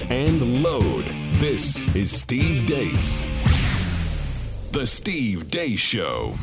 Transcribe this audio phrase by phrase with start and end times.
[0.00, 1.04] And load.
[1.34, 3.26] This is Steve Deace.
[4.72, 6.34] The Steve Deace Show.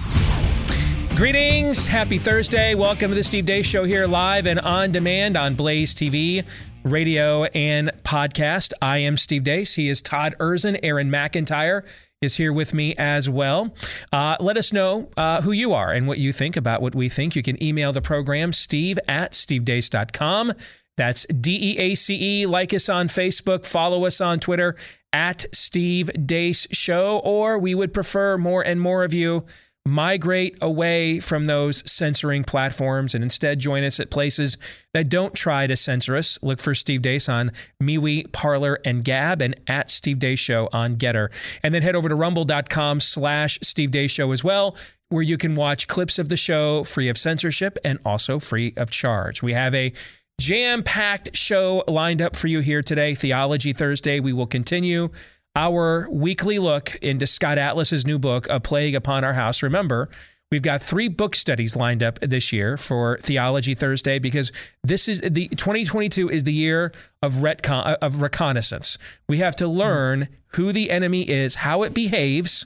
[1.16, 1.88] Greetings.
[1.88, 2.76] Happy Thursday.
[2.76, 6.46] Welcome to the Steve Deace Show here live and on demand on Blaze TV,
[6.84, 8.72] radio, and podcast.
[8.84, 9.74] I am Steve Deace.
[9.74, 10.80] He is Todd Erzen.
[10.84, 11.82] Aaron McIntyre
[12.22, 13.74] is here with me as well.
[14.14, 17.10] Uh, let us know uh, who you are and what you think about what we
[17.10, 17.36] think.
[17.36, 20.54] You can email the program, steve at stevedeace.com.
[21.00, 22.46] That's D E A C E.
[22.46, 24.76] Like us on Facebook, follow us on Twitter
[25.14, 29.46] at Steve Deace Show, or we would prefer more and more of you
[29.86, 34.58] migrate away from those censoring platforms and instead join us at places
[34.94, 36.38] that don't try to censor us.
[36.42, 40.96] Look for Steve Deace on MeWe, Parler, and Gab, and at Steve Deace Show on
[40.96, 41.32] Getter.
[41.64, 44.76] And then head over to rumble.com slash Steve Deace Show as well,
[45.08, 48.92] where you can watch clips of the show free of censorship and also free of
[48.92, 49.42] charge.
[49.42, 49.94] We have a
[50.40, 53.14] jam packed show lined up for you here today.
[53.14, 54.20] Theology Thursday.
[54.20, 55.10] We will continue
[55.56, 59.62] our weekly look into Scott Atlas's new book, A Plague Upon Our House.
[59.62, 60.10] Remember,
[60.50, 64.54] we've got three book studies lined up this year for Theology Thursday because
[64.84, 68.98] this is the 2022 is the year of retcon, uh, of reconnaissance.
[69.28, 72.66] We have to learn who the enemy is, how it behaves,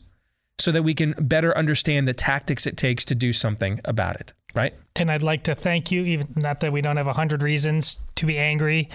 [0.60, 4.34] so that we can better understand the tactics it takes to do something about it
[4.54, 4.74] right?
[4.96, 8.00] And I'd like to thank you, even not that we don't have a hundred reasons
[8.16, 8.90] to be angry,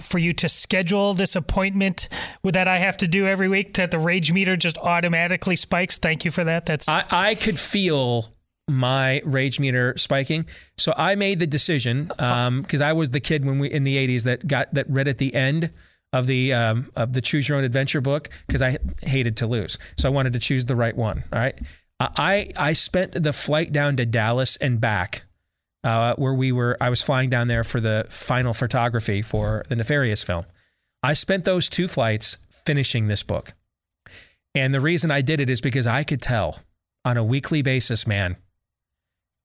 [0.00, 2.08] for you to schedule this appointment
[2.42, 5.98] with that I have to do every week that the rage meter just automatically spikes.
[5.98, 6.66] Thank you for that.
[6.66, 8.26] That's I, I could feel
[8.68, 10.46] my rage meter spiking.
[10.76, 13.96] So I made the decision because um, I was the kid when we in the
[13.96, 15.70] '80s that got that read at the end
[16.12, 19.78] of the um, of the Choose Your Own Adventure book because I hated to lose.
[19.98, 21.22] So I wanted to choose the right one.
[21.32, 21.58] All right.
[22.00, 25.24] I I spent the flight down to Dallas and back,
[25.82, 26.76] uh, where we were.
[26.80, 30.44] I was flying down there for the final photography for the Nefarious film.
[31.02, 32.36] I spent those two flights
[32.66, 33.54] finishing this book,
[34.54, 36.60] and the reason I did it is because I could tell
[37.04, 38.36] on a weekly basis, man,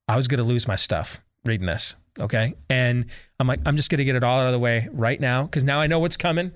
[0.07, 1.95] I was going to lose my stuff reading this.
[2.19, 3.05] Okay, and
[3.39, 5.43] I'm like, I'm just going to get it all out of the way right now
[5.43, 6.51] because now I know what's coming,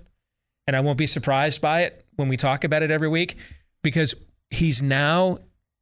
[0.67, 3.35] and I won't be surprised by it when we talk about it every week
[3.81, 4.13] because
[4.50, 5.39] he's now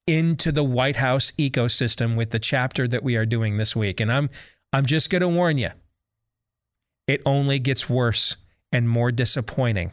[0.08, 4.00] into the White House ecosystem with the chapter that we are doing this week.
[4.00, 4.30] And I'm
[4.72, 5.70] I'm just going to warn you.
[7.08, 8.38] It only gets worse
[8.72, 9.92] and more disappointing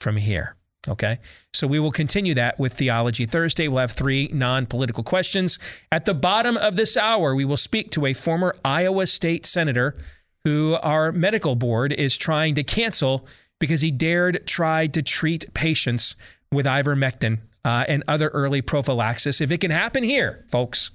[0.00, 0.56] from here.
[0.86, 1.18] Okay.
[1.52, 3.68] So we will continue that with Theology Thursday.
[3.68, 5.58] We'll have three non political questions.
[5.92, 9.96] At the bottom of this hour, we will speak to a former Iowa State Senator
[10.44, 13.26] who our medical board is trying to cancel
[13.58, 16.16] because he dared try to treat patients
[16.50, 19.40] with ivermectin uh, and other early prophylaxis.
[19.40, 20.90] If it can happen here, folks,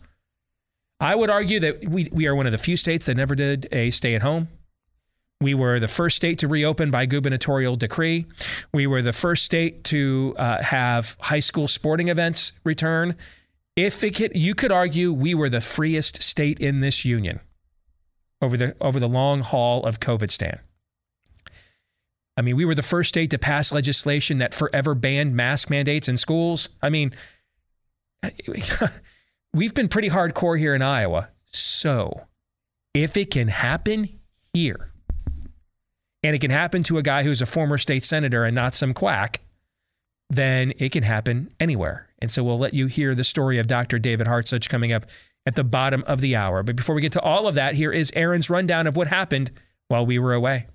[1.00, 3.68] I would argue that we, we are one of the few states that never did
[3.72, 4.48] a stay at home.
[5.42, 8.26] We were the first state to reopen by gubernatorial decree.
[8.74, 13.16] We were the first state to uh, have high school sporting events return.
[13.76, 17.42] If it could, you could argue we were the freest state in this union
[18.42, 20.60] over the over the long haul of COVID stand.
[22.36, 26.08] I mean, we were the first state to pass legislation that forever banned mask mandates
[26.08, 26.70] in schools.
[26.82, 27.14] I mean,
[29.54, 31.30] we've been pretty hardcore here in Iowa.
[31.46, 32.28] So,
[32.94, 34.10] if it can happen
[34.54, 34.92] here,
[36.24, 38.94] and it can happen to a guy who's a former state senator and not some
[38.94, 39.42] quack,
[40.30, 42.08] then it can happen anywhere.
[42.20, 44.00] And so we'll let you hear the story of Dr.
[44.00, 45.06] David Hartsuch coming up
[45.46, 46.64] at the bottom of the hour.
[46.64, 49.52] But before we get to all of that, here is Aaron's rundown of what happened
[49.90, 50.68] while we were away.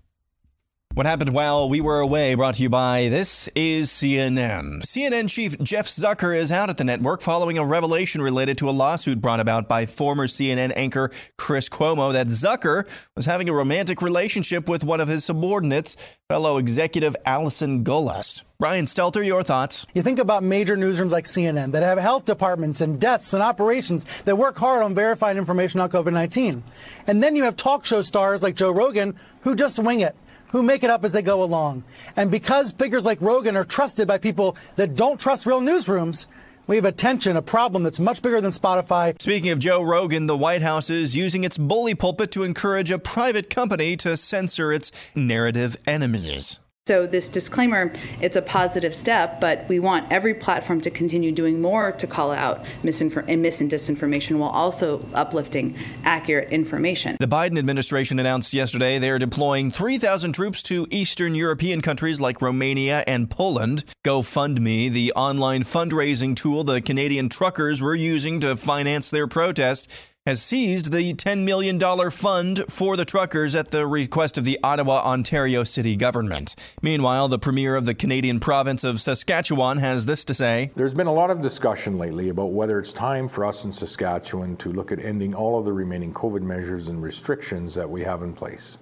[0.95, 4.83] What happened while we were away brought to you by this is CNN.
[4.83, 8.73] CNN chief Jeff Zucker is out at the network following a revelation related to a
[8.73, 14.03] lawsuit brought about by former CNN anchor Chris Cuomo that Zucker was having a romantic
[14.03, 18.43] relationship with one of his subordinates, fellow executive Allison Gollust.
[18.59, 19.87] Brian Stelter, your thoughts.
[19.95, 24.05] You think about major newsrooms like CNN that have health departments and desks and operations
[24.25, 26.65] that work hard on verifying information on COVID 19.
[27.07, 30.17] And then you have talk show stars like Joe Rogan who just wing it
[30.51, 31.85] who make it up as they go along.
[32.17, 36.27] And because figures like Rogan are trusted by people that don't trust real newsrooms,
[36.69, 39.21] We have attention, a problem that's much bigger than Spotify.
[39.23, 42.99] Speaking of Joe Rogan, the White House is using its bully pulpit to encourage a
[42.99, 46.61] private company to censor its narrative enemies.
[46.89, 47.93] So this disclaimer,
[48.23, 52.33] it's a positive step, but we want every platform to continue doing more to call
[52.33, 57.19] out misinfor- and mis and disinformation while also uplifting accurate information.
[57.21, 62.41] The Biden administration announced yesterday they are deploying 3,000 troops to Eastern European countries like
[62.41, 63.85] Romania and Poland.
[64.07, 70.43] GoFundMe, the online fundraising tool the Canadian truckers were using to finance their protest, has
[70.43, 71.81] seized the $10 million
[72.11, 76.55] fund for the truckers at the request of the Ottawa, Ontario city government.
[76.83, 81.07] Meanwhile, the premier of the Canadian province of Saskatchewan has this to say There's been
[81.07, 84.93] a lot of discussion lately about whether it's time for us in Saskatchewan to look
[84.93, 88.77] at ending all of the remaining COVID measures and restrictions that we have in place.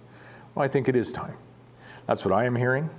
[0.56, 1.36] Well, I think it is time.
[2.08, 2.90] That's what I am hearing.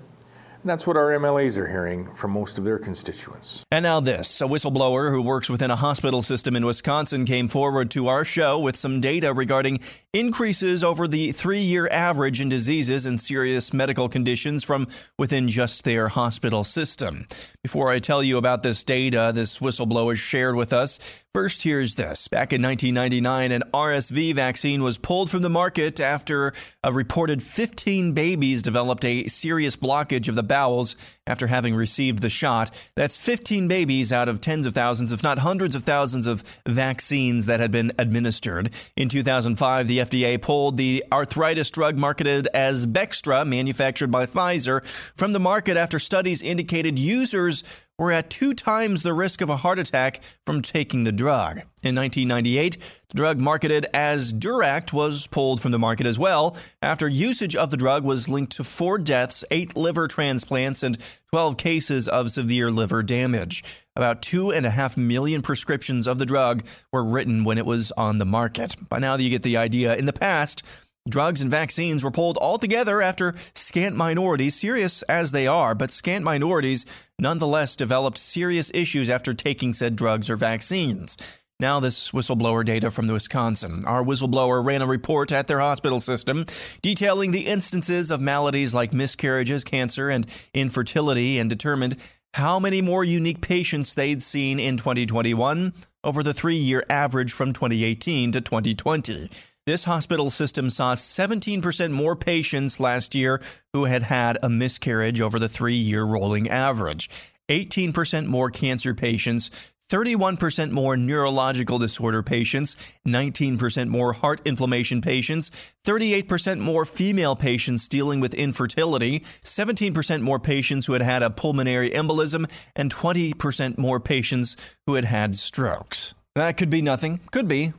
[0.67, 3.63] That's what our MLAs are hearing from most of their constituents.
[3.71, 7.89] And now, this a whistleblower who works within a hospital system in Wisconsin came forward
[7.91, 9.79] to our show with some data regarding
[10.13, 14.87] increases over the three year average in diseases and serious medical conditions from
[15.17, 17.25] within just their hospital system.
[17.63, 22.27] Before I tell you about this data this whistleblower shared with us, first here's this.
[22.27, 26.51] Back in 1999, an RSV vaccine was pulled from the market after
[26.83, 32.29] a reported 15 babies developed a serious blockage of the bowels after having received the
[32.29, 32.71] shot.
[32.95, 37.45] That's 15 babies out of tens of thousands, if not hundreds of thousands, of vaccines
[37.45, 38.71] that had been administered.
[38.95, 44.83] In 2005, the FDA pulled the arthritis drug marketed as Bextra, manufactured by Pfizer,
[45.15, 49.57] from the market after studies indicated users were at two times the risk of a
[49.57, 51.57] heart attack from taking the drug.
[51.83, 52.77] In 1998,
[53.09, 57.71] the drug marketed as Duract was pulled from the market as well after usage of
[57.71, 60.97] the drug was linked to four deaths, eight liver transplants, and
[61.31, 63.63] 12 cases of severe liver damage.
[63.95, 66.63] About two and a half million prescriptions of the drug
[66.93, 68.75] were written when it was on the market.
[68.89, 69.95] By now, you get the idea.
[69.95, 75.47] In the past, Drugs and vaccines were pulled altogether after scant minorities, serious as they
[75.47, 81.41] are, but scant minorities nonetheless developed serious issues after taking said drugs or vaccines.
[81.59, 83.81] Now, this whistleblower data from Wisconsin.
[83.87, 86.43] Our whistleblower ran a report at their hospital system
[86.83, 91.95] detailing the instances of maladies like miscarriages, cancer, and infertility and determined
[92.35, 97.53] how many more unique patients they'd seen in 2021 over the three year average from
[97.53, 99.27] 2018 to 2020.
[99.67, 103.41] This hospital system saw 17% more patients last year
[103.73, 107.09] who had had a miscarriage over the three year rolling average,
[107.49, 116.61] 18% more cancer patients, 31% more neurological disorder patients, 19% more heart inflammation patients, 38%
[116.61, 122.45] more female patients dealing with infertility, 17% more patients who had had a pulmonary embolism,
[122.73, 126.15] and 20% more patients who had had strokes.
[126.35, 127.19] That could be nothing.
[127.31, 127.73] Could be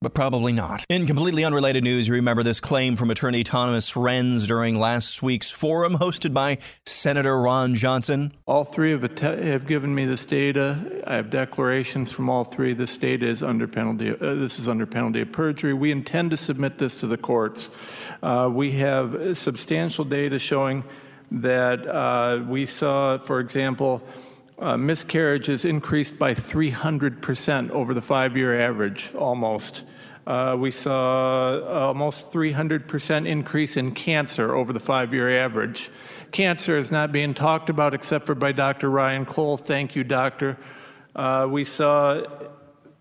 [0.00, 0.84] but probably not.
[0.88, 5.50] In completely unrelated news, you remember this claim from attorney Thomas Renz during last week's
[5.50, 8.32] forum hosted by Senator Ron Johnson.
[8.46, 11.02] All three have, att- have given me this data.
[11.06, 12.74] I have declarations from all three.
[12.74, 14.10] This data is under penalty.
[14.10, 15.72] Uh, this is under penalty of perjury.
[15.72, 17.70] We intend to submit this to the courts.
[18.22, 20.84] Uh, we have substantial data showing
[21.30, 24.02] that uh, we saw, for example,
[24.64, 29.84] uh, miscarriages increased by 300% over the five year average, almost.
[30.26, 35.90] Uh, we saw almost 300% increase in cancer over the five year average.
[36.32, 38.90] Cancer is not being talked about except for by Dr.
[38.90, 39.58] Ryan Cole.
[39.58, 40.56] Thank you, doctor.
[41.14, 42.22] Uh, we saw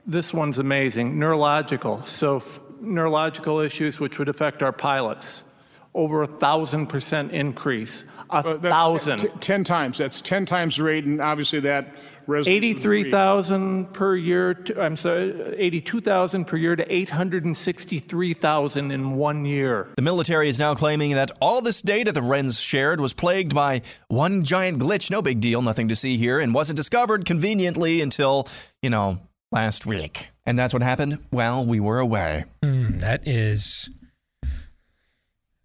[0.05, 2.01] this one's amazing neurological.
[2.01, 2.43] So,
[2.82, 5.46] neurological issues which would affect our pilots.
[5.95, 8.03] Over a thousand percent increase.
[8.29, 9.19] A Uh, that's thousand.
[9.19, 9.97] t- 10 times.
[10.00, 11.93] That's 10 times the rate, and obviously that
[12.25, 12.63] resolution.
[12.63, 19.88] 83,000 per year, to, I'm sorry, 82,000 per year to 863,000 in one year.
[19.95, 23.81] The military is now claiming that all this data the Renz shared was plagued by
[24.07, 28.45] one giant glitch, no big deal, nothing to see here, and wasn't discovered conveniently until,
[28.81, 29.17] you know,
[29.51, 30.29] last week.
[30.45, 32.43] And that's what happened while we were away.
[32.63, 33.89] Mm, that is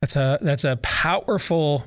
[0.01, 1.85] that's a that's a powerful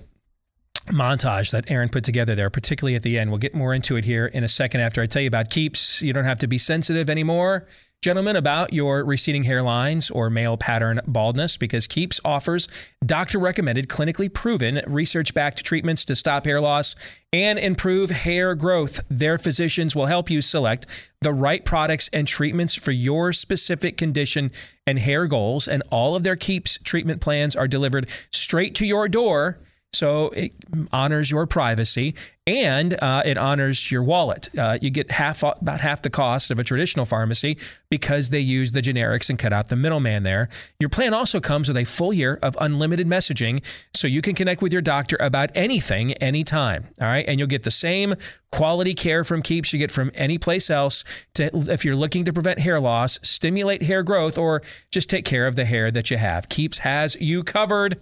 [0.87, 3.29] montage that Aaron put together there, particularly at the end.
[3.29, 6.01] We'll get more into it here in a second after I tell you about keeps.
[6.01, 7.67] You don't have to be sensitive anymore,
[8.01, 12.67] gentlemen, about your receding hairlines or male pattern baldness because Keeps offers
[13.05, 16.95] doctor recommended, clinically proven, research backed treatments to stop hair loss
[17.31, 19.01] and improve hair growth.
[19.07, 24.51] Their physicians will help you select the right products and treatments for your specific condition
[24.87, 25.67] and hair goals.
[25.67, 29.59] And all of their Keeps treatment plans are delivered straight to your door
[29.93, 30.53] So it
[30.93, 32.15] honors your privacy
[32.47, 34.47] and uh, it honors your wallet.
[34.57, 37.57] Uh, you get half about half the cost of a traditional pharmacy
[37.89, 40.47] because they use the generics and cut out the middleman there.
[40.79, 43.61] Your plan also comes with a full year of unlimited messaging,
[43.93, 46.87] so you can connect with your doctor about anything, anytime.
[47.01, 48.15] All right, and you'll get the same
[48.51, 51.03] quality care from Keeps you get from any place else.
[51.33, 55.47] To if you're looking to prevent hair loss, stimulate hair growth, or just take care
[55.47, 57.99] of the hair that you have, Keeps has you covered.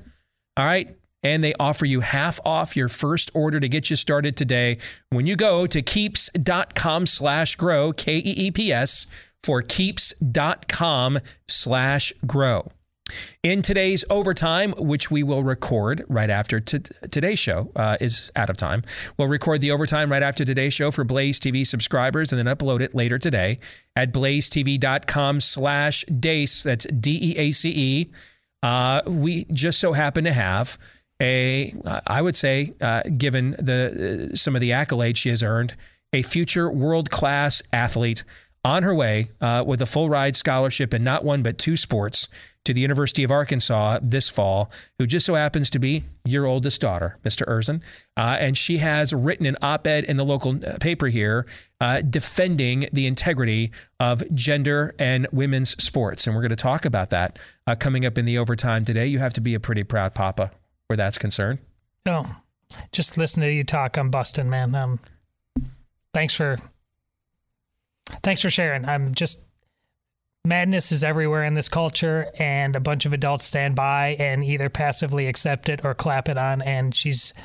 [0.55, 4.35] All right and they offer you half off your first order to get you started
[4.37, 4.77] today
[5.09, 9.07] when you go to keeps.com slash grow k-e-e-p-s
[9.43, 12.71] for keeps.com slash grow
[13.43, 18.49] in today's overtime, which we will record right after t- today's show uh, is out
[18.49, 18.83] of time,
[19.17, 22.81] we'll record the overtime right after today's show for Blaze TV subscribers and then upload
[22.81, 23.59] it later today
[23.95, 26.63] at blazetv.com slash deace.
[26.63, 28.11] That's D-E-A-C-E.
[28.61, 30.77] Uh, we just so happen to have
[31.21, 31.73] a,
[32.07, 35.75] I would say, uh, given the uh, some of the accolades she has earned,
[36.13, 38.23] a future world class athlete
[38.63, 42.27] on her way uh, with a full ride scholarship in not one but two sports
[42.65, 46.81] to the University of Arkansas this fall, who just so happens to be your oldest
[46.81, 47.47] daughter, Mr.
[47.47, 47.81] Erzen.
[48.17, 51.45] Uh, and she has written an op ed in the local uh, paper here
[51.79, 56.27] uh, defending the integrity of gender and women's sports.
[56.27, 59.07] And we're going to talk about that uh, coming up in the overtime today.
[59.07, 60.51] You have to be a pretty proud papa
[60.89, 61.59] where that's concerned.
[62.07, 62.25] Oh,
[62.91, 63.97] just listen to you talk.
[63.97, 64.73] I'm busting, man.
[64.73, 64.99] Um,
[66.13, 66.57] thanks for
[68.23, 68.85] thanks for sharing.
[68.85, 69.41] I'm just
[70.45, 74.69] madness is everywhere in this culture, and a bunch of adults stand by and either
[74.69, 76.63] passively accept it or clap it on.
[76.63, 77.35] And she's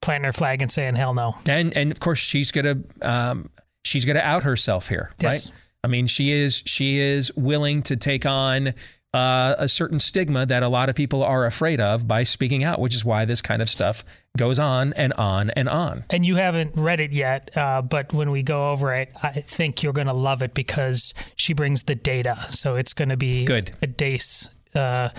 [0.00, 3.50] planting her flag and saying, "Hell no!" And and of course she's gonna um,
[3.84, 5.50] she's gonna out herself here, yes.
[5.50, 5.58] right?
[5.84, 8.72] I mean, she is she is willing to take on
[9.14, 12.80] uh, a certain stigma that a lot of people are afraid of by speaking out,
[12.80, 14.04] which is why this kind of stuff
[14.36, 16.04] goes on and on and on.
[16.10, 19.84] And you haven't read it yet, uh, but when we go over it, I think
[19.84, 22.36] you're going to love it because she brings the data.
[22.50, 23.70] So it's going to be good.
[23.80, 25.10] A Deace uh,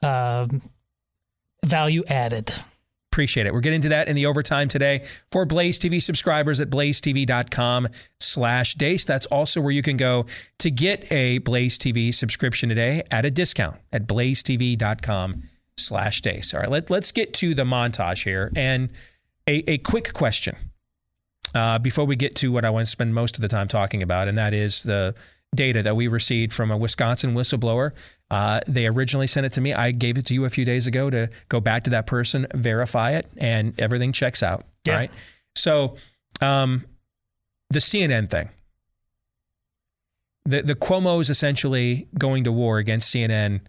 [0.00, 0.60] um,
[1.66, 2.52] value added.
[3.12, 3.52] Appreciate it.
[3.52, 7.88] We're getting to that in the overtime today for Blaze TV subscribers at blazetv.com
[8.20, 9.04] slash deace.
[9.04, 10.26] That's also where you can go
[10.58, 15.42] to get a Blaze TV subscription today at a discount at blazetv.com
[15.76, 16.54] slash deace.
[16.54, 18.52] All right, let, let's get to the montage here.
[18.54, 18.90] And
[19.48, 20.54] a, a quick question
[21.52, 24.04] uh, before we get to what I want to spend most of the time talking
[24.04, 25.16] about, and that is the
[25.54, 27.92] data that we received from a Wisconsin whistleblower.
[28.30, 29.74] Uh, they originally sent it to me.
[29.74, 32.46] I gave it to you a few days ago to go back to that person,
[32.54, 34.64] verify it, and everything checks out.
[34.84, 34.94] Yeah.
[34.94, 35.10] Right.
[35.56, 35.96] So,
[36.40, 36.84] um,
[37.70, 38.48] the CNN thing.
[40.44, 43.60] The the Cuomo is essentially going to war against CNN.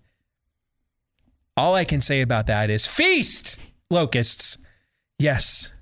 [1.58, 3.60] All I can say about that is feast
[3.90, 4.58] locusts.
[5.20, 5.74] Yes.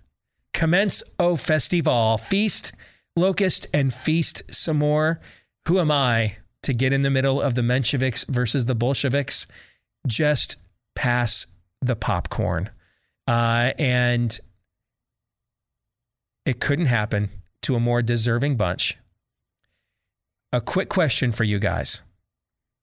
[0.54, 2.18] Commence O festival.
[2.18, 2.74] Feast
[3.16, 5.22] locust and feast some more.
[5.70, 9.46] Who am I to get in the middle of the Mensheviks versus the Bolsheviks?
[10.08, 10.58] Just
[10.96, 11.46] pass
[11.80, 12.72] the popcorn.
[13.28, 14.40] Uh, and
[16.44, 17.30] it couldn't happen
[17.62, 18.98] to a more deserving bunch.
[20.52, 22.02] A quick question for you guys.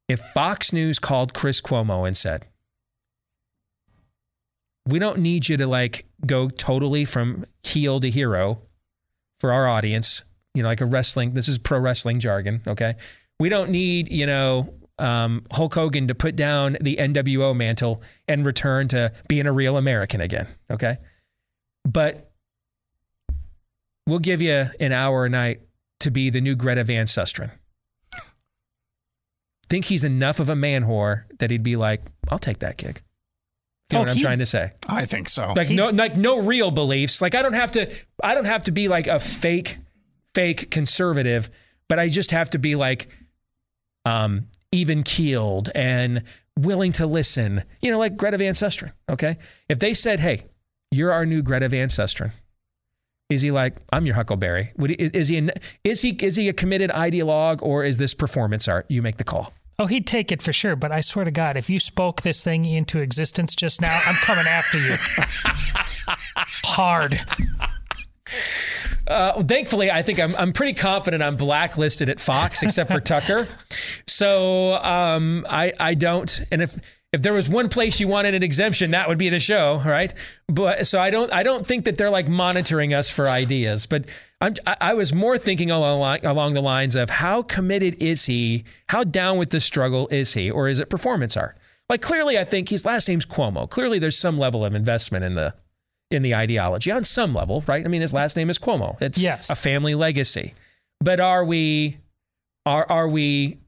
[0.08, 2.46] If Fox News called Chris Cuomo and said,
[4.86, 8.60] we don't need you to like go totally from heel to hero
[9.40, 10.22] for our audience,
[10.56, 12.94] you know, like a wrestling, this is pro wrestling jargon, okay?
[13.38, 18.44] We don't need, you know, um, Hulk Hogan to put down the NWO mantle and
[18.46, 20.96] return to being a real American again, okay?
[21.84, 22.30] But
[24.06, 25.60] we'll give you an hour a night
[26.00, 27.50] to be the new Greta Van Susteren.
[29.68, 33.02] Think he's enough of a man whore that he'd be like, I'll take that gig.
[33.90, 34.72] You know Oh, what I'm he- trying to say?
[34.88, 35.52] I think so.
[35.54, 37.20] Like no, like no real beliefs.
[37.20, 39.78] Like I don't have to, I don't have to be like a fake,
[40.36, 41.50] fake conservative,
[41.88, 43.08] but I just have to be like,
[44.04, 46.22] um, even keeled and
[46.58, 47.64] willing to listen.
[47.80, 48.92] You know, like Greta Van Susteren.
[49.08, 49.38] Okay,
[49.68, 50.42] if they said, "Hey,
[50.90, 52.32] you're our new Greta Van Susteren,"
[53.30, 54.72] is he like, "I'm your Huckleberry"?
[54.76, 55.52] Would he, is, he an,
[55.82, 58.84] is he is he a committed ideologue or is this performance art?
[58.90, 59.54] You make the call.
[59.78, 60.76] Oh, he'd take it for sure.
[60.76, 64.14] But I swear to God, if you spoke this thing into existence just now, I'm
[64.16, 64.96] coming after you.
[66.64, 67.20] Hard.
[69.06, 73.46] Uh, thankfully, I think I'm, I'm pretty confident I'm blacklisted at Fox, except for Tucker.
[74.06, 76.42] So um, I I don't.
[76.50, 76.76] And if
[77.12, 80.12] if there was one place you wanted an exemption, that would be the show, right?
[80.48, 83.86] But so I don't I don't think that they're like monitoring us for ideas.
[83.86, 84.06] But
[84.40, 88.64] I'm, I, I was more thinking along along the lines of how committed is he?
[88.88, 91.56] How down with the struggle is he, or is it performance art?
[91.88, 93.70] Like clearly, I think his last name's Cuomo.
[93.70, 95.54] Clearly, there's some level of investment in the
[96.10, 97.84] in the ideology on some level, right?
[97.84, 99.00] I mean, his last name is Cuomo.
[99.02, 99.50] It's Yes.
[99.50, 100.54] a family legacy.
[101.00, 101.98] But are we,
[102.64, 103.58] are are we,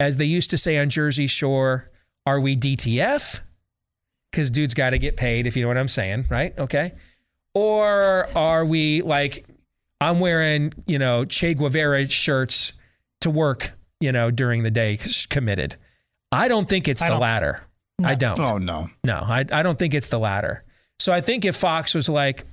[0.00, 1.90] as they used to say on Jersey Shore,
[2.26, 3.40] are we DTF?
[4.30, 6.58] Because dude's got to get paid, if you know what I'm saying, right?
[6.58, 6.92] Okay.
[7.54, 9.46] Or are we like,
[10.00, 12.72] I'm wearing, you know, Che Guevara shirts
[13.20, 14.98] to work, you know, during the day,
[15.30, 15.76] committed.
[16.32, 17.62] I don't think it's I the don't- latter.
[18.02, 18.40] I don't.
[18.40, 18.88] Oh no.
[19.04, 20.63] No, I, I don't think it's the latter.
[20.98, 22.44] So I think if Fox was like,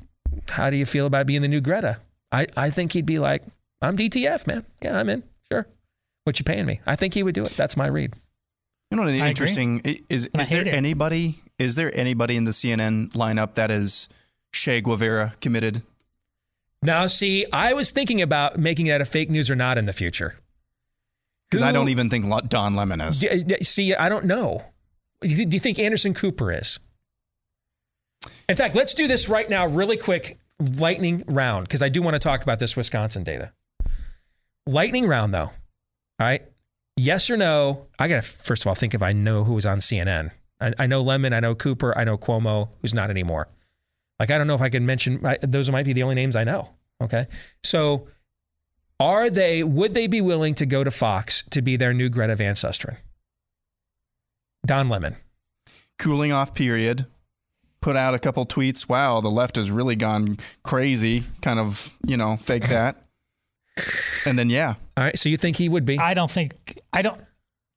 [0.50, 1.98] how do you feel about being the new Greta?
[2.32, 3.44] I, I think he'd be like,
[3.82, 4.66] I'm DTF, man.
[4.82, 5.24] Yeah, I'm in.
[5.52, 5.68] Sure.
[6.24, 6.80] What you paying me?
[6.86, 7.52] I think he would do it.
[7.52, 8.14] That's my read.
[8.90, 9.10] You know what?
[9.14, 9.28] agree.
[9.28, 9.82] Interesting.
[9.86, 10.74] i- Is is there it.
[10.74, 11.40] anybody?
[11.58, 14.10] Is there anybody in the CNN lineup that is
[14.54, 15.82] Che Guevara committed?
[16.84, 19.94] Now, see, I was thinking about making that a fake news or not in the
[19.94, 20.36] future.
[21.50, 23.20] Because I don't even think Don Lemon is.
[23.20, 24.64] D- d- See, I don't know.
[25.22, 26.80] Do you think Anderson Cooper is?
[28.48, 30.38] In fact, let's do this right now, really quick,
[30.78, 33.52] lightning round, because I do want to talk about this Wisconsin data.
[34.68, 35.50] Lightning round, though.
[35.50, 35.54] All
[36.20, 36.44] right.
[36.98, 37.88] Yes or no?
[37.98, 40.32] I got to, first of all, think if I know who was on CNN.
[40.60, 43.48] I, I know Lemon, I know Cooper, I know Cuomo, who's not anymore.
[44.20, 46.36] Like, I don't know if I can mention, I, those might be the only names
[46.36, 46.70] I know.
[47.02, 47.26] Okay.
[47.64, 48.08] So,
[49.00, 52.36] are they, would they be willing to go to Fox to be their new Greta
[52.36, 52.98] Van Susteren?
[54.64, 55.16] Don Lemon.
[55.98, 57.08] Cooling off period.
[57.82, 58.88] Put out a couple tweets.
[58.88, 61.24] Wow, the left has really gone crazy.
[61.42, 62.98] Kind of, you know, fake that.
[64.26, 65.18] And then yeah, All right.
[65.18, 65.98] So you think he would be?
[65.98, 67.20] I don't think I don't.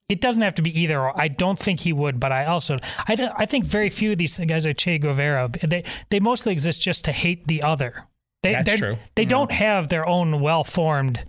[0.07, 1.19] It doesn't have to be either or.
[1.19, 4.19] I don't think he would, but I also I, don't- I think very few of
[4.19, 5.49] these guys are Che Guevara.
[5.63, 8.03] They they mostly exist just to hate the other.
[8.43, 8.97] They, That's true.
[9.15, 11.23] They don't have their own well formed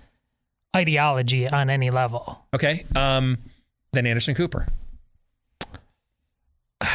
[0.76, 2.44] ideology on any level.
[2.52, 2.84] Okay.
[2.94, 3.38] Um,
[3.92, 4.66] then Anderson Cooper.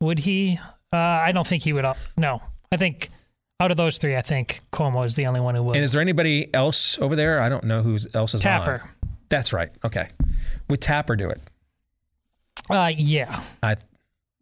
[0.00, 0.58] Would he?
[0.94, 1.84] Uh, I don't think he would.
[1.84, 2.40] uh, No,
[2.72, 3.10] I think
[3.60, 5.76] out of those three, I think Cuomo is the only one who would.
[5.76, 7.40] And is there anybody else over there?
[7.40, 8.60] I don't know who else is on.
[8.60, 8.80] Tapper.
[8.82, 8.88] on.
[9.28, 9.70] That's right.
[9.84, 10.08] Okay.
[10.70, 11.40] Would Tapper do it?
[12.70, 13.40] Uh, yeah.
[13.62, 13.76] I,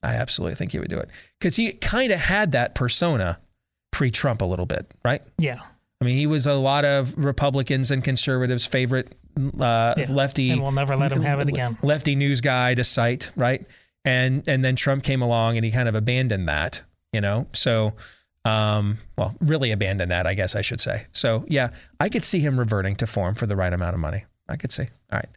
[0.02, 3.38] I absolutely think he would do it because he kind of had that persona
[3.90, 5.22] pre-Trump a little bit, right?
[5.38, 5.60] Yeah.
[6.00, 9.12] I mean, he was a lot of Republicans and conservatives' favorite
[9.60, 10.06] uh, Yeah.
[10.10, 11.76] lefty, And we'll never let him have it again.
[11.82, 13.64] Lefty news guy to cite, right?
[14.04, 17.46] And and then Trump came along and he kind of abandoned that, you know.
[17.52, 17.94] So,
[18.44, 21.06] um, well, really abandoned that, I guess I should say.
[21.12, 21.68] So, yeah,
[22.00, 24.24] I could see him reverting to form for the right amount of money.
[24.48, 24.88] I could see.
[25.12, 25.28] All right,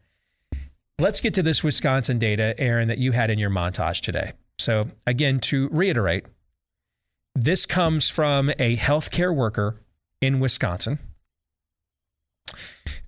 [0.99, 4.33] let's get to this Wisconsin data, Aaron, that you had in your montage today.
[4.57, 6.25] So, again, to reiterate,
[7.35, 9.75] this comes from a healthcare worker
[10.21, 10.97] in Wisconsin.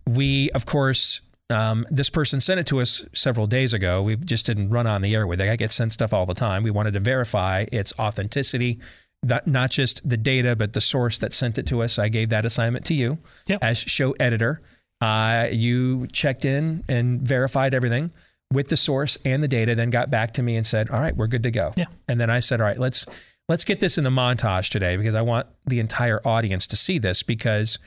[0.06, 4.02] We, of course, um, this person sent it to us several days ago.
[4.04, 5.50] We just didn't run on the air with it.
[5.50, 6.64] I get sent stuff all the time.
[6.64, 8.80] We wanted to verify its authenticity,
[9.24, 11.98] that not just the data, but the source that sent it to us.
[11.98, 13.64] I gave that assignment to you Yep.
[13.64, 14.62] as show editor.
[15.00, 18.12] Uh, you checked in and verified everything
[18.52, 21.16] with the source and the data, then got back to me and said, "All right,
[21.16, 21.86] we're good to go." Yeah.
[22.08, 23.06] And then I said, "All right, let's
[23.50, 26.98] let's get this in the montage today because I want the entire audience to see
[26.98, 27.80] this because."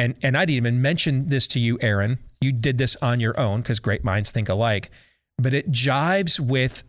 [0.00, 2.18] And and I didn't even mention this to you, Aaron.
[2.40, 4.90] You did this on your own because great minds think alike,
[5.36, 6.84] but it jives with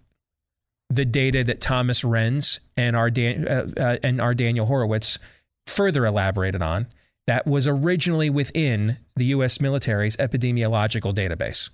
[0.90, 5.20] the data that Thomas Renz and our Dan, uh, uh, and our Daniel Horowitz
[5.68, 6.88] further elaborated on.
[7.28, 9.60] That was originally within the U.S.
[9.60, 11.70] military's epidemiological database.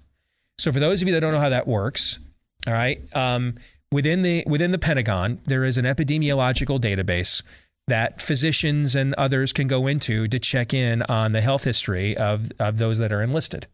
[0.58, 2.18] So, for those of you that don't know how that works,
[2.66, 3.54] all right, um,
[3.92, 7.44] within the within the Pentagon, there is an epidemiological database
[7.88, 12.52] that physicians and others can go into to check in on the health history of
[12.60, 13.68] of those that are enlisted.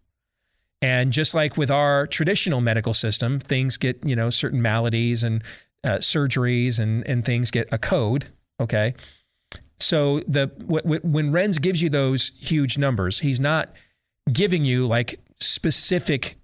[0.81, 5.43] And just like with our traditional medical system, things get you know certain maladies and
[5.83, 8.25] uh, surgeries and and things get a code.
[8.59, 8.93] Okay,
[9.79, 13.73] so the wh- wh- when Renz gives you those huge numbers, he's not
[14.31, 16.35] giving you like specific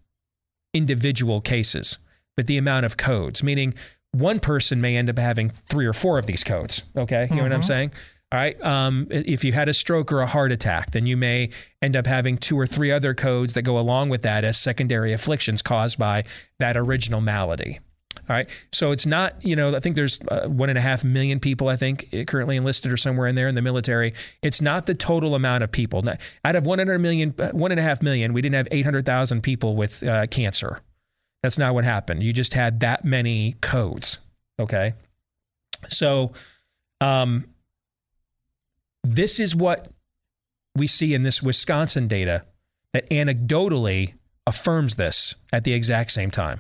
[0.73, 1.97] individual cases,
[2.35, 3.73] but the amount of codes, meaning
[4.11, 6.83] one person may end up having three or four of these codes.
[6.95, 7.27] Okay.
[7.29, 7.91] You know what I'm saying?
[8.31, 8.63] All right.
[8.63, 11.49] Um, if you had a stroke or a heart attack, then you may
[11.81, 15.13] end up having two or three other codes that go along with that as secondary
[15.13, 16.23] afflictions caused by
[16.59, 17.79] that original malady.
[18.29, 18.47] All right.
[18.71, 21.67] So it's not, you know, I think there's uh, one and a half million people,
[21.69, 24.13] I think, currently enlisted or somewhere in there in the military.
[24.43, 26.03] It's not the total amount of people.
[26.03, 26.13] Now,
[26.45, 29.75] Out of 100 million, uh, one and a half million, we didn't have 800,000 people
[29.75, 30.81] with uh, cancer.
[31.41, 32.23] That's not what happened.
[32.23, 34.19] You just had that many codes.
[34.59, 34.93] Okay.
[35.87, 36.33] So,
[36.99, 37.45] um,
[39.03, 39.87] this is what
[40.75, 42.43] we see in this Wisconsin data
[42.93, 44.13] that anecdotally
[44.45, 46.59] affirms this at the exact same time.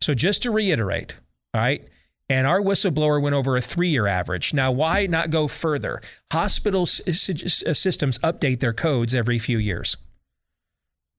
[0.00, 1.16] So, just to reiterate,
[1.54, 1.88] all right,
[2.30, 4.52] And our whistleblower went over a three year average.
[4.52, 6.02] Now, why not go further?
[6.30, 9.96] Hospital systems update their codes every few years.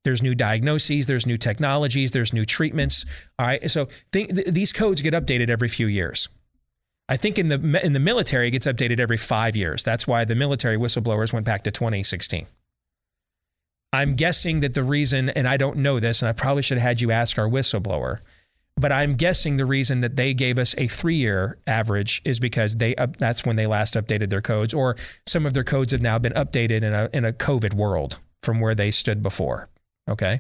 [0.10, 3.06] There's new diagnoses, there's new technologies, there's new treatments.
[3.38, 3.70] All right.
[3.70, 6.30] So th- these codes get updated every few years.
[7.08, 9.84] I think in the in the military it gets updated every 5 years.
[9.84, 12.48] That's why the military whistleblowers went back to 2016.
[13.94, 16.88] I'm guessing that the reason and I don't know this and I probably should have
[16.88, 18.18] had you ask our whistleblower
[18.80, 22.96] but I'm guessing the reason that they gave us a three-year average is because they
[23.18, 24.96] that's when they last updated their codes, or
[25.28, 28.62] some of their codes have now been updated in a in a COVID world from
[28.62, 29.70] where they stood before.
[30.10, 30.40] Okay.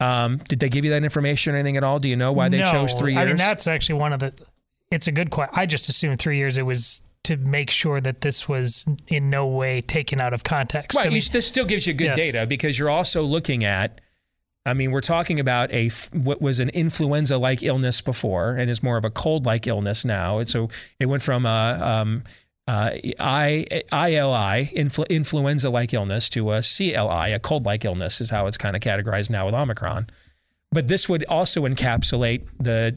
[0.00, 1.98] Um, did they give you that information or anything at all?
[1.98, 3.22] Do you know why they no, chose three years?
[3.22, 4.32] I mean, that's actually one of the.
[4.90, 5.54] It's a good question.
[5.58, 6.56] I just assumed three years.
[6.56, 10.96] It was to make sure that this was in no way taken out of context.
[10.96, 11.06] Right.
[11.06, 12.32] I mean, this still gives you good yes.
[12.32, 14.00] data because you're also looking at
[14.68, 18.98] I mean, we're talking about a what was an influenza-like illness before, and is more
[18.98, 20.38] of a cold-like illness now.
[20.38, 20.68] And so
[21.00, 22.24] it went from a um,
[22.68, 28.58] uh, I, ILI, influ- influenza-like illness, to a CLI, a cold-like illness, is how it's
[28.58, 30.06] kind of categorized now with Omicron.
[30.70, 32.96] But this would also encapsulate the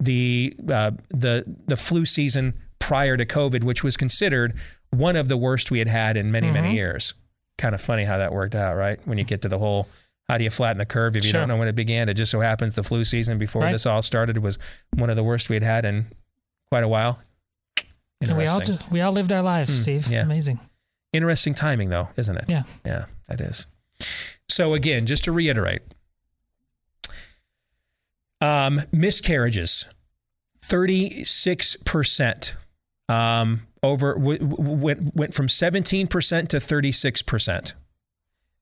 [0.00, 4.54] the uh, the the flu season prior to COVID, which was considered
[4.90, 6.54] one of the worst we had had in many mm-hmm.
[6.54, 7.12] many years.
[7.58, 8.98] Kind of funny how that worked out, right?
[9.06, 9.88] When you get to the whole
[10.26, 11.40] how do you flatten the curve if you sure.
[11.42, 12.08] don't know when it began?
[12.08, 13.72] It just so happens the flu season before right.
[13.72, 14.58] this all started was
[14.94, 16.06] one of the worst we had had in
[16.70, 17.20] quite a while.
[18.20, 20.06] And we all just, we all lived our lives, mm, Steve.
[20.08, 20.22] Yeah.
[20.22, 20.58] Amazing.
[21.12, 22.44] Interesting timing, though, isn't it?
[22.48, 22.62] Yeah.
[22.84, 23.66] Yeah, that is.
[24.48, 25.82] So again, just to reiterate,
[28.40, 29.86] um, miscarriages,
[30.62, 32.54] thirty six percent
[33.08, 37.74] um, over w- w- went went from seventeen percent to thirty six percent.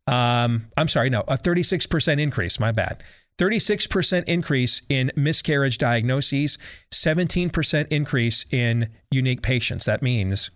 [0.06, 2.60] Um, I'm sorry, no, a 36% increase.
[2.60, 3.02] My bad.
[3.38, 6.58] 36% increase in miscarriage diagnoses,
[6.92, 9.86] 17% increase in unique patients.
[9.86, 10.50] That means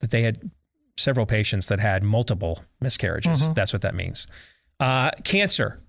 [0.00, 0.50] that they had
[0.98, 3.42] several patients that had multiple miscarriages.
[3.42, 3.52] Mm-hmm.
[3.52, 4.26] That's what that means.
[4.80, 5.82] Uh, cancer,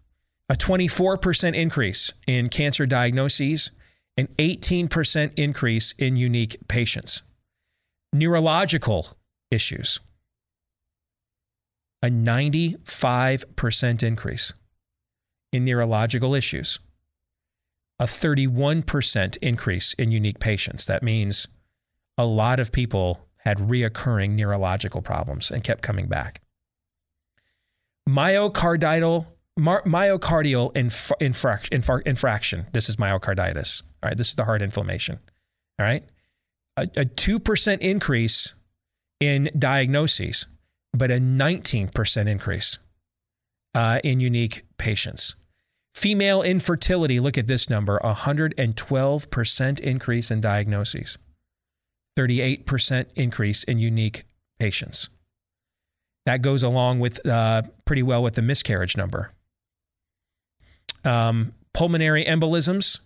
[0.50, 3.72] a 24% increase in cancer diagnoses,
[4.18, 7.24] an 18% increase in unique patients.
[8.14, 9.08] Neurological
[9.52, 10.00] issues,
[12.02, 14.54] a 95% increase
[15.52, 16.80] in neurological issues,
[18.00, 20.86] a 31% increase in unique patients.
[20.86, 21.48] That means
[22.18, 26.42] a lot of people had reoccurring neurological problems and kept coming back.
[28.08, 29.26] Myocardial
[29.60, 32.68] myocardial inf- infra- infra- infraction.
[32.74, 33.82] This is myocarditis.
[34.04, 35.18] All right, this is the heart inflammation.
[35.80, 36.04] All right,
[36.76, 38.54] a, a 2% increase
[39.20, 40.46] in diagnoses
[40.98, 42.80] but a 19% increase
[43.76, 45.36] uh, in unique patients.
[45.94, 51.18] Female infertility, look at this number 112% increase in diagnoses,
[52.18, 54.26] 38% increase in unique
[54.60, 55.10] patients.
[56.26, 59.32] That goes along with uh, pretty well with the miscarriage number.
[61.04, 63.00] Um, pulmonary embolisms,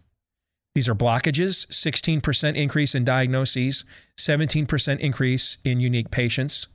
[0.73, 3.85] these are blockages, 16% increase in diagnoses,
[4.17, 6.67] 17% increase in unique patients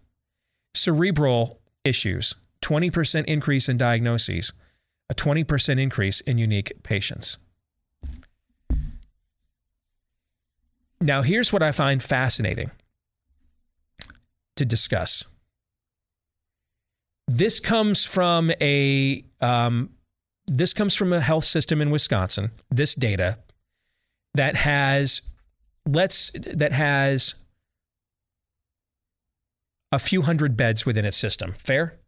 [0.76, 4.52] cerebral issues, 20% increase in diagnoses,
[5.10, 7.38] a 20% increase in unique patients.
[11.00, 12.70] Now, here's what I find fascinating
[14.56, 15.24] to discuss.
[17.28, 19.90] This comes from a um,
[20.46, 22.52] this comes from a health system in Wisconsin.
[22.70, 23.38] This data
[24.34, 25.22] that has
[25.86, 27.34] let's that has
[29.92, 31.52] a few hundred beds within its system.
[31.52, 31.98] Fair?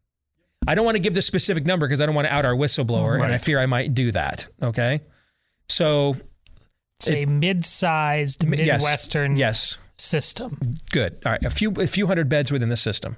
[0.69, 2.55] I don't want to give the specific number because I don't want to out our
[2.55, 3.25] whistleblower, right.
[3.25, 4.47] and I fear I might do that.
[4.63, 5.01] Okay.
[5.69, 6.15] So
[6.99, 10.59] it's it, a mid-sized midwestern yes, system.
[10.93, 11.17] Good.
[11.25, 13.17] All right, a few a few hundred beds within the system.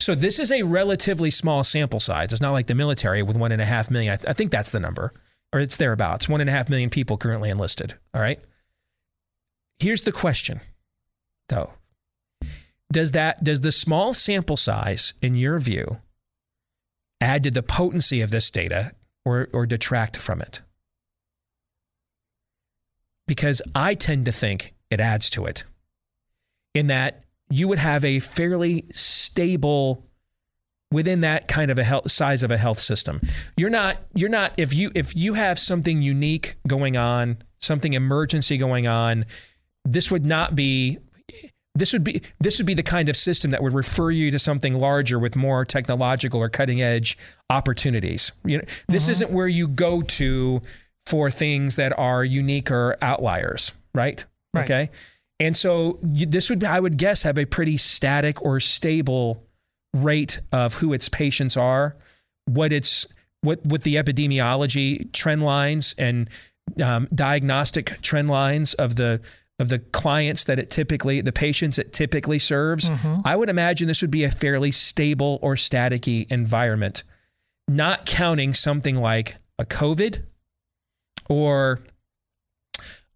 [0.00, 2.32] So this is a relatively small sample size.
[2.32, 4.12] It's not like the military with one and a half million.
[4.12, 5.12] I, th- I think that's the number,
[5.52, 6.28] or it's thereabouts.
[6.28, 7.94] One and a half million people currently enlisted.
[8.14, 8.38] All right.
[9.78, 10.60] Here's the question,
[11.48, 11.72] though
[12.92, 15.98] does that does the small sample size in your view
[17.20, 18.92] add to the potency of this data
[19.24, 20.60] or or detract from it.
[23.26, 25.64] Because i tend to think it adds to it
[26.74, 30.06] in that you would have a fairly stable
[30.90, 33.20] within that kind of a health size of a health system.
[33.56, 38.56] You're not you're not if you if you have something unique going on something emergency
[38.56, 39.24] going on
[39.84, 40.98] this would not be
[41.78, 44.38] this would be this would be the kind of system that would refer you to
[44.38, 47.16] something larger with more technological or cutting edge
[47.50, 48.32] opportunities.
[48.44, 49.12] You know, this mm-hmm.
[49.12, 50.60] isn't where you go to
[51.06, 54.24] for things that are unique or outliers, right?
[54.52, 54.64] Right.
[54.64, 54.90] Okay.
[55.40, 59.44] And so you, this would, I would guess, have a pretty static or stable
[59.94, 61.96] rate of who its patients are,
[62.46, 63.06] what its
[63.42, 66.28] what what the epidemiology trend lines and
[66.82, 69.20] um, diagnostic trend lines of the
[69.58, 72.90] of the clients that it typically the patients it typically serves.
[73.24, 77.02] I would imagine this would be a fairly stable or staticky environment,
[77.66, 80.24] not counting something like a COVID
[81.28, 81.80] or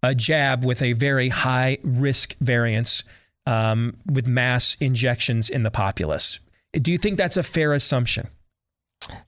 [0.01, 3.03] a jab with a very high risk variance
[3.45, 6.39] um, with mass injections in the populace.
[6.73, 8.27] Do you think that's a fair assumption?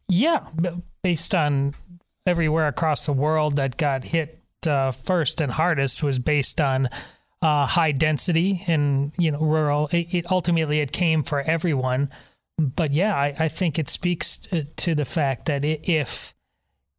[0.08, 0.46] Yeah,
[1.02, 1.74] based on
[2.26, 6.90] everywhere across the world that got hit uh, first and hardest was based on
[7.42, 9.88] uh, high density and you know rural.
[9.92, 12.10] It, it ultimately it came for everyone,
[12.58, 16.34] but yeah, I, I think it speaks t- to the fact that i if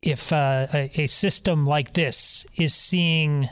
[0.03, 3.49] if uh, a, a system like this is seeing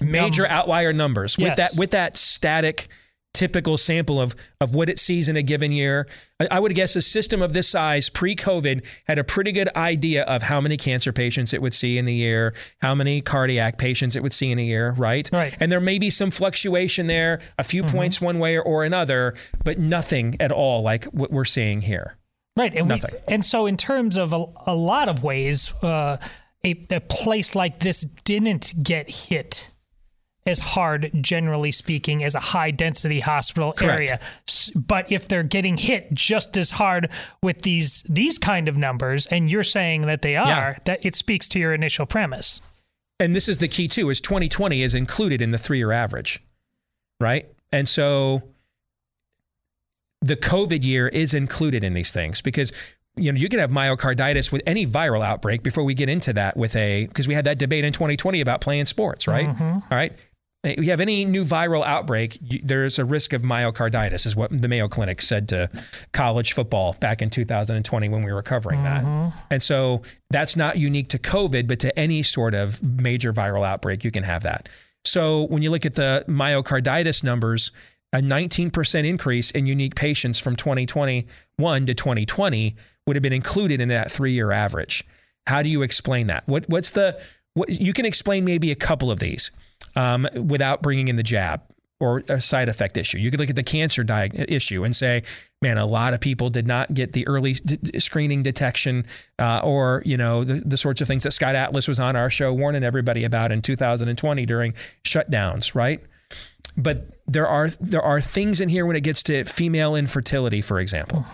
[0.00, 1.56] Major num- outlier numbers with Yes.
[1.74, 2.88] that with that static
[3.36, 6.08] typical sample of of what it sees in a given year.
[6.40, 10.24] I, I would guess a system of this size pre-COVID had a pretty good idea
[10.24, 14.16] of how many cancer patients it would see in the year, how many cardiac patients
[14.16, 15.28] it would see in a year, right?
[15.32, 15.56] Right.
[15.60, 19.34] And there may be some fluctuation there, a few points one way or, or another,
[19.64, 22.16] but nothing at all like what we're seeing here.
[22.56, 23.12] Right, and Nothing.
[23.12, 26.16] We, and so, in terms of a, a lot of ways, uh,
[26.64, 29.74] a, a place like this didn't get hit
[30.46, 34.10] as hard, generally speaking, as a high density hospital Correct.
[34.10, 34.20] area.
[34.74, 37.10] But if they're getting hit just as hard
[37.42, 41.48] with these these kind of numbers, and you're saying that they are, that it speaks
[41.48, 42.60] to your initial premise.
[43.18, 46.42] and this is the key too is 2020 is included in the three-year average
[47.20, 48.42] right and so
[50.20, 52.72] the covid year is included in these things because
[53.16, 56.56] you know you can have myocarditis with any viral outbreak before we get into that
[56.56, 59.64] with a because we had that debate in 2020 about playing sports right mm-hmm.
[59.64, 60.12] All right
[60.72, 64.50] If you have any new viral outbreak, you, there's a risk of myocarditis, is what
[64.50, 65.70] the Mayo Clinic said to
[66.12, 69.02] college football back in 2020 when we were covering that.
[69.04, 69.36] Mm-hmm.
[69.50, 74.04] And so that's not unique to COVID, but to any sort of major viral outbreak,
[74.04, 74.68] you can have that.
[75.04, 77.70] So when you look at the myocarditis numbers,
[78.12, 82.76] a 19% increase in unique patients from 2021 to 2020
[83.06, 85.04] would have been included in that three year average.
[85.46, 86.42] How do you explain that?
[86.46, 87.20] What, what's the,
[87.68, 89.50] you can explain maybe a couple of these
[89.96, 91.62] um, without bringing in the jab
[91.98, 93.18] or a side effect issue.
[93.18, 95.22] You could look at the cancer issue and say,
[95.62, 99.06] man, a lot of people did not get the early d- screening detection
[99.38, 102.28] uh, or, you know, the, the sorts of things that Scott Atlas was on our
[102.28, 104.72] show warning everybody about in 2020 during
[105.04, 106.00] shutdowns, right?
[106.76, 110.78] But there are there are things in here when it gets to female infertility, for
[110.78, 111.24] example,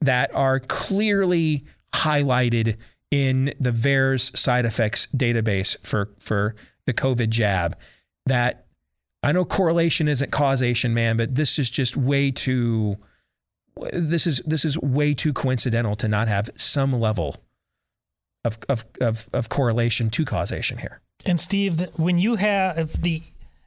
[0.00, 2.76] that are clearly highlighted
[3.10, 6.54] in the VAERS side effects database for for
[6.86, 7.76] the COVID jab.
[8.26, 8.66] That
[9.22, 12.96] I know correlation isn't causation, man, but this is just way too.
[13.92, 17.36] This is this is way too coincidental to not have some level
[18.44, 21.00] of of of, of correlation to causation here.
[21.24, 23.22] And Steve, when you have the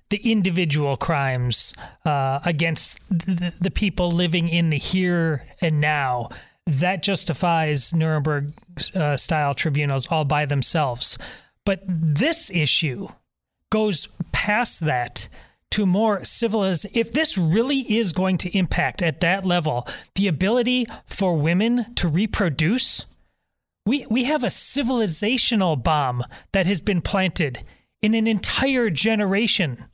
[0.10, 1.74] the individual crimes
[2.04, 6.30] uh, against the, the people living in the here and now,
[6.70, 8.52] that justifies Nuremberg
[8.96, 11.18] uh, style tribunals all by themselves.
[11.66, 13.08] But this issue
[13.70, 15.30] goes past that
[15.72, 16.88] to more civilized.
[16.94, 22.08] If this really is going to impact at that level the ability for women to
[22.08, 23.06] reproduce,
[23.86, 27.60] we we have a civilizational bomb that has been planted
[28.02, 29.86] in an entire generation,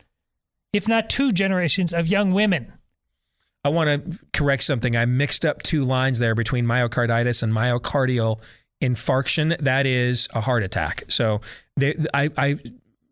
[0.72, 2.72] if not two generations of young women.
[3.66, 4.94] I want to correct something.
[4.96, 8.40] I mixed up two lines there between myocarditis and myocardial
[8.80, 9.58] infarction.
[9.58, 11.02] That is a heart attack.
[11.08, 11.40] So
[11.76, 12.56] they, I, I,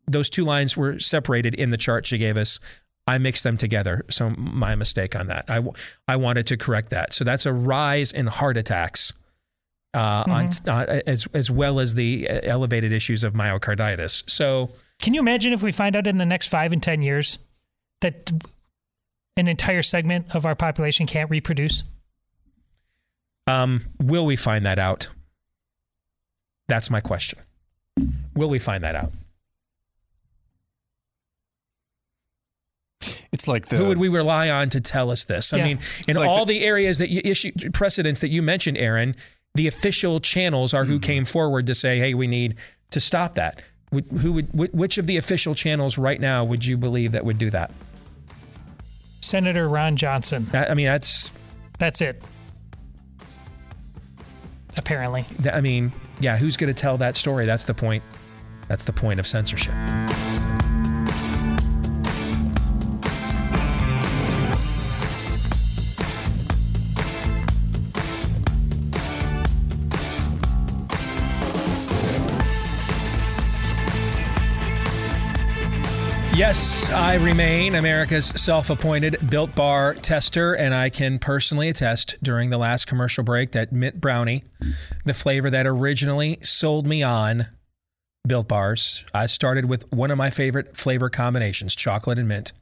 [0.07, 2.61] those two lines were separated in the chart she gave us.
[3.05, 4.05] I mixed them together.
[4.11, 5.47] So my mistake on that.
[5.49, 5.61] I,
[6.07, 7.13] I wanted to correct that.
[7.13, 9.13] So that's a rise in heart attacks.
[9.93, 14.29] Uh, on, uh, as as well as the uh, elevated issues of myocarditis.
[14.29, 17.39] So Can you imagine if we find out in the next five and 10 years
[18.01, 18.33] that
[19.37, 21.83] an entire segment of our population can't reproduce?
[23.47, 25.09] Um, will we find that out?
[26.69, 27.39] That's my question.
[28.35, 29.13] Will we find that out?
[33.33, 35.53] It's like the Who would we rely on to tell us this?
[35.53, 38.79] I mean, in like all the- the, areas that you issue precedents that you mentioned,
[38.79, 39.17] Aaron,
[39.55, 40.93] the official channels are Mm-hmm.
[40.93, 42.55] who came forward to say, "Hey, we need
[42.91, 44.49] to stop that." Who would?
[44.73, 47.71] Which of the official channels right now would you believe that would do that?
[49.25, 50.45] Senator Ron Johnson.
[50.53, 51.33] That- I mean, that's.
[51.79, 52.23] That's it.
[54.79, 55.25] Apparently.
[55.53, 56.37] I mean, yeah.
[56.37, 57.47] Who's going to tell that story?
[57.47, 58.03] That's the point.
[58.69, 59.75] That's the point of censorship.
[76.37, 82.51] Yes, I remain America's self appointed Built Bar tester, and I can personally attest during
[82.51, 84.43] the last commercial break that Mint Brownie,
[85.05, 87.47] the flavor that originally sold me on
[88.27, 92.53] Built Bars, I started with one of my favorite flavor combinations chocolate and mint.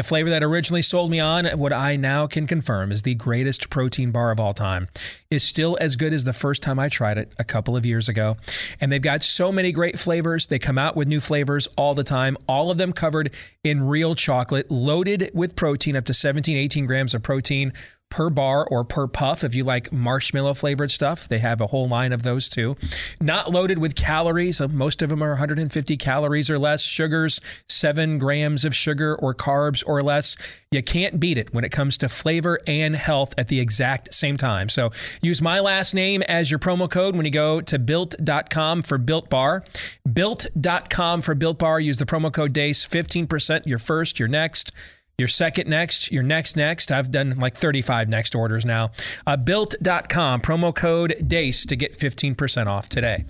[0.00, 3.68] The flavor that originally sold me on, what I now can confirm is the greatest
[3.68, 4.88] protein bar of all time,
[5.30, 8.08] is still as good as the first time I tried it a couple of years
[8.08, 8.38] ago.
[8.80, 10.46] And they've got so many great flavors.
[10.46, 14.14] They come out with new flavors all the time, all of them covered in real
[14.14, 17.74] chocolate, loaded with protein, up to 17, 18 grams of protein
[18.10, 21.28] per bar or per puff if you like marshmallow flavored stuff.
[21.28, 22.76] They have a whole line of those too.
[23.20, 24.60] Not loaded with calories.
[24.60, 26.82] Most of them are 150 calories or less.
[26.82, 30.36] Sugars, seven grams of sugar or carbs or less.
[30.70, 34.36] You can't beat it when it comes to flavor and health at the exact same
[34.36, 34.68] time.
[34.68, 34.90] So
[35.22, 39.30] use my last name as your promo code when you go to built.com for built
[39.30, 39.64] bar.
[40.12, 41.80] Built.com for built bar.
[41.80, 44.72] Use the promo code DEACE 15% your first, your next
[45.20, 46.90] your second next, your next next.
[46.90, 48.90] I've done like 35 next orders now.
[49.26, 53.24] Uh, built.com, promo code DEACE to get 15% off today.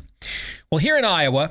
[0.71, 1.51] Well, here in Iowa,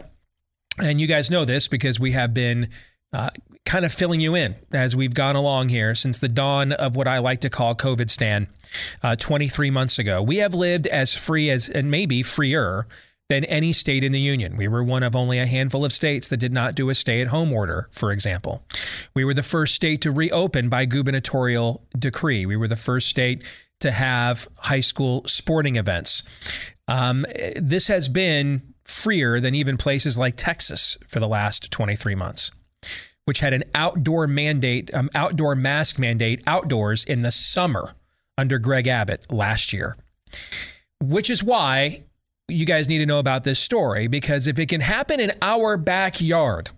[0.80, 2.70] and you guys know this because we have been
[3.14, 3.30] uh,
[3.66, 7.08] kind of filling you in as we've gone along here since the dawn of what
[7.08, 8.48] I like to call COVID Stan
[9.04, 10.24] uh, 23 months ago.
[10.24, 12.88] We have lived as free as, and maybe freer
[13.30, 14.58] than any state in the union.
[14.58, 17.22] We were one of only a handful of states that did not do a stay
[17.22, 18.64] at home order, for example.
[19.14, 22.48] We were the first state to reopen by gubernatorial decree.
[22.48, 23.44] We were the first state
[23.82, 26.24] to have high school sporting events.
[26.88, 27.24] Um,
[27.56, 32.52] this has been freer than even places like Texas for the last 23 months,
[33.26, 37.94] which had an outdoor mandate, um, outdoor mask mandate outdoors in the summer
[38.40, 39.96] under Greg Abbott last year.
[41.00, 42.04] Which is why
[42.50, 45.78] you guys need to know about this story because if it can happen in our
[45.78, 46.72] backyard,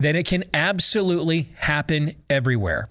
[0.00, 2.88] then it can absolutely happen everywhere.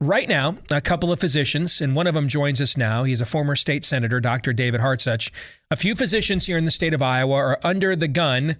[0.00, 3.04] Right now, a couple of physicians, and one of them joins us now.
[3.04, 4.52] He's a former state senator, Dr.
[4.52, 5.30] David Hartsuch.
[5.70, 8.56] A few physicians here in the state of Iowa are under the gun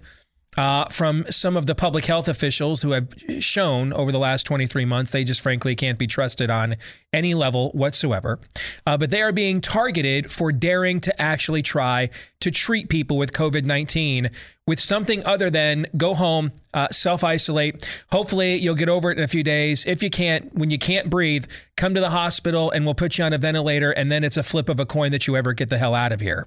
[0.57, 3.07] uh, from some of the public health officials who have
[3.39, 6.75] shown over the last 23 months they just frankly can't be trusted on
[7.13, 8.39] any level whatsoever.
[8.85, 12.09] Uh, but they are being targeted for daring to actually try
[12.39, 14.29] to treat people with COVID 19
[14.69, 18.05] with something other than go home, uh, self isolate.
[18.11, 19.83] Hopefully, you'll get over it in a few days.
[19.87, 23.23] If you can't, when you can't breathe, come to the hospital and we'll put you
[23.23, 25.69] on a ventilator, and then it's a flip of a coin that you ever get
[25.69, 26.45] the hell out of here.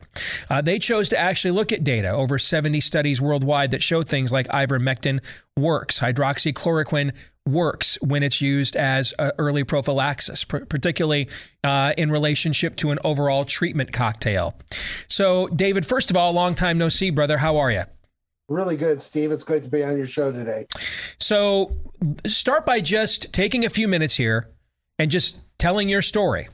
[0.49, 4.31] Uh, they chose to actually look at data over 70 studies worldwide that show things
[4.31, 5.19] like ivermectin
[5.57, 7.13] works, hydroxychloroquine
[7.45, 11.29] works when it's used as early prophylaxis, particularly
[11.65, 14.57] uh, in relationship to an overall treatment cocktail.
[15.09, 17.39] So, David, first of all, long time no see, brother.
[17.39, 17.83] How are you?
[18.53, 19.33] Really good, Steve.
[19.33, 20.67] It's great to be on your show today.
[21.19, 21.71] So,
[22.27, 24.51] start by just taking a few minutes here
[24.99, 26.49] and just telling your story.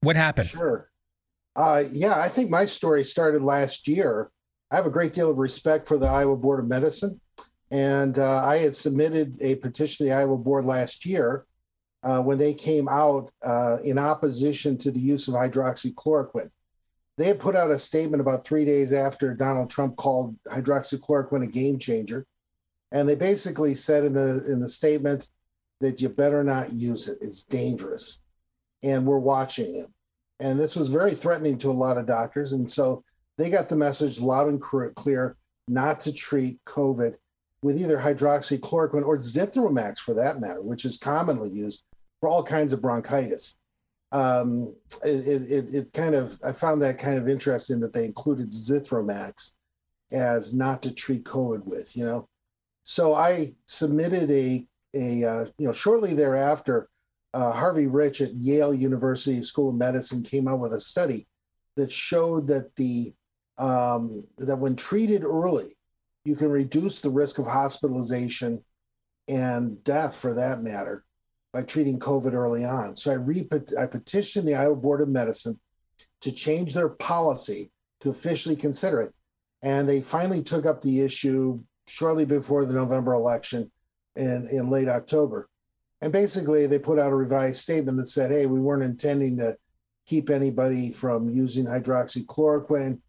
[0.00, 0.48] What happened?
[0.48, 0.90] Sure.
[1.56, 4.30] Uh, yeah, I think my story started last year.
[4.70, 7.18] I have a great deal of respect for the Iowa Board of Medicine.
[7.70, 11.46] And uh, I had submitted a petition to the Iowa Board last year
[12.02, 16.50] uh, when they came out uh, in opposition to the use of hydroxychloroquine.
[17.18, 21.48] They had put out a statement about three days after Donald Trump called hydroxychloroquine a
[21.48, 22.24] game changer.
[22.92, 25.28] And they basically said in the in the statement
[25.80, 27.18] that you better not use it.
[27.20, 28.20] It's dangerous.
[28.84, 29.88] And we're watching it.
[30.38, 32.52] And this was very threatening to a lot of doctors.
[32.52, 33.02] And so
[33.36, 37.16] they got the message loud and clear not to treat COVID
[37.62, 41.82] with either hydroxychloroquine or zithromax for that matter, which is commonly used
[42.20, 43.58] for all kinds of bronchitis.
[44.10, 48.50] Um, it, it, it kind of, I found that kind of interesting that they included
[48.50, 49.52] zithromax
[50.12, 52.28] as not to treat COVID with, you know.
[52.82, 56.88] So I submitted a, a uh, you know, shortly thereafter,
[57.34, 61.26] uh, Harvey Risch at Yale University School of Medicine came out with a study
[61.76, 63.12] that showed that the
[63.58, 65.76] um, that when treated early,
[66.24, 68.64] you can reduce the risk of hospitalization
[69.28, 71.04] and death for that matter
[71.52, 72.94] by treating COVID early on.
[72.96, 73.48] So I, re-
[73.80, 75.58] I petitioned the Iowa Board of Medicine
[76.20, 77.70] to change their policy
[78.00, 79.14] to officially consider it.
[79.62, 83.70] And they finally took up the issue shortly before the November election
[84.16, 85.48] in, in late October.
[86.00, 89.56] And basically, they put out a revised statement that said, hey, we weren't intending to
[90.06, 93.00] keep anybody from using hydroxychloroquine.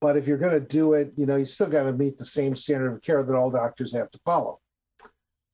[0.00, 2.24] But if you're going to do it, you know, you still got to meet the
[2.24, 4.60] same standard of care that all doctors have to follow.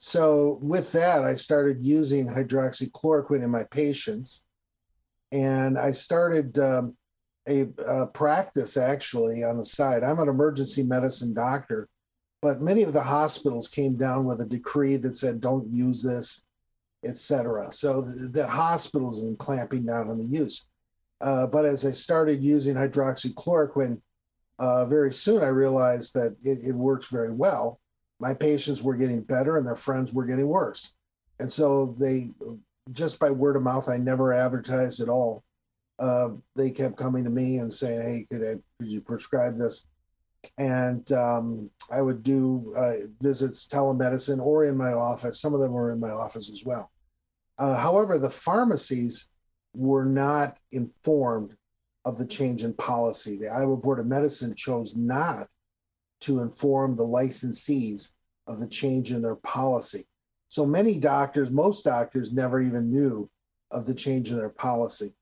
[0.07, 4.44] So with that, I started using hydroxychloroquine in my patients,
[5.32, 6.94] and I started um,
[7.48, 10.02] a, a practice actually on the side.
[10.05, 11.88] I'm an emergency medicine doctor,
[12.42, 16.44] but many of the hospitals came down with a decree that said don't use this,
[17.07, 17.72] etc.
[17.72, 20.68] So the, the, hospitals have been clamping down on the use.
[21.22, 24.02] Uh, but as I started using hydroxychloroquine,
[24.59, 27.80] uh, very soon I realized that it, it works very well
[28.20, 30.92] my patients were getting better and their friends were getting worse.
[31.40, 32.30] And so they,
[32.92, 35.44] just by word of mouth, I never advertised at all.
[35.98, 39.86] Uh, they kept coming to me and saying, "Hey, could I, could you prescribe this?"
[40.58, 45.40] And um, I would do uh, visits, telemedicine, or in my office.
[45.40, 46.90] Some of them were in my office as well.
[47.58, 49.28] Uh, however, the pharmacies
[49.74, 51.56] were not informed
[52.04, 53.36] of the change in policy.
[53.36, 55.48] The Iowa Board of Medicine chose not
[56.20, 58.12] to inform the licensees
[58.46, 60.06] of the change in their policy.
[60.48, 63.28] So many doctors, most doctors, never even knew
[63.70, 65.14] of the change in their policy.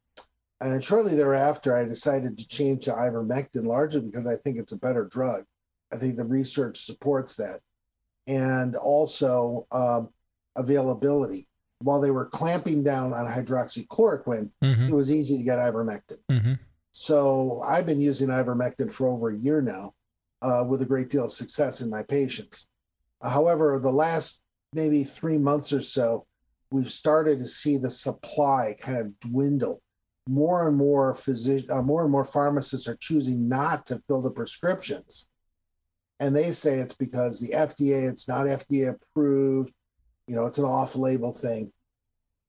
[0.61, 4.79] And shortly thereafter, I decided to change to ivermectin largely because I think it's a
[4.79, 5.45] better drug.
[5.93, 7.61] I think the research supports that.
[8.29, 10.11] And also um,
[10.57, 11.49] availability.
[11.81, 14.85] While they were clamping down on hydroxychloroquine, mm-hmm.
[14.85, 16.19] it was easy to get ivermectin.
[16.31, 16.53] Mm-hmm.
[16.93, 19.95] So I've been using ivermectin for over a year now
[20.43, 22.67] uh, with a great deal of success in my patients.
[23.23, 26.27] However, the last maybe three months or so,
[26.71, 29.81] we've started to see the supply kind of dwindle.
[30.29, 34.31] More and more physicians, uh, more and more pharmacists are choosing not to fill the
[34.31, 35.27] prescriptions,
[36.21, 39.73] and they say it's because the FDA, it's not FDA approved.
[40.29, 41.73] You know, it's an off-label thing,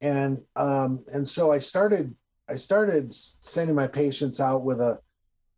[0.02, 2.16] and um, and so I started
[2.48, 5.00] I started sending my patients out with a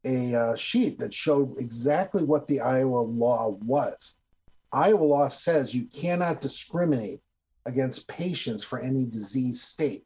[0.05, 4.17] a uh, sheet that showed exactly what the Iowa law was.
[4.71, 7.21] Iowa law says you cannot discriminate
[7.65, 10.03] against patients for any disease state.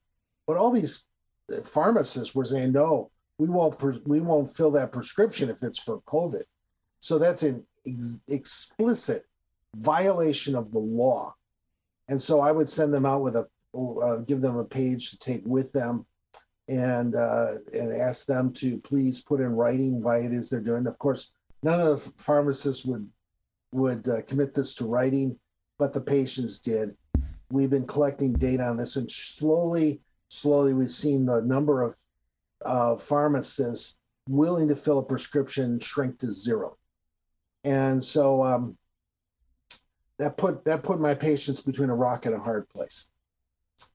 [0.47, 1.05] But all these
[1.51, 6.01] uh, pharmacists were saying, no, we won't we won't fill that prescription if it's for
[6.01, 6.43] COVID.
[6.99, 9.23] So that's an ex- explicit
[9.75, 11.35] violation of the law.
[12.09, 15.17] And so I would send them out with a uh, give them a page to
[15.17, 16.05] take with them
[16.69, 20.85] and uh, and ask them to please put in writing why it is they're doing.
[20.85, 23.09] Of course, none of the pharmacists would
[23.71, 25.37] would uh, commit this to writing,
[25.77, 26.95] but the patients did.
[27.51, 29.99] We've been collecting data on this, and slowly,
[30.29, 31.97] slowly, we've seen the number of
[32.65, 33.97] uh, pharmacists
[34.27, 36.77] willing to fill a prescription shrink to zero.
[37.63, 38.77] And so um,
[40.19, 43.07] that put that put my patients between a rock and a hard place.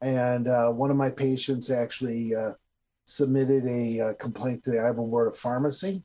[0.03, 2.53] And uh, one of my patients actually uh,
[3.05, 6.05] submitted a, uh, complaint to the Iowa Board of Pharmacy.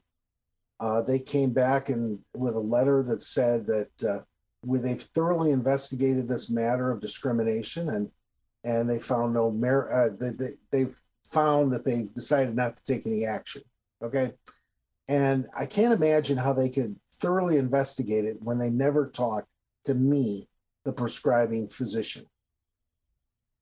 [0.79, 4.19] Uh, they came back and with a letter that said that uh,
[4.63, 8.11] they've thoroughly investigated this matter of discrimination and
[8.65, 9.89] and they found no merit.
[9.89, 13.61] Uh, they, they, they've found that they've decided not to take any action.
[14.01, 14.31] Okay,
[15.07, 19.47] and I can't imagine how they could thoroughly investigate it when they never talked
[19.85, 20.45] to me,
[20.85, 22.25] the prescribing physician.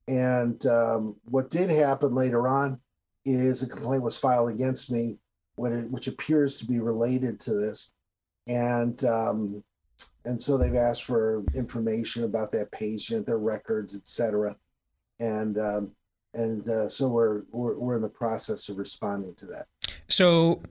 [0.08, 2.80] And um, what did happen later on
[3.28, 5.20] is a complaint was filed against me,
[5.58, 7.94] which appears to be related to this,
[8.48, 9.64] and um,
[10.26, 14.56] and so they've asked for information about that patient, their records, etc.
[15.20, 15.96] And um,
[16.34, 19.66] and uh, so we're, we're we're in the process of responding to that.
[20.08, 20.62] So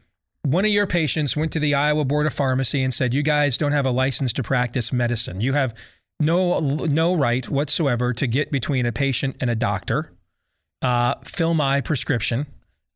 [0.42, 3.58] one of your patients went to the Iowa Board of Pharmacy and said, "You guys
[3.58, 5.40] don't have a license to practice medicine.
[5.40, 5.74] You have
[6.20, 10.12] no no right whatsoever to get between a patient and a doctor."
[10.82, 12.46] Uh, fill my prescription.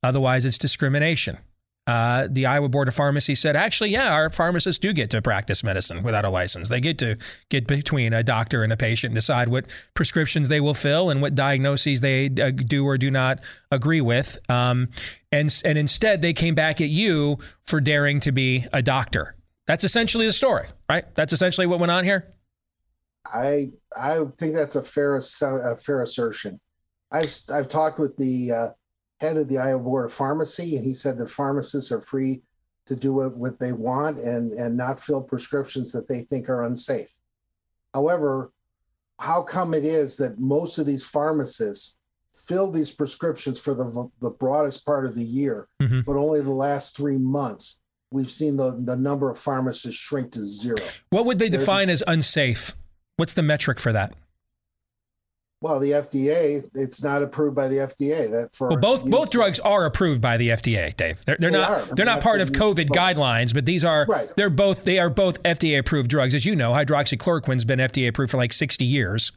[0.03, 1.39] Otherwise, it's discrimination.
[1.87, 5.65] Uh, the Iowa Board of Pharmacy said, actually, yeah, our pharmacists do get to practice
[5.65, 6.69] medicine without a license.
[6.69, 7.17] They get to
[7.49, 9.65] get between a doctor and a patient and decide what
[9.95, 13.41] prescriptions they will fill and what diagnoses they uh, do or do not
[13.73, 14.39] agree with.
[14.49, 14.89] Um,
[15.33, 19.35] and, and instead, they came back at you for daring to be a doctor.
[19.67, 21.13] That's essentially the story, right?
[21.15, 22.35] That's essentially what went on here.
[23.27, 26.59] I I think that's a fair a fair assertion.
[27.13, 28.69] I've I've talked with the uh,
[29.21, 32.43] head of the Iowa Board of Pharmacy, and he said that pharmacists are free
[32.87, 36.65] to do what, what they want and and not fill prescriptions that they think are
[36.65, 37.11] unsafe.
[37.95, 38.53] However,
[39.19, 41.99] how come it is that most of these pharmacists
[42.35, 46.01] fill these prescriptions for the the broadest part of the year, mm-hmm.
[46.01, 47.83] but only the last three months
[48.13, 50.77] we've seen the, the number of pharmacists shrink to zero.
[51.11, 52.75] What would they define as unsafe?
[53.17, 54.15] What's the metric for that?
[55.63, 58.31] Well, the FDA, it's not approved by the FDA.
[58.31, 61.23] That for well, both both drugs are approved by the FDA, Dave.
[61.27, 61.95] They're, they're They not are.
[61.95, 62.97] they're not part of COVID both.
[62.97, 64.33] guidelines, but these are Right.
[64.37, 66.35] they're both they are both FDA approved drugs.
[66.35, 69.33] As you know, hydroxychloroquine's been FDA approved for like 60 years.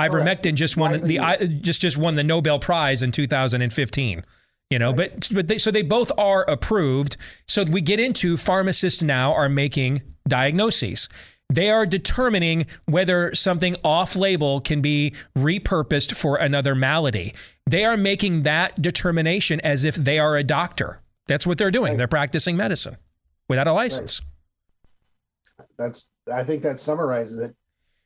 [0.00, 4.24] Ivermectin just won Widely the I, just just won the Nobel Prize in 2015.
[4.70, 7.16] You know, but but they, so they both are approved.
[7.46, 11.08] So we get into pharmacists now are making diagnoses.
[11.50, 17.34] They are determining whether something off label can be repurposed for another malady.
[17.66, 21.00] They are making that determination as if they are a doctor.
[21.26, 21.96] That's what they're doing.
[21.96, 22.96] They're practicing medicine
[23.48, 24.20] without a license.
[25.78, 27.56] That's I think that summarizes it.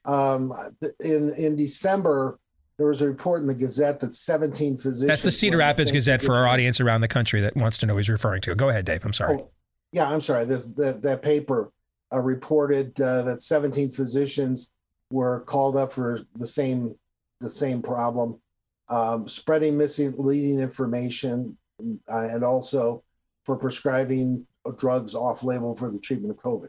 [0.05, 0.53] Um,
[1.01, 2.39] in in December,
[2.79, 5.09] there was a report in the Gazette that 17 physicians.
[5.09, 7.95] That's the Cedar Rapids Gazette for our audience around the country that wants to know
[7.95, 8.55] who he's referring to.
[8.55, 9.05] Go ahead, Dave.
[9.05, 9.39] I'm sorry.
[9.39, 9.51] Oh,
[9.93, 10.45] yeah, I'm sorry.
[10.45, 11.73] This, that that paper
[12.13, 14.75] uh, reported uh, that 17 physicians
[15.11, 16.95] were called up for the same
[17.41, 18.41] the same problem,
[18.89, 23.03] um, spreading misleading information, uh, and also
[23.45, 24.47] for prescribing
[24.77, 26.69] drugs off label for the treatment of COVID.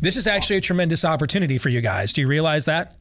[0.00, 2.12] This is actually a tremendous opportunity for you guys.
[2.12, 2.96] Do you realize that?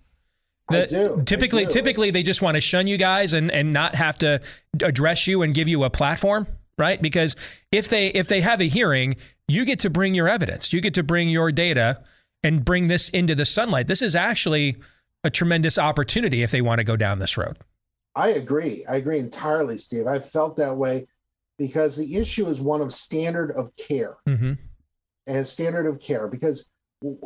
[0.69, 1.71] I That do, Typically, do.
[1.71, 4.41] typically they just want to shun you guys and, and not have to
[4.81, 6.47] address you and give you a platform,
[6.81, 7.01] right?
[7.01, 7.35] Because
[7.71, 9.15] if they if they have a hearing,
[9.47, 12.03] you get to bring your evidence, you get to bring your data
[12.43, 13.87] and bring this into the sunlight.
[13.87, 14.75] This is actually
[15.23, 17.59] a tremendous opportunity if they want to go down this road.
[18.15, 18.83] I agree.
[18.89, 20.07] I agree entirely, Steve.
[20.07, 21.05] I felt that way
[21.59, 24.53] because the issue is one of standard of care Mm-hmm.
[25.27, 26.71] and standard of care because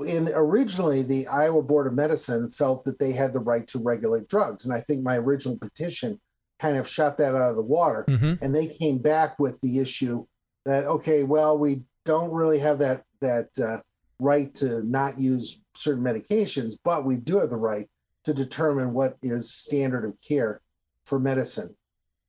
[0.05, 4.27] in originally the Iowa Board of Medicine felt that they had the right to regulate
[4.27, 6.19] drugs and I think my original petition
[6.59, 8.05] kind of shot that out of the water.
[8.07, 8.33] Mm-hmm.
[8.43, 10.25] and they came back with the issue
[10.65, 13.79] that okay well we don't really have that that uh,
[14.19, 17.87] right to not use certain medications but we do have the right
[18.23, 20.61] to determine what is standard of care
[21.05, 21.75] for medicine.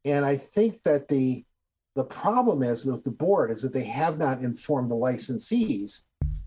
[0.04, 1.44] And i think that the
[1.94, 6.02] the problem is with the board is that they have not informed the licensees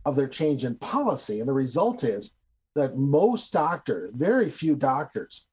[0.06, 1.40] of their change in policy.
[1.40, 2.38] And the result is
[2.76, 5.48] that most doctors very few doctors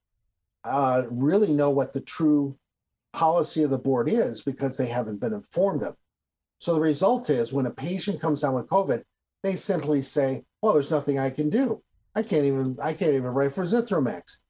[0.66, 2.56] uh, really know what the true
[3.12, 5.98] policy of the board is because they haven't been informed of it.
[6.58, 9.02] So the result is when a patient comes down with COVID,
[9.42, 11.82] they simply say, "Well, there's nothing I can do.
[12.14, 14.40] I can't even I can't even write for Zithromax."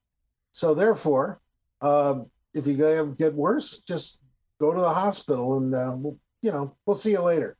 [0.51, 1.39] So therefore,
[1.81, 2.21] uh,
[2.53, 2.75] if you
[3.17, 4.19] get worse, just
[4.59, 7.57] go to the hospital and uh, we'll, you know we'll see you later.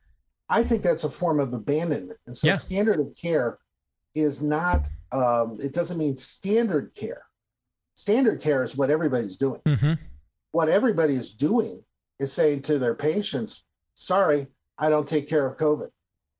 [0.48, 2.54] I think that's a form of abandonment, and so Yeah.
[2.54, 3.58] standard of care
[4.14, 4.88] is not.
[5.12, 7.22] Um, it doesn't mean standard care.
[7.98, 9.94] Standard care is what everybody's doing Mm-hmm.
[10.52, 11.82] what everybody is doing
[12.20, 14.46] is saying to their patients, sorry,
[14.78, 15.88] I don't take care of COVID.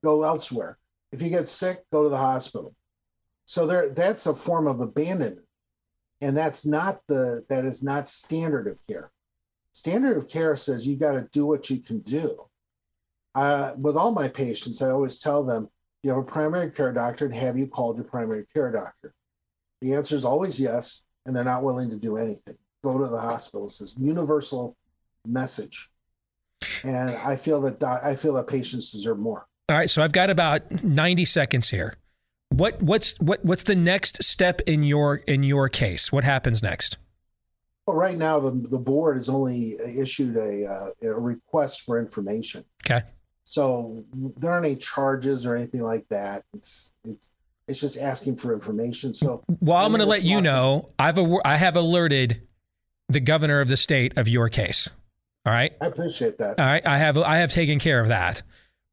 [0.01, 0.77] Go elsewhere.
[1.11, 2.73] If you get sick, go to the hospital.
[3.43, 5.45] So there that's a form of abandonment.
[6.21, 9.11] And that's not the that is not standard of care.
[9.73, 12.45] Standard of care says you got to do what you can do.
[13.35, 15.67] Uh, with all my patients, I always tell them,
[16.03, 19.13] you have a primary care doctor and have you called your primary care doctor?
[19.81, 23.19] The answer is always yes, and they're not willing to do anything go to the
[23.19, 23.65] hospital.
[23.67, 24.75] It's this universal
[25.27, 25.89] message,
[26.83, 29.45] and I feel that I feel that patients deserve more.
[29.69, 31.93] All right, so I've got about 90 seconds here.
[32.49, 36.11] What what's what what's the next step in your in your case?
[36.11, 36.97] What happens next?
[37.85, 42.65] But right now, the the board has only issued a, uh, a request for information,
[42.85, 43.05] Okay.
[43.43, 44.03] so
[44.37, 46.43] there aren't any charges or anything like that.
[46.53, 47.31] It's it's
[47.69, 49.13] it's just asking for information.
[49.13, 50.89] So Well, I'm going to let you know.
[50.97, 52.41] I've aw- I have alerted
[53.07, 54.89] the governor of the state of your case.
[55.45, 55.71] All right.
[55.81, 56.59] I appreciate that.
[56.59, 56.85] All right.
[56.85, 58.41] I have I have taken care of that.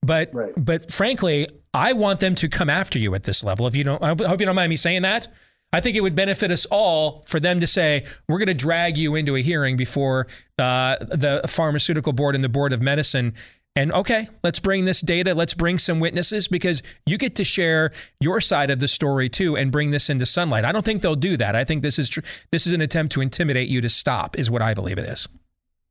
[0.02, 0.52] But Right.
[0.56, 3.66] but frankly, I want them to come after you at this level.
[3.66, 5.28] If you don't, I hope you don't mind me saying that.
[5.72, 8.96] I think it would benefit us all for them to say we're going to drag
[8.96, 13.34] you into a hearing before uh, the pharmaceutical board and the board of medicine.
[13.76, 15.34] And okay, let's bring this data.
[15.34, 19.54] Let's bring some witnesses because you get to share your side of the story too
[19.56, 20.64] and bring this into sunlight.
[20.64, 21.54] I don't think they'll do that.
[21.54, 24.38] I think this is tr- this is an attempt to intimidate you to stop.
[24.38, 25.28] Is what I believe it is.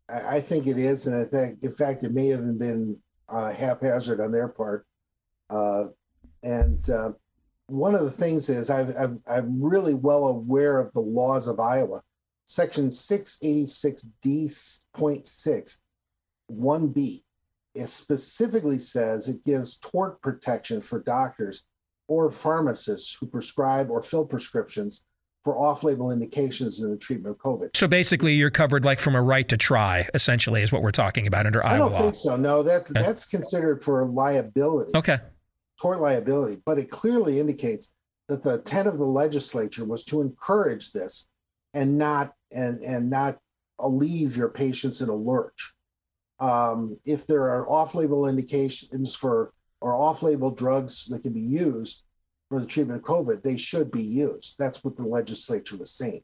[0.10, 3.54] I I think it is, and I think, in fact, it may have been uh,
[3.54, 4.88] haphazard on their part.
[5.52, 5.86] Uh,
[6.42, 7.12] and uh,
[7.68, 8.94] one of the things is I've,
[9.28, 12.02] I'm really well aware of the laws of Iowa.
[12.46, 15.80] Section 686D.6,
[16.52, 17.25] 1B,
[17.76, 21.64] it specifically says it gives tort protection for doctors
[22.08, 25.06] or pharmacists who prescribe or fill prescriptions
[25.44, 27.76] for off-label indications in the treatment of COVID.
[27.76, 30.08] So basically, you're covered like from a right to try.
[30.16, 32.02] Essentially, is what we're talking about under I Iowa don't law.
[32.02, 32.36] think so.
[32.36, 33.00] No, that Okay.
[33.00, 35.20] that's considered for liability, Okay.
[35.80, 36.62] tort liability.
[36.66, 37.94] But it clearly indicates
[38.28, 41.30] that the intent of the legislature was to encourage this,
[41.76, 43.38] and not and and not
[43.80, 45.75] leave your patients in a lurch.
[46.40, 52.04] Um, if there are off-label indications for or off-label drugs that can be used
[52.50, 54.56] for the treatment of COVID, they should be used.
[54.58, 56.22] That's what the legislature was saying.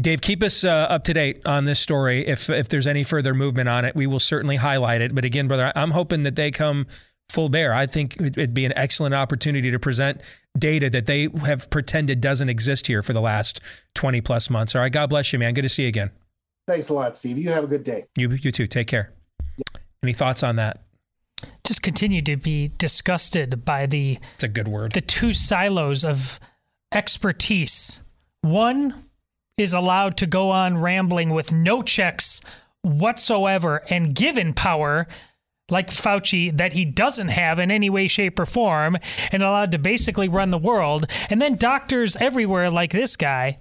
[0.00, 2.26] Dave, keep us uh, up to date on this story.
[2.26, 5.14] If if there's any further movement on it, we will certainly highlight it.
[5.14, 6.86] But again, brother, I'm hoping that they come
[7.28, 7.74] full bear.
[7.74, 10.22] I think it'd be an excellent opportunity to present
[10.58, 13.60] data that they have pretended doesn't exist here for the last
[13.94, 14.74] 20 plus months.
[14.74, 15.54] All right, God bless you, man.
[15.54, 16.10] Good to see you again.
[16.68, 17.38] Thanks a lot, Steve.
[17.38, 18.02] You have a good day.
[18.14, 18.66] You you too.
[18.66, 19.10] Take care.
[20.02, 20.82] Any thoughts on that?
[21.64, 24.92] Just continue to be disgusted by the It's a good word.
[24.92, 26.38] the two silos of
[26.92, 28.02] expertise.
[28.42, 28.94] One
[29.56, 32.42] is allowed to go on rambling with no checks
[32.82, 35.06] whatsoever and given power
[35.70, 38.98] like Fauci that he doesn't have in any way, shape, or form,
[39.32, 41.06] and allowed to basically run the world.
[41.30, 43.58] And then doctors everywhere, like this guy,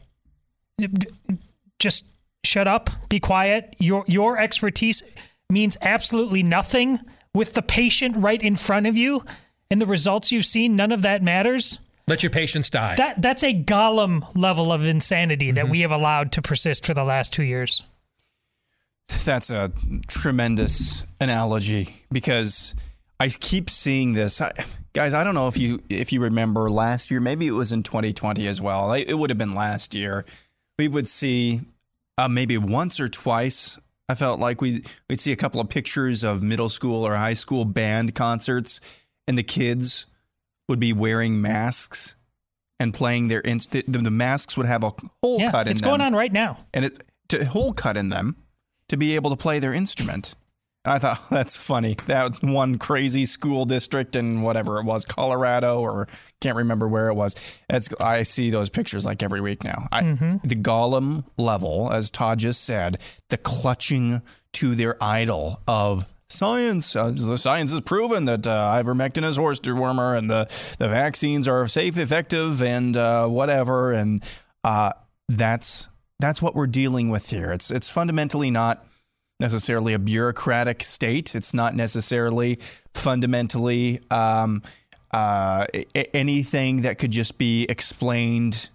[1.80, 2.04] just
[2.44, 3.76] shut up, be quiet.
[3.80, 5.04] Your your expertise
[5.50, 7.00] means absolutely nothing
[7.34, 9.24] with the patient right in front of you,
[9.70, 10.76] and the results you've seen.
[10.76, 11.80] None of that matters.
[12.08, 12.96] Let your patients die.
[12.96, 15.72] That that's a Gollum level of insanity that mm-hmm.
[15.72, 17.84] we have allowed to persist for the last two years.
[19.26, 19.72] That's a
[20.08, 22.76] tremendous analogy because
[23.20, 24.42] I keep seeing this.
[24.42, 24.52] I,
[24.94, 27.84] guys, I don't know if you if you remember last year, maybe it was in
[27.84, 28.94] 2020 as well.
[28.94, 30.26] It would have been last year.
[30.80, 31.62] We would see
[32.18, 33.80] uh, maybe once or twice.
[34.10, 37.34] I felt like we we'd see a couple of pictures of middle school or high
[37.34, 38.80] school band concerts,
[39.28, 40.06] and the kids
[40.70, 42.16] would be wearing masks
[42.80, 44.94] and playing their inst- the, the masks would have a
[45.24, 46.58] hole Yeah, cut in it's them It's going on right now.
[46.74, 48.36] and it to hole cut in them
[48.90, 50.36] to be able to play their instrument.
[50.88, 51.98] And I thought that's funny.
[52.06, 56.08] That one crazy school district in whatever it was, Colorado or
[56.40, 57.36] can't remember where it was.
[57.70, 59.88] It's I see those pictures like every week now.
[59.92, 60.02] I,
[60.44, 62.98] The Gollum level, as Todd just said,
[63.30, 64.22] the clutching
[64.54, 66.96] to their idol of science.
[66.96, 70.46] Uh, the science has proven that uh, ivermectin is horse dewormer, and the
[70.80, 73.92] the vaccines are safe, effective, and uh, whatever.
[73.92, 74.24] And
[74.64, 74.94] uh,
[75.28, 77.52] that's that's what we're dealing with here.
[77.52, 78.86] It's it's fundamentally not
[79.40, 81.36] necessarily a bureaucratic state.
[81.36, 82.56] It's not necessarily
[82.94, 84.62] fundamentally um,
[85.12, 85.66] uh,
[86.14, 88.70] anything that could just be explained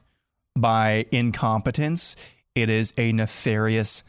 [0.57, 2.35] by incompetence.
[2.55, 4.05] It is a nefarious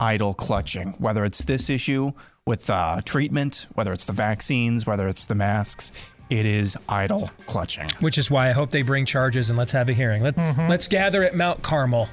[0.00, 2.10] idol clutching, whether it's this issue
[2.46, 5.92] with uh, treatment, whether it's the vaccines, whether it's the masks.
[6.30, 7.88] It is idol clutching.
[8.00, 10.22] Which is why I hope they bring charges and let's have a hearing.
[10.22, 12.08] Let, Let's gather at Mount Carmel.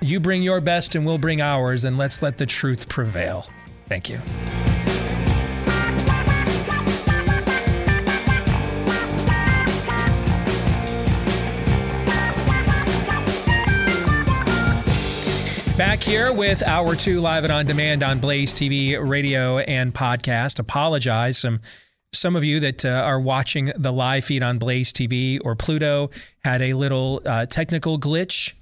[0.00, 3.46] You bring your best and we'll bring ours, and let's let the truth prevail.
[3.88, 4.18] Thank you.
[15.76, 20.58] Back here with Hour 2 live and on demand on Blaze TV, radio, and podcast.
[20.58, 21.38] Apologize.
[21.38, 21.60] Some
[22.12, 26.10] some of you that uh, are watching the live feed on Blaze TV or Pluto
[26.44, 28.52] had a little uh, technical glitch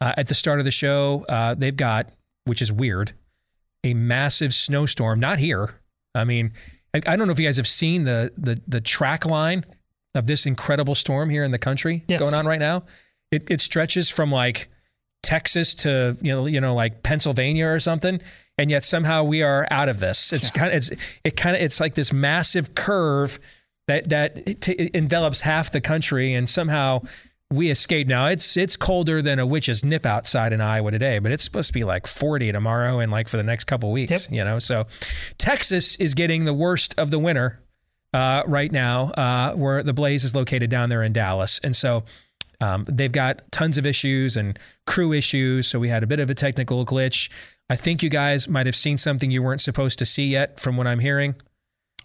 [0.00, 1.24] uh, at the start of the show.
[1.28, 2.10] Uh, they've got,
[2.44, 3.12] which is weird,
[3.84, 5.20] a massive snowstorm.
[5.20, 5.80] Not here.
[6.14, 6.52] I mean,
[6.94, 9.64] I, I don't know if you guys have seen the the the track line
[10.14, 12.20] of this incredible storm here in the country Yes.
[12.20, 12.84] going on right now.
[13.30, 14.68] It it stretches from like
[15.22, 18.20] Texas to you know you know like Pennsylvania or something,
[18.56, 20.32] and yet somehow we are out of this.
[20.32, 20.90] It's kind of it's
[21.24, 23.38] it kind of it's like this massive curve
[23.86, 27.02] that that t- envelops half the country, and somehow
[27.50, 31.32] we escaped Now it's it's colder than a witch's nip outside in Iowa today, but
[31.32, 34.10] it's supposed to be like 40 tomorrow and like for the next couple weeks.
[34.10, 34.20] Yep.
[34.30, 34.86] You know, so
[35.38, 37.60] Texas is getting the worst of the winter
[38.12, 42.04] uh, right now, uh, where the Blaze is located down there in Dallas, and so.
[42.60, 46.28] Um, they've got tons of issues and crew issues, so we had a bit of
[46.28, 47.30] a technical glitch.
[47.70, 50.76] I think you guys might have seen something you weren't supposed to see yet, from
[50.76, 51.36] what I'm hearing.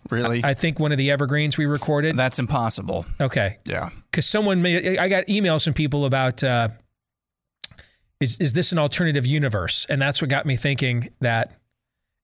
[0.09, 0.41] Really?
[0.43, 2.17] I think one of the evergreens we recorded.
[2.17, 3.05] That's impossible.
[3.21, 3.89] Okay, Yeah.
[4.11, 4.97] because someone made.
[4.97, 6.69] I got emails from people about uh,
[8.19, 11.51] is is this an alternative universe, and that's what got me thinking that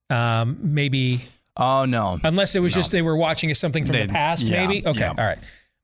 [0.10, 1.20] um, maybe
[1.58, 2.20] Oh no.
[2.24, 2.80] unless it was No.
[2.82, 4.86] just they were watching something from They- the past, yeah, maybe.
[4.88, 5.10] Okay, yeah.
[5.10, 5.38] all right.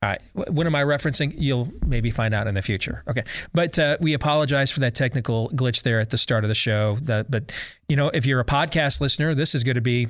[0.03, 0.21] All right.
[0.33, 1.33] Wh- What am I referencing?
[1.37, 3.03] You'll maybe find out in the future.
[3.07, 3.23] Okay.
[3.53, 6.97] But uh, we apologize for that technical glitch there at the start of the show.
[7.03, 7.51] That, but,
[7.87, 10.07] you know, if you're a podcast listener, this is going to be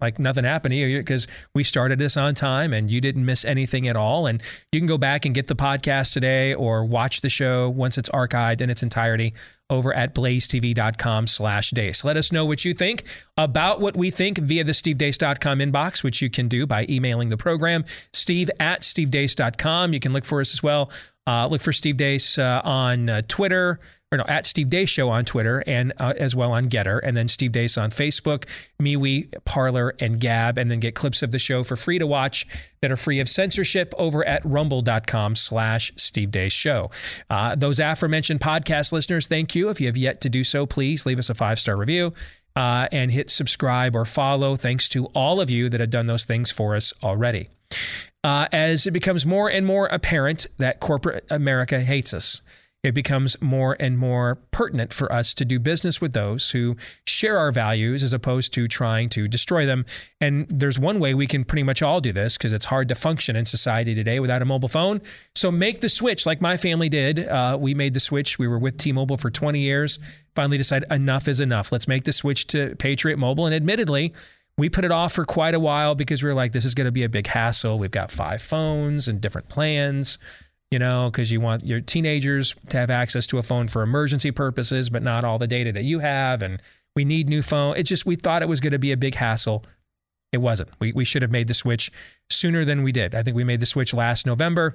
[0.00, 3.88] like nothing happened you because we started this on time and you didn't miss anything
[3.88, 4.26] at all.
[4.26, 4.42] And
[4.72, 8.08] you can go back and get the podcast today or watch the show once it's
[8.10, 9.34] archived in its entirety
[9.70, 12.04] over at blazetv.com slash deace.
[12.04, 13.04] Let us know what you think
[13.38, 17.36] about what we think via the stevedeace.com inbox, which you can do by emailing the
[17.38, 19.94] program, steve at stevedeace.com.
[19.94, 20.90] You can look for us as well
[21.26, 23.80] Uh, look for Steve Deace uh, on uh, Twitter,
[24.10, 27.14] or no, at Steve Deace Show on Twitter, and uh, as well on GETTR, and
[27.14, 28.46] then Steve Deace on Facebook,
[28.80, 32.46] MeWe, Parler, and Gab, and then get clips of the show for free to watch
[32.80, 36.90] that are free of censorship over at rumble.com slash Steve Deace Show.
[37.28, 39.68] Uh, those aforementioned podcast listeners, thank you.
[39.68, 42.14] If you have yet to do so, please leave us a five-star review.
[42.58, 44.56] Uh, and hit subscribe or follow.
[44.56, 47.50] Thanks to all of you that have done those things for us already
[48.24, 52.42] uh, as it becomes more and more apparent that corporate America hates us.
[52.84, 56.76] It becomes more and more pertinent for us to do business with those who
[57.08, 59.84] share our values as opposed to trying to destroy them.
[60.20, 62.94] And there's one way we can pretty much all do this because it's hard to
[62.94, 65.02] function in society today without a mobile phone.
[65.34, 67.26] So make the switch like my family did.
[67.26, 68.38] Uh, we made the switch.
[68.38, 69.98] We were with T Mobile for 20 years.
[70.36, 71.72] Finally decided enough is enough.
[71.72, 73.46] Let's make the switch to Patriot Mobile.
[73.46, 74.14] And admittedly,
[74.56, 76.86] we put it off for quite a while because we were like, this is going
[76.86, 77.78] to be a big hassle.
[77.78, 80.18] We've got five phones and different plans,
[80.70, 84.30] you know, because you want your teenagers to have access to a phone for emergency
[84.30, 86.42] purposes, but not all the data that you have.
[86.42, 86.60] And
[86.94, 87.76] we need new phone.
[87.76, 89.64] It just, we thought it was going to be a big hassle.
[90.32, 90.70] It wasn't.
[90.78, 91.90] We, we should have made the switch
[92.28, 93.14] sooner than we did.
[93.14, 94.74] I think we made the switch last November.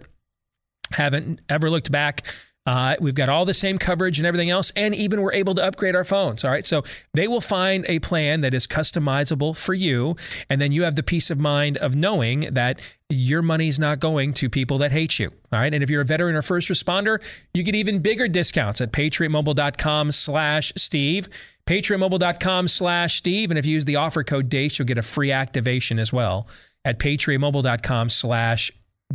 [0.91, 2.25] Haven't ever looked back.
[2.66, 5.64] Uh, we've got all the same coverage and everything else, and even we're able to
[5.64, 6.45] upgrade our phones.
[6.45, 6.66] All right.
[6.66, 6.84] So
[7.14, 10.16] they will find a plan that is customizable for you.
[10.49, 14.34] And then you have the peace of mind of knowing that your money's not going
[14.34, 15.28] to people that hate you.
[15.51, 15.74] All right.
[15.74, 17.22] And if you're a veteran or first responder,
[17.53, 21.28] you get even bigger discounts at patriotmobile.com slash Steve.
[21.68, 23.51] Patriotmobile.com slash Steve.
[23.51, 26.47] And if you use the offer code DEACE, you'll get a free activation as well
[26.86, 28.72] at patriotmobile.com slash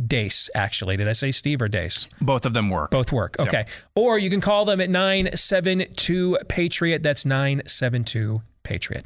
[0.07, 0.97] Deace, actually.
[0.97, 2.07] Did I say Steve or Deace?
[2.21, 2.91] Both of them work.
[2.91, 3.35] Both work.
[3.39, 3.65] Okay.
[3.95, 7.03] Or you can call them at 972 Patriot.
[7.03, 9.05] That's 972 Patriot.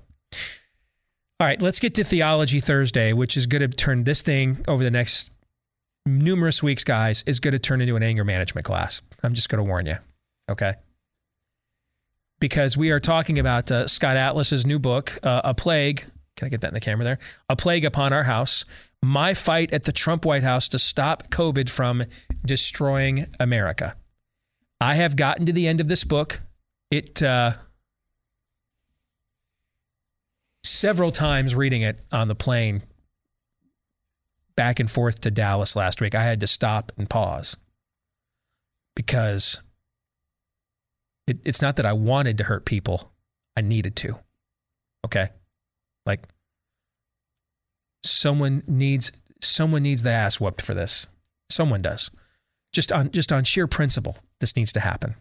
[1.40, 4.84] All right, let's get to Theology Thursday, which is going to turn this thing over
[4.84, 5.32] the next
[6.06, 9.02] numerous weeks, guys, is going to turn into an anger management class.
[9.24, 9.96] I'm just going to warn you.
[10.50, 10.76] Okay.
[12.40, 16.06] Because we are talking about uh, Scott Atlas's new book, uh, A Plague.
[16.44, 17.20] Can I get that in the camera there?
[17.48, 18.66] A Plague Upon Our House
[19.02, 22.04] my fight at the Trump White House to stop COVID from
[22.46, 23.96] destroying America.
[24.82, 26.42] I have gotten to the end of this book.
[26.92, 27.52] It uh,
[30.64, 32.82] several times reading it on the plane
[34.58, 36.14] back and forth to Dallas last week.
[36.14, 37.56] I had to stop and pause
[38.96, 39.62] because
[41.26, 43.14] it, it's not that I wanted to hurt people,
[43.56, 44.20] I needed to.
[45.06, 45.30] Okay,
[46.06, 46.28] like
[48.04, 51.08] someone needs someone needs the ass whooped for this.
[51.50, 52.12] Someone does.
[52.72, 55.16] Just on just on sheer principle, this needs to happen.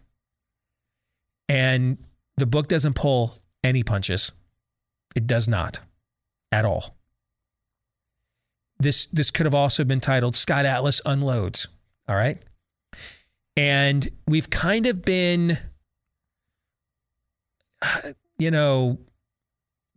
[1.49, 1.97] And
[2.37, 4.31] the book doesn't pull any punches.
[5.15, 5.79] It does not
[6.51, 6.95] at all.
[8.79, 11.67] This this could have also been titled Scott Atlas Unloads.
[12.07, 12.41] All right.
[13.55, 15.59] And we've kind of been,
[18.39, 18.97] you know,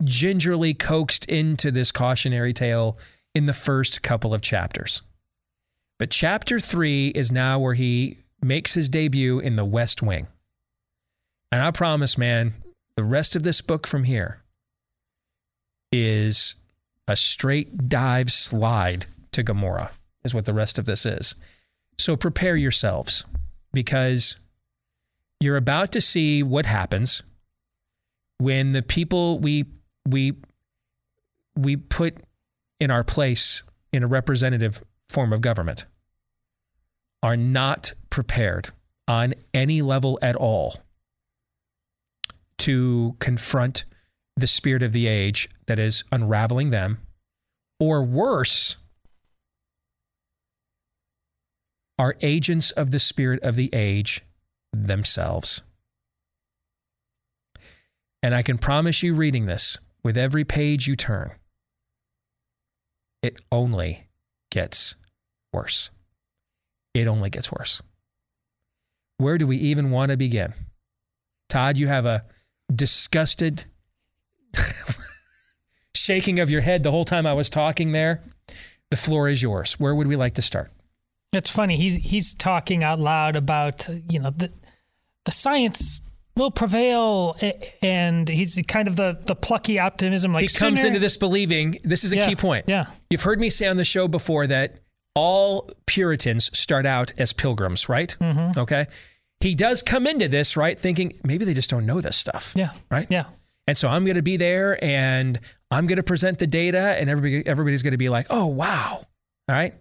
[0.05, 2.99] gingerly coaxed into this cautionary tale
[3.35, 5.03] in the first couple of chapters.
[5.99, 10.27] But chapter three is now where he makes his debut in the West Wing.
[11.51, 12.53] And I promise, man,
[12.97, 14.43] the rest of this book from here
[15.93, 16.57] is
[17.09, 19.93] a straight dive slide to Gomorrah,
[20.25, 21.35] is what the rest of this is.
[21.99, 23.25] So prepare yourselves
[23.73, 24.37] because
[25.41, 27.23] you're about to see what happens
[28.39, 29.65] when the people we
[30.07, 30.35] we
[31.57, 32.19] we put
[32.81, 35.87] in our place in a representative form of government
[37.23, 38.71] are not prepared
[39.09, 40.77] on any level at all
[42.59, 43.85] to confront
[44.37, 46.99] the spirit of the age that is unraveling them,
[47.81, 48.77] or worse,
[51.99, 54.23] are agents of the spirit of the age
[54.73, 55.63] themselves.
[58.23, 61.33] And I can promise you, reading this, with every page you turn,
[63.25, 64.07] it only
[64.53, 64.95] gets
[65.53, 65.91] worse.
[66.95, 67.83] It only gets worse.
[69.19, 70.55] Where do we even want to begin?
[71.49, 72.25] Todd, you have a
[72.73, 73.65] disgusted
[75.97, 78.23] shaking of your head the whole time I was talking there.
[78.93, 79.73] The floor is yours.
[79.81, 80.71] Where would we like to start?
[81.33, 81.77] It's funny.
[81.77, 84.53] He's he's talking out loud about you know the
[85.25, 86.01] the science
[86.37, 87.35] will prevail
[87.83, 90.89] and he's kind of the the plucky optimism like he comes sooner.
[90.89, 92.87] into this believing this is a Yeah, key point yeah.
[93.11, 94.77] you've heard me say on the show before that
[95.15, 98.57] all puritans start out as pilgrims right Mhm.
[98.57, 98.87] okay
[99.41, 102.73] he does come into this right thinking maybe they just don't know this stuff yeah
[102.91, 103.25] right yeah
[103.67, 107.09] and so i'm going to be there and i'm going to present the data and
[107.09, 109.07] everybody everybody's going to be like oh wow all
[109.49, 109.75] right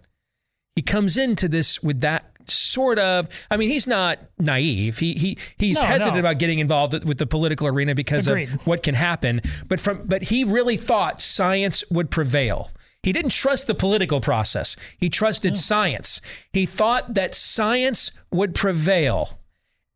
[0.74, 3.28] he comes into this with that sort of.
[3.50, 4.98] I mean, he's not naive.
[4.98, 6.20] He he he's No, hesitant no.
[6.20, 8.52] about getting involved with the political arena because Agreed.
[8.52, 9.40] of what can happen.
[9.68, 12.70] But from but he really thought science would prevail.
[13.02, 14.76] He didn't trust the political process.
[14.98, 15.58] He trusted hmm.
[15.58, 16.20] science.
[16.52, 19.40] He thought that science would prevail,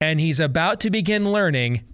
[0.00, 1.84] and he's about to begin learning.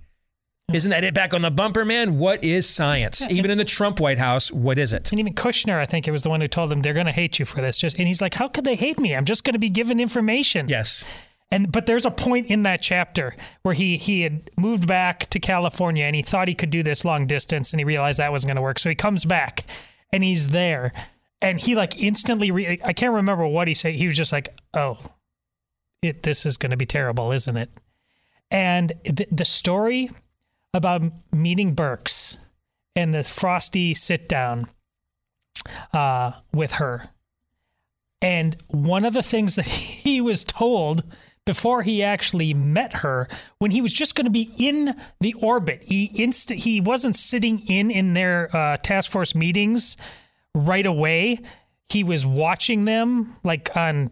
[0.73, 2.19] Isn't that it back on the bumper, man?
[2.19, 3.25] What is science?
[3.31, 5.12] Even in the Trump White House, what is it?
[5.12, 7.12] And even Kushner, I think it was the one who told them they're going to
[7.12, 7.79] hate you for this.
[7.79, 9.14] Just and he's like, "How could they hate me?
[9.14, 11.05] I'm just going to be given information." Yes.
[11.53, 15.39] And but there's a point in that chapter where he he had moved back to
[15.39, 18.49] California and he thought he could do this long distance and he realized that wasn't
[18.49, 18.81] going to work.
[18.81, 19.64] So he comes back
[20.12, 20.93] and he's there
[21.41, 23.95] and he like instantly re- I can't remember what he said.
[23.95, 24.99] He was just like, "Oh,
[26.03, 27.71] it this is going to be terrible, isn't it?"
[28.51, 30.11] And the, the story
[30.77, 31.03] about
[31.33, 32.37] meeting Birx
[32.95, 34.66] and this frosty sit down
[35.93, 37.11] uh, with her.
[38.22, 41.05] And one of the things that he was told
[41.45, 45.85] before he actually met her, when he was just going to be in the orbit,
[45.87, 49.97] he inst- he wasn't sitting in in their uh, task force meetings
[50.55, 51.41] right away.
[51.89, 54.09] He was watching them like on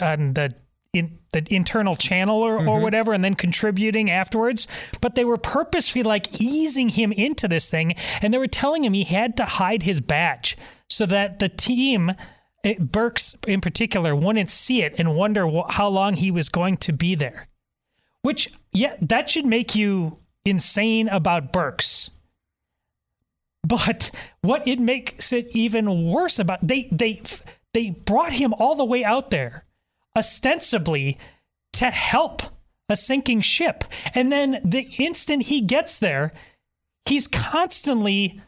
[0.00, 0.52] on the
[0.94, 2.82] in the internal channel or, or mm-hmm.
[2.82, 4.66] whatever and then contributing afterwards.
[5.00, 8.94] But they were purposefully like easing him into this thing and they were telling him
[8.94, 10.56] he had to hide his badge
[10.88, 12.12] so that the team
[12.62, 16.78] it, Birx in particular wouldn't see it and wonder wh- how long he was going
[16.78, 17.48] to be there.
[18.22, 22.10] Which yeah that should make you insane about Birx.
[23.66, 24.10] But
[24.40, 27.22] what it makes it even worse about they they
[27.74, 29.64] they brought him all the way out there
[30.16, 31.18] ostensibly
[31.74, 32.42] to help
[32.88, 33.84] a sinking ship.
[34.14, 36.32] And then the instant he gets there,
[37.06, 38.40] he's constantly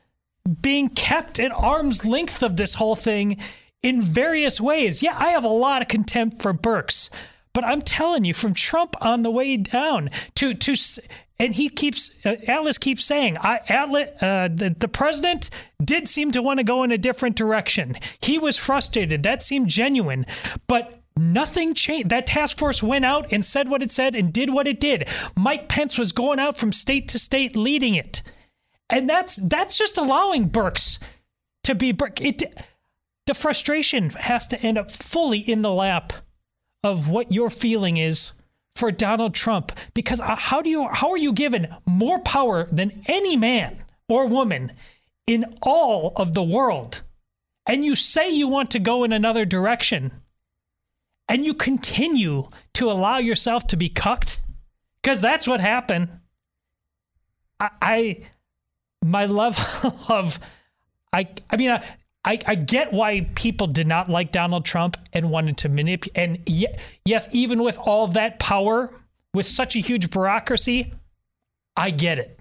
[0.60, 3.38] being kept at arm's length of this whole thing
[3.82, 5.02] in various ways.
[5.02, 7.10] Yeah, I have a lot of contempt for Birx,
[7.52, 10.74] but I'm telling you, from Trump on the way down to to,
[11.38, 15.50] and he keeps uh, Atlas keeps saying, I Atlas, uh, the the president
[15.84, 17.96] did seem to want to go in a different direction.
[18.20, 19.22] He was frustrated.
[19.22, 20.26] That seemed genuine,
[20.66, 21.00] but.
[21.16, 22.10] Nothing changed.
[22.10, 25.08] That task force went out and said what it said and did what it did.
[25.34, 28.22] Mike Pence was going out from state to state leading it.
[28.90, 30.98] And that's that's just allowing Birx
[31.64, 32.24] to be Birx.
[32.24, 32.54] It,
[33.26, 36.12] the frustration has to end up fully in the lap
[36.84, 38.32] of what your feeling is
[38.76, 43.02] for Donald Trump because uh, how do you how are you given more power than
[43.06, 44.72] any man or woman
[45.26, 47.02] in all of the world
[47.66, 50.12] and you say you want to go in another direction
[51.28, 54.40] and you continue to allow yourself to be cucked?
[55.02, 56.08] Because that's what happened.
[57.60, 58.20] I, I
[59.02, 59.56] my love
[60.08, 60.38] of
[61.12, 61.84] I I mean I,
[62.24, 66.38] I I get why people did not like Donald Trump and wanted to manipulate and
[66.48, 66.74] ye-
[67.04, 68.90] yes even with all that power
[69.32, 70.92] with such a huge bureaucracy
[71.76, 72.40] I get it.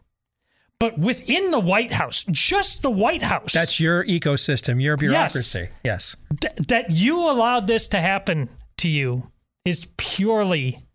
[0.79, 3.53] But within the White House just the White House.
[3.53, 5.69] That's your ecosystem, your bureaucracy.
[5.83, 6.15] Yes.
[6.41, 9.31] th- that you allowed this to happen to you
[9.63, 10.85] is purely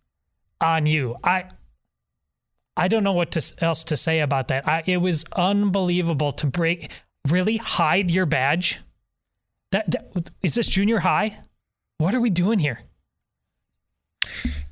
[0.61, 1.17] on you.
[1.25, 1.47] I
[2.77, 4.67] I don't know what to, else to say about that.
[4.67, 6.91] I, it was unbelievable to break
[7.29, 8.81] really hide your badge.
[9.73, 11.41] That, that is this junior high?
[11.99, 12.81] What are we doing here?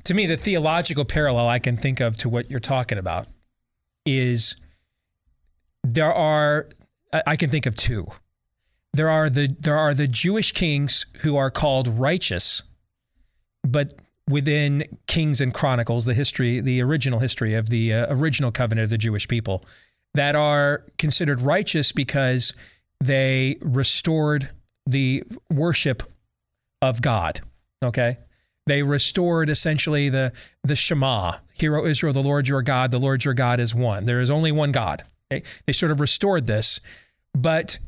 [0.08, 3.28] to me, the theological parallel I can think of to what you're talking about
[4.06, 4.56] is
[5.84, 6.66] there are
[7.12, 8.06] I I can think of two.
[8.94, 12.62] There are the there are the Jewish kings who are called righteous,
[13.64, 13.92] but
[14.28, 18.90] within Kings and Chronicles, the history, the original history of the uh, original covenant of
[18.90, 19.64] the Jewish people,
[20.14, 22.54] that are considered righteous because
[23.00, 24.50] they restored
[24.86, 26.02] the worship
[26.82, 27.40] of God.
[27.82, 28.18] Okay.
[28.66, 30.32] They restored essentially the
[30.62, 34.04] the Shema, Hear, O Israel, the Lord your God, the Lord your God is one.
[34.04, 35.02] There is only one God.
[35.32, 35.42] Okay?
[35.66, 36.80] They sort of restored this,
[37.34, 37.78] but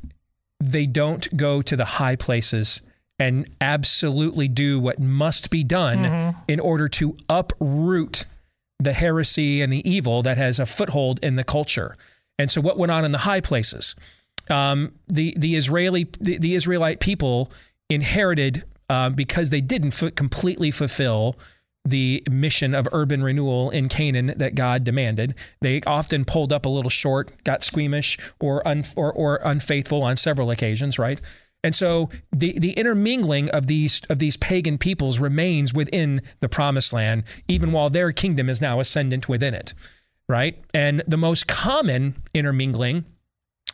[0.59, 2.83] they don't go to the high places
[3.21, 8.25] and absolutely do what must be done in order to uproot
[8.81, 11.97] the heresy and the evil that has a foothold in the culture.
[12.39, 13.95] And so, what went on in the high places?
[14.49, 17.53] Um, the the Israeli the, the Israelite people
[17.91, 21.37] inherited uh, because they didn't fu- completely fulfill
[21.85, 25.35] the mission of urban renewal in Canaan that God demanded.
[25.61, 30.17] They often pulled up a little short, got squeamish, or un, or, or unfaithful on
[30.17, 31.21] several occasions, right?
[31.63, 36.93] And so the the intermingling of these of these pagan peoples remains within the promised
[36.93, 39.75] land, even while their kingdom is now ascendant within it,
[40.29, 40.59] right?
[40.73, 43.05] And the most common intermingling,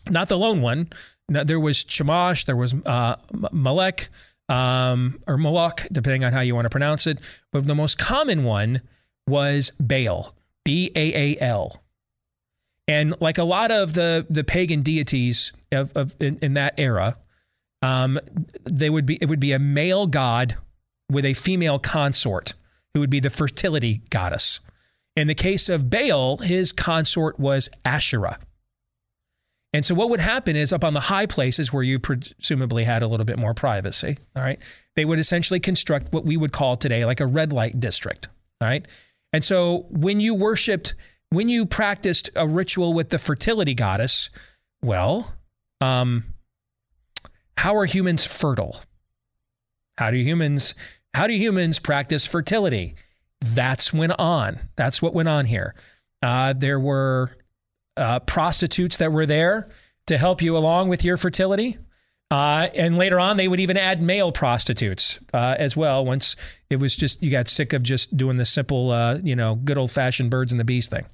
[0.08, 0.88] not the lone one,
[1.28, 3.16] there was Shamash, there was uh,
[3.52, 4.08] Malek,
[4.48, 7.18] um, or Moloch, depending on how you want to pronounce it.
[7.52, 8.80] But the most common one
[9.28, 10.34] was Baal,
[10.64, 11.82] B A A L.
[12.88, 17.16] And like a lot of the the pagan deities of, of in, in that era,
[17.82, 18.18] um,
[18.64, 20.56] they would be it would be a male god
[21.10, 22.54] with a female consort
[22.94, 24.60] who would be the fertility goddess.
[25.14, 28.38] In the case of Baal, his consort was Asherah.
[29.72, 33.02] And so what would happen is up on the high places where you presumably had
[33.02, 34.58] a little bit more privacy, all right,
[34.94, 38.28] they would essentially construct what we would call today like a red light district,
[38.60, 38.86] all right?
[39.32, 40.94] And so when you worshiped,
[41.28, 44.30] when you practiced a ritual with the fertility goddess,
[44.82, 45.34] well,
[45.82, 46.24] um,
[47.56, 48.80] how are humans fertile?
[49.98, 50.74] How do humans
[51.14, 52.94] how do humans practice fertility?
[53.40, 54.58] That's went on.
[54.76, 55.74] That's what went on here.
[56.22, 57.36] Uh, there were
[57.96, 59.70] uh, prostitutes that were there
[60.08, 61.78] to help you along with your fertility.
[62.30, 66.04] Uh, and later on, they would even add male prostitutes uh, as well.
[66.04, 66.36] Once
[66.68, 69.78] it was just you got sick of just doing the simple, uh, you know, good
[69.78, 71.06] old fashioned birds and the bees thing.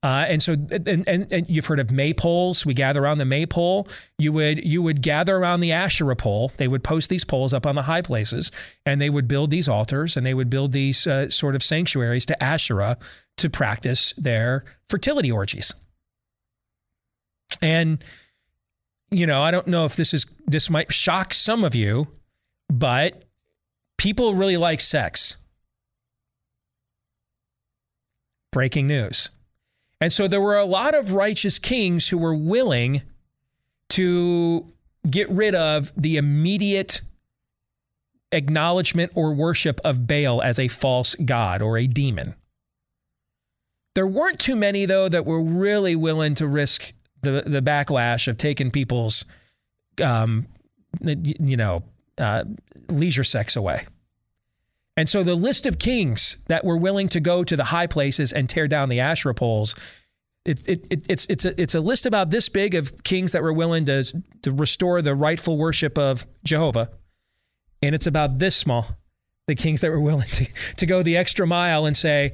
[0.00, 2.64] Uh, and so, and, and, and, you've heard of maypoles.
[2.64, 3.88] We gather around the maypole.
[4.16, 6.52] You would you would gather around the Asherah pole.
[6.56, 8.52] They would post these poles up on the high places,
[8.86, 12.26] and they would build these altars, and they would build these uh, sort of sanctuaries
[12.26, 12.96] to Asherah
[13.38, 15.74] to practice their fertility orgies.
[17.60, 18.02] And
[19.10, 22.06] you know, I don't know if this is this might shock some of you,
[22.68, 23.24] but
[23.96, 25.38] people really like sex.
[28.52, 29.30] Breaking news.
[30.00, 33.02] And so there were a lot of righteous kings who were willing
[33.90, 34.66] to
[35.08, 37.02] get rid of the immediate
[38.32, 42.34] acknowledgement or worship of Baal as a false god or a demon.
[43.94, 46.92] There weren't too many, though, that were really willing to risk
[47.22, 49.24] the, the backlash of taking people's,
[50.02, 50.46] um,
[51.00, 51.82] you know,
[52.18, 52.44] uh,
[52.88, 53.86] leisure sex away.
[54.98, 58.32] And so the list of kings that were willing to go to the high places
[58.32, 59.76] and tear down the Asherah poles,
[60.44, 63.44] it, it, it, it's, it's, a, it's a list about this big of kings that
[63.44, 64.02] were willing to,
[64.42, 66.90] to restore the rightful worship of Jehovah.
[67.80, 68.88] And it's about this small,
[69.46, 70.46] the kings that were willing to,
[70.78, 72.32] to go the extra mile and say,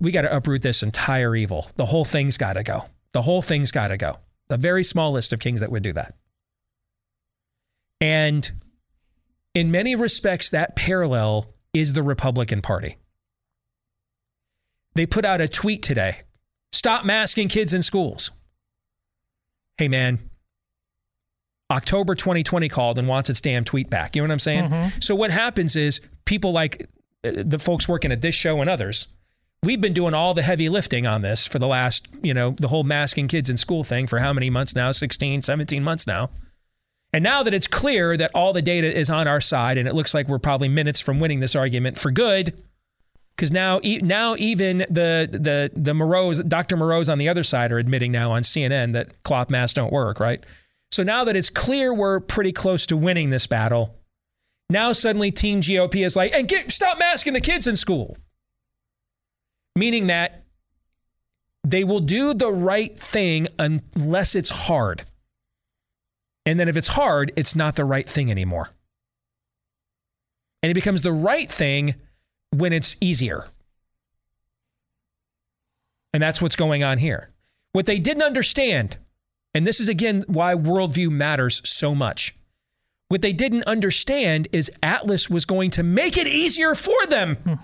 [0.00, 1.70] we got to uproot this entire evil.
[1.76, 2.86] The whole thing's got to go.
[3.12, 4.16] The whole thing's got to go.
[4.48, 6.16] A very small list of kings that would do that.
[8.00, 8.50] And
[9.54, 12.96] in many respects, that parallel is the Republican Party.
[14.94, 16.22] They put out a tweet today
[16.72, 18.30] stop masking kids in schools.
[19.76, 20.18] Hey, man,
[21.70, 24.14] October 2020 called and wants its damn tweet back.
[24.14, 24.64] You know what I'm saying?
[24.64, 25.00] Mm-hmm.
[25.00, 26.88] So, what happens is people like
[27.24, 29.08] uh, the folks working at this show and others,
[29.62, 32.68] we've been doing all the heavy lifting on this for the last, you know, the
[32.68, 34.90] whole masking kids in school thing for how many months now?
[34.90, 36.30] 16, 17 months now.
[37.12, 39.94] And now that it's clear that all the data is on our side, and it
[39.94, 42.62] looks like we're probably minutes from winning this argument for good,
[43.34, 46.76] because now now even the the the Moreau's, Dr.
[46.76, 50.20] Moreau's on the other side are admitting now on CNN that cloth masks don't work,
[50.20, 50.44] right?
[50.92, 53.96] So now that it's clear we're pretty close to winning this battle,
[54.68, 58.16] now suddenly Team GOP is like, and get stop masking the kids in school,
[59.74, 60.44] meaning that
[61.64, 65.02] they will do the right thing unless it's hard.
[66.50, 68.70] And then if it's hard, it's not the right thing anymore.
[70.64, 71.94] And it becomes the right thing
[72.50, 73.44] when it's easier.
[76.12, 77.30] And that's what's going on here.
[77.70, 78.96] What they didn't understand,
[79.54, 82.34] and this is again why worldview matters so much.
[83.06, 87.36] What they didn't understand is Atlas was going to make it easier for them.
[87.36, 87.54] Hmm.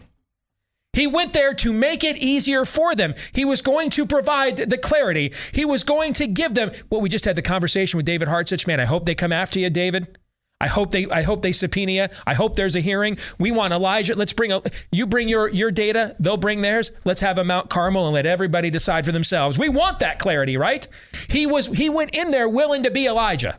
[0.96, 3.14] He went there to make it easier for them.
[3.32, 5.32] He was going to provide the clarity.
[5.52, 8.66] He was going to give them well, we just had the conversation with David Hartsuch.
[8.66, 10.18] Man, I hope they come after you, David.
[10.58, 12.06] I hope they I hope they subpoena you.
[12.26, 13.18] I hope there's a hearing.
[13.38, 14.14] We want Elijah.
[14.14, 16.92] Let's bring a, you bring your your data, they'll bring theirs.
[17.04, 19.58] Let's have a Mount Carmel and let everybody decide for themselves.
[19.58, 20.88] We want that clarity, right?
[21.28, 23.58] He was he went in there willing to be Elijah.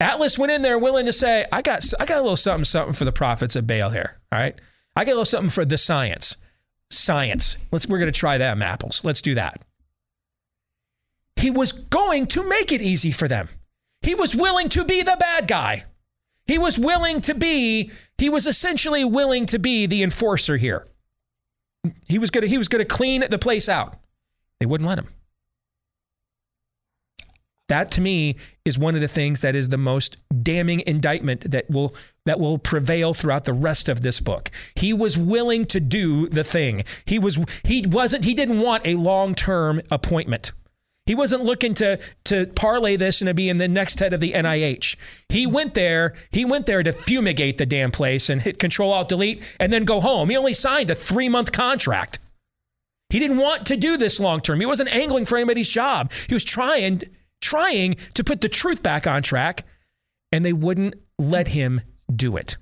[0.00, 2.94] Atlas went in there willing to say, I got I got a little something something
[2.94, 4.18] for the prophets of Baal here.
[4.32, 4.58] All right.
[4.98, 6.36] I got a little something for the science.
[6.90, 7.56] Science.
[7.70, 9.04] Let's we're to try that, Apples.
[9.04, 9.62] Let's do that.
[11.36, 13.48] He was going to make it easy for them.
[14.02, 15.84] He was willing to be the bad guy.
[16.46, 20.84] He was willing to be he was essentially willing to be the enforcer here.
[22.08, 24.00] He was to he was to clean the place out.
[24.58, 25.06] They wouldn't let him.
[27.68, 28.34] That to me
[28.68, 31.94] is one of the things that is the most damning indictment that will
[32.26, 34.50] that will prevail throughout the rest of this book.
[34.76, 36.84] He was willing to do the thing.
[37.06, 40.52] He was he wasn't he didn't want a long-term appointment.
[41.06, 44.96] He wasn't looking to to parlay this into being the next head of the NIH.
[45.30, 46.14] He went there.
[46.30, 49.84] He went there to fumigate the damn place and hit Control Alt Delete and then
[49.86, 50.28] go home.
[50.28, 52.18] He only signed a three month contract.
[53.08, 54.60] He didn't want to do this long term.
[54.60, 56.12] He wasn't angling for anybody's job.
[56.12, 57.02] He was trying
[57.40, 59.64] trying to put the truth back on track,
[60.32, 61.80] and they wouldn't let him
[62.14, 62.56] do it.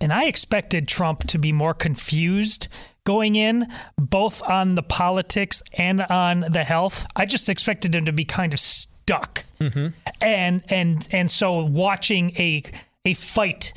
[0.00, 2.68] And I expected Trump to be more confused
[3.04, 3.66] going in,
[3.96, 7.04] both on the politics and on the health.
[7.16, 9.44] I just expected him to be kind of stuck.
[9.60, 9.88] Mm-hmm.
[10.20, 12.62] And and and so watching a
[13.04, 13.72] a fight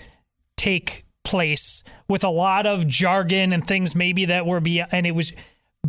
[0.57, 5.11] take place with a lot of jargon and things maybe that were beyond and it
[5.11, 5.31] was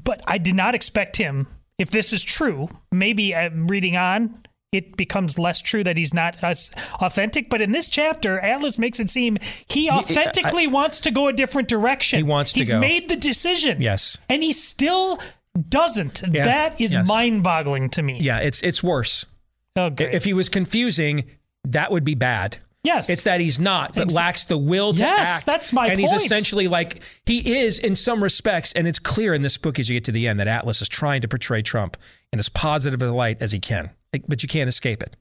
[0.04, 1.46] but I did not expect him
[1.78, 4.42] if this is true, maybe uh, reading on,
[4.72, 7.50] it becomes less true that he's not authentic.
[7.50, 9.36] But in this chapter, Atlas makes it seem
[9.68, 12.18] he authentically he, I, wants to go a different direction.
[12.18, 13.82] He wants to he's made the decision.
[13.82, 14.16] Yes.
[14.30, 15.18] And he still
[15.68, 16.22] doesn't.
[16.30, 16.44] Yeah.
[16.44, 17.06] That is yes.
[17.06, 18.18] mind boggling to me.
[18.20, 19.26] Yeah, it's it's worse.
[19.76, 20.14] Oh, great.
[20.14, 21.24] If he was confusing,
[21.64, 22.58] that would be bad.
[22.84, 23.08] Yes.
[23.08, 25.46] It's that he's not, but Ex- lacks the will to yes, act.
[25.46, 26.00] that's my and point.
[26.00, 29.88] he's essentially like, he is in some respects, and it's clear in this book as
[29.88, 31.96] you get to the end that Atlas is trying to portray Trump
[32.32, 33.90] in as positive a light as he can,
[34.26, 35.16] but you can't escape it.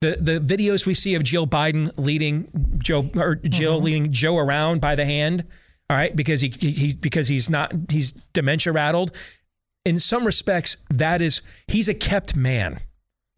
[0.00, 3.84] The, the videos we see of Jill Biden leading Joe or Jill mm-hmm.
[3.84, 5.44] leading Joe around by the hand,
[5.88, 9.12] all right, because he, he because he's not he's dementia rattled.
[9.84, 12.80] In some respects, that is he's a kept man.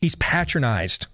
[0.00, 1.06] He's patronized.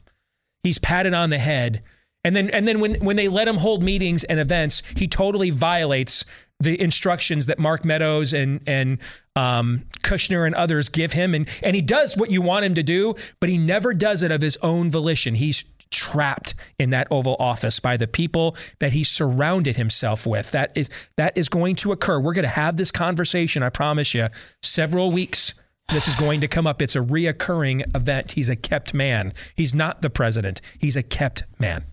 [0.62, 1.82] He's patted on the head
[2.24, 5.50] and then and then when when they let him hold meetings and events, he totally
[5.50, 6.24] violates
[6.60, 8.98] the instructions that Mark Meadows and and
[9.34, 12.82] um, Kushner and others give him, and and he does what you want him to
[12.82, 15.34] do, but he never does it of his own volition.
[15.34, 20.52] He's trapped in that Oval Office by the people that he surrounded himself with.
[20.52, 22.20] That is that is going to occur.
[22.20, 23.62] We're going to have this conversation.
[23.62, 24.28] I promise you,
[24.62, 25.54] several weeks.
[25.88, 26.80] This is going to come up.
[26.80, 28.32] It's a reoccurring event.
[28.32, 29.34] He's a kept man.
[29.56, 30.62] He's not the president.
[30.78, 31.84] He's a kept man.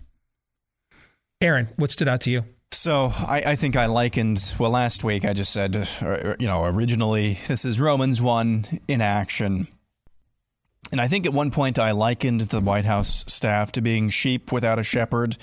[1.42, 2.44] Aaron, what stood out to you?
[2.72, 6.64] So I, I, think I likened, well, last week I just said, uh, you know,
[6.64, 9.66] originally this is Romans 1 in action.
[10.92, 14.52] And I think at one point I likened the White House staff to being sheep
[14.52, 15.36] without a shepherd.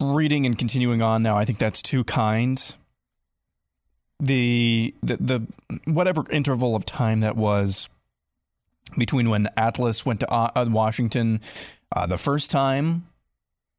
[0.00, 2.76] Reading and continuing on now, I think that's too kind.
[4.20, 5.46] The, the, the
[5.86, 7.88] whatever interval of time that was
[8.96, 11.40] between when Atlas went to uh, Washington
[11.94, 13.07] uh, the first time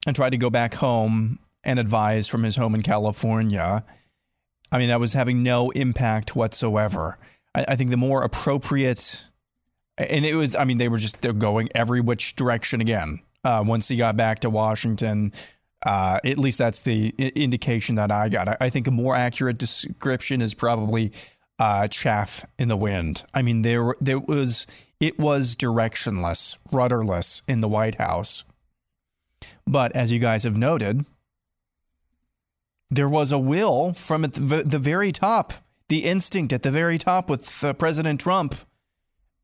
[0.05, 3.83] and tried to go back home and advise from his home in California.
[4.71, 7.17] I mean, that was having no impact whatsoever.
[7.55, 9.27] I, I think the more appropriate,
[9.97, 13.19] and it was, I mean, they were just they're going every which direction again.
[13.43, 15.31] Uh, once he got back to Washington,
[15.85, 18.49] uh, at least that's the indication that I got.
[18.49, 21.11] I, I think a more accurate description is probably
[21.57, 23.23] uh, chaff in the wind.
[23.33, 24.67] I mean, there there was
[24.99, 28.43] it was directionless, rudderless in the White House.
[29.69, 31.05] But as you guys have noted,
[32.89, 35.53] there was a will from the, the very top,
[35.89, 38.55] the instinct at the very top with uh, President Trump.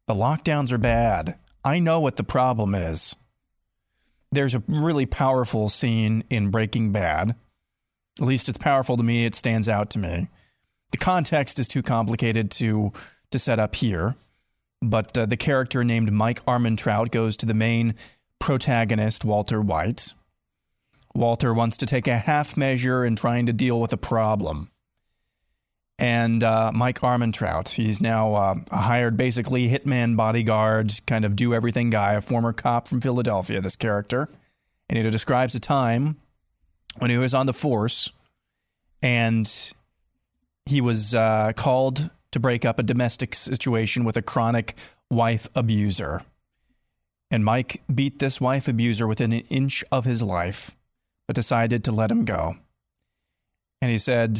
[0.08, 1.38] The lockdowns are bad.
[1.64, 3.16] I know what the problem is.
[4.32, 7.36] There's a really powerful scene in Breaking Bad.
[8.20, 10.28] At least it's powerful to me, it stands out to me.
[10.92, 12.92] The context is too complicated to,
[13.30, 14.16] to set up here,
[14.82, 17.94] but uh, the character named Mike Ehrmantraut goes to the main
[18.40, 20.15] protagonist, Walter White.
[21.16, 24.70] Walter wants to take a half measure in trying to deal with a problem.
[25.98, 31.54] And uh, Mike Ehrmantraut, he's now uh, a hired basically hitman bodyguard, kind of do
[31.54, 34.28] everything guy, a former cop from Philadelphia, this character.
[34.90, 36.18] And he describes a time
[37.00, 38.12] when he was on the force
[39.02, 39.50] and
[40.66, 44.74] he was uh, called to break up a domestic situation with a chronic
[45.10, 46.24] wife abuser.
[47.32, 50.76] And Mike beat this wife abuser within an inch of his life,
[51.28, 52.54] but decided to let him go.
[53.82, 54.40] And he said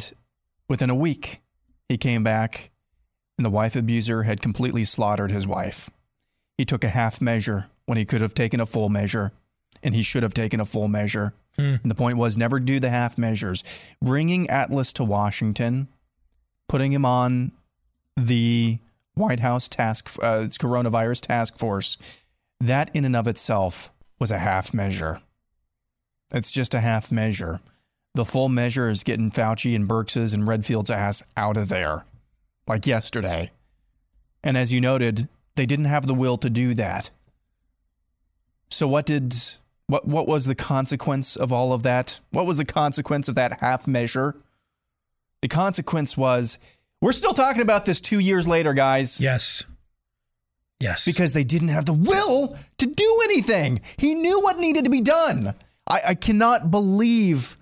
[0.68, 1.42] within a week,
[1.90, 2.72] he came back
[3.38, 5.90] and the wife abuser had completely slaughtered his wife.
[6.58, 9.32] He took a half measure when he could have taken a full measure,
[9.84, 11.34] and he should have taken a full measure.
[11.58, 11.82] Mm.
[11.84, 13.64] And the point was never do the half measures.
[14.02, 15.88] Bringing Atlas to Washington,
[16.68, 17.52] putting him on
[18.16, 18.80] the
[19.14, 21.98] White House task, uh, coronavirus task force,
[22.60, 25.22] that in and of itself was a half measure.
[26.34, 27.60] It's just a half measure.
[28.16, 32.06] The full measure is getting Fauci and Birx's and Redfield's ass out of there,
[32.68, 33.52] like yesterday.
[34.44, 37.12] And as you noted, they didn't have the will to do that.
[38.70, 39.36] So what did
[39.88, 42.20] what what was the consequence of all of that?
[42.32, 44.36] What was the consequence of that half measure?
[45.42, 46.58] The consequence was
[47.02, 49.22] we're still talking about this 2 years later, guys.
[49.22, 49.66] Yes.
[50.80, 51.06] Yes.
[51.06, 53.82] Because they didn't have the will to do anything.
[53.98, 55.54] He knew what needed to be done.
[55.88, 57.56] I, I cannot believe,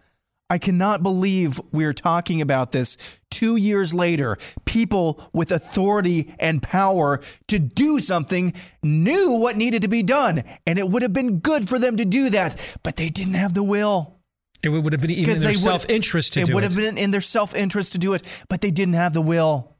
[0.49, 4.37] I cannot believe we're talking about this two years later.
[4.65, 10.79] People with authority and power to do something knew what needed to be done, and
[10.79, 13.63] it would have been good for them to do that, but they didn't have the
[13.63, 14.19] will.
[14.61, 16.67] It would have been even in their self interest to it do would it.
[16.67, 19.21] Would have been in their self interest to do it, but they didn't have the
[19.21, 19.75] will.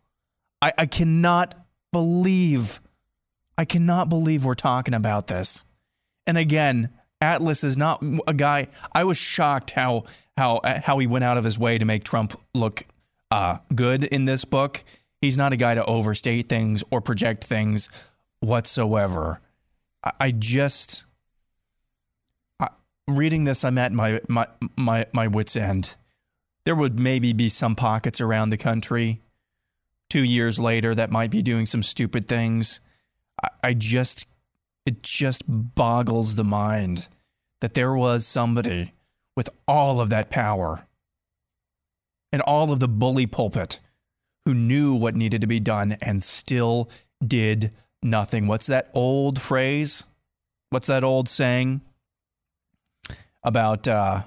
[0.62, 1.56] I, I cannot
[1.94, 2.82] believe,
[3.58, 5.64] I cannot believe we're talking about this.
[6.28, 6.90] And again,
[7.24, 8.68] Atlas is not a guy.
[8.94, 10.04] I was shocked how
[10.38, 12.84] how how he went out of his way to make Trump look
[13.32, 14.84] uh, good in this book.
[15.22, 17.90] He's not a guy to overstate things or project things
[18.42, 19.40] whatsoever.
[20.04, 21.06] I, I just
[22.60, 22.68] I,
[23.08, 24.46] reading this, I'm at my my
[24.78, 25.96] my my wits end.
[26.66, 29.22] There would maybe be some pockets around the country
[30.10, 32.82] two years later that might be doing some stupid things.
[33.42, 34.28] I, I just
[34.86, 37.08] it just boggles the mind
[37.64, 38.92] that there was somebody
[39.38, 40.86] with all of that power
[42.34, 43.80] and all of the bully pulpit
[44.44, 46.90] who knew what needed to be done and still
[47.26, 47.74] did
[48.04, 48.48] nothing.
[48.48, 50.06] What's that old phrase?
[50.72, 51.80] What's that old saying
[53.44, 54.24] about uh,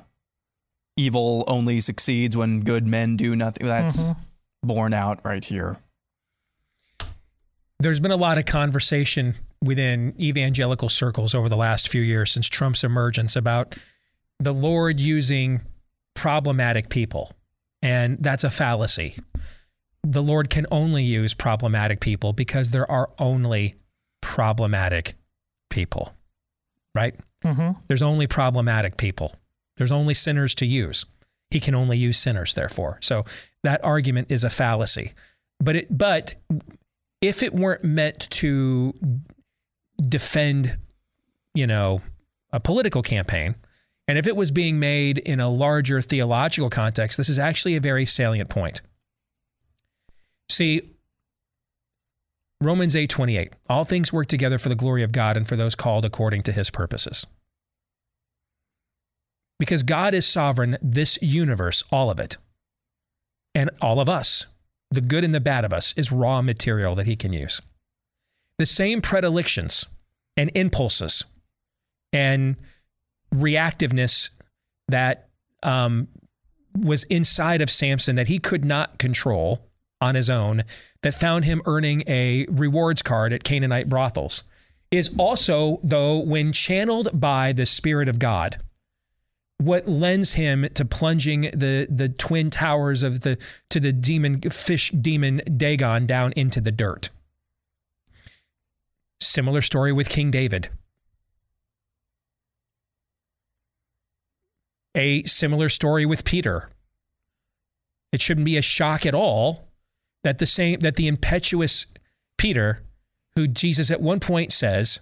[0.96, 3.66] evil only succeeds when good men do nothing?
[3.66, 4.16] That's Mhm.
[4.62, 5.76] borne out right here.
[7.80, 12.48] There's been a lot of conversation within evangelical circles over the last few years since
[12.48, 13.74] Trump's emergence about
[14.38, 15.62] the Lord using
[16.14, 17.32] problematic people.
[17.82, 19.14] And that's a fallacy.
[20.02, 23.74] The Lord can only use problematic people because there are only
[24.20, 25.14] problematic
[25.70, 26.12] people,
[26.94, 27.14] right?
[27.44, 27.78] Mm-hmm.
[27.88, 29.34] There's only problematic people.
[29.76, 31.04] There's only sinners to use.
[31.50, 32.98] He can only use sinners, therefore.
[33.02, 33.24] So
[33.62, 35.12] that argument is a fallacy.
[35.60, 36.34] But it, but
[37.20, 38.94] if it weren't meant to
[40.00, 40.78] defend,
[41.54, 42.02] you know,
[42.52, 43.54] a political campaign,
[44.08, 47.80] and if it was being made in a larger theological context, this is actually a
[47.80, 48.82] very salient point.
[50.48, 50.82] See,
[52.62, 56.04] Romans 8:28, all things work together for the glory of God and for those called
[56.04, 57.26] according to his purposes.
[59.58, 62.36] Because God is sovereign, this universe, all of it,
[63.54, 64.46] and all of us,
[64.90, 67.60] the good and the bad of us, is raw material that he can use.
[68.58, 69.86] The same predilections
[70.36, 71.24] and impulses
[72.12, 72.56] and
[73.34, 74.30] reactiveness
[74.88, 75.28] that
[75.62, 76.08] um,
[76.74, 79.62] was inside of Samson that he could not control
[80.00, 80.62] on his own,
[81.02, 84.44] that found him earning a rewards card at Canaanite brothels,
[84.90, 88.58] is also, though, when channeled by the Spirit of God,
[89.58, 93.38] what lends him to plunging the the twin towers of the
[93.70, 97.08] to the demon fish demon Dagon down into the dirt.
[99.20, 100.68] Similar story with King David.
[104.94, 106.70] A similar story with Peter.
[108.12, 109.68] It shouldn't be a shock at all
[110.22, 111.86] that the same that the impetuous
[112.38, 112.82] Peter,
[113.34, 115.00] who Jesus at one point says,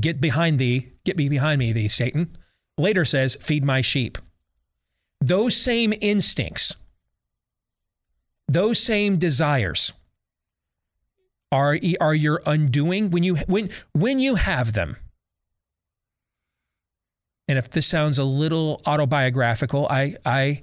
[0.00, 2.36] "Get behind thee, get me behind me, thee Satan."
[2.78, 4.18] later says, Feed my sheep.
[5.20, 6.76] Those same instincts,
[8.48, 9.92] those same desires
[11.56, 14.96] are, are your undoing when you, when, when you have them.
[17.48, 20.62] And if this sounds a little autobiographical, I, I,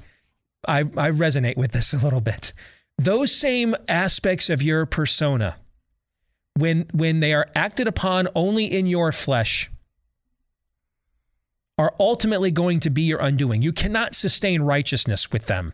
[0.67, 2.53] I, I resonate with this a little bit.
[2.97, 5.55] Those same aspects of your persona,
[6.57, 9.71] when, when they are acted upon only in your flesh,
[11.77, 13.61] are ultimately going to be your undoing.
[13.61, 15.73] You cannot sustain righteousness with them.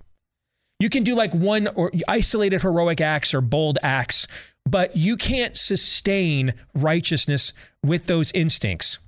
[0.80, 4.28] You can do like one or isolated heroic acts or bold acts,
[4.70, 9.00] but you can't sustain righteousness with those instincts,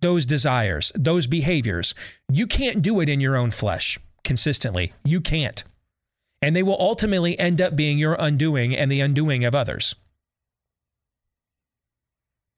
[0.00, 1.94] those desires, those behaviors.
[2.30, 4.92] You can't do it in your own flesh consistently.
[5.04, 5.64] You can't.
[6.42, 9.94] And they will ultimately end up being your undoing and the undoing of others.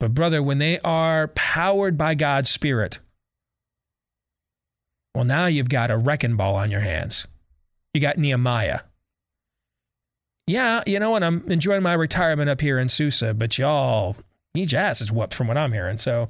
[0.00, 2.98] But, brother, when they are powered by God's Spirit,
[5.14, 7.26] well, now you've got a wrecking ball on your hands.
[7.94, 8.80] You got Nehemiah.
[10.46, 11.22] Yeah, you know what?
[11.22, 14.16] I'm enjoying my retirement up here in Susa, but y'all,
[14.54, 15.98] each ass is whooped from what I'm hearing.
[15.98, 16.28] So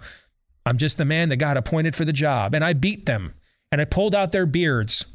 [0.66, 2.54] I'm just the man that got appointed for the job.
[2.54, 3.34] And I beat them
[3.70, 5.06] and I pulled out their beards.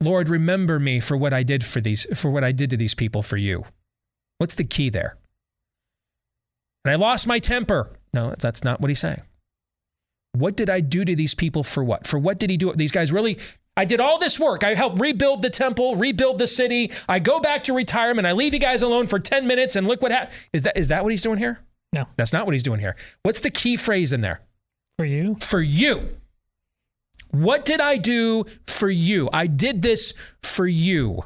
[0.00, 2.94] Lord, remember me for what I did for these, for what I did to these
[2.94, 3.64] people for you.
[4.38, 5.18] What's the key there?
[6.84, 7.90] And I lost my temper.
[8.14, 9.20] No, that's not what he's saying.
[10.32, 12.06] What did I do to these people for what?
[12.06, 12.72] For what did he do?
[12.72, 13.38] These guys really,
[13.78, 14.64] I did all this work.
[14.64, 16.90] I helped rebuild the temple, rebuild the city.
[17.08, 18.26] I go back to retirement.
[18.26, 20.36] I leave you guys alone for 10 minutes and look what happened.
[20.52, 21.60] Is that is that what he's doing here?
[21.92, 22.06] No.
[22.16, 22.96] That's not what he's doing here.
[23.22, 24.40] What's the key phrase in there?
[24.98, 25.36] For you?
[25.36, 26.08] For you.
[27.30, 29.30] What did I do for you?
[29.32, 31.22] I did this for you.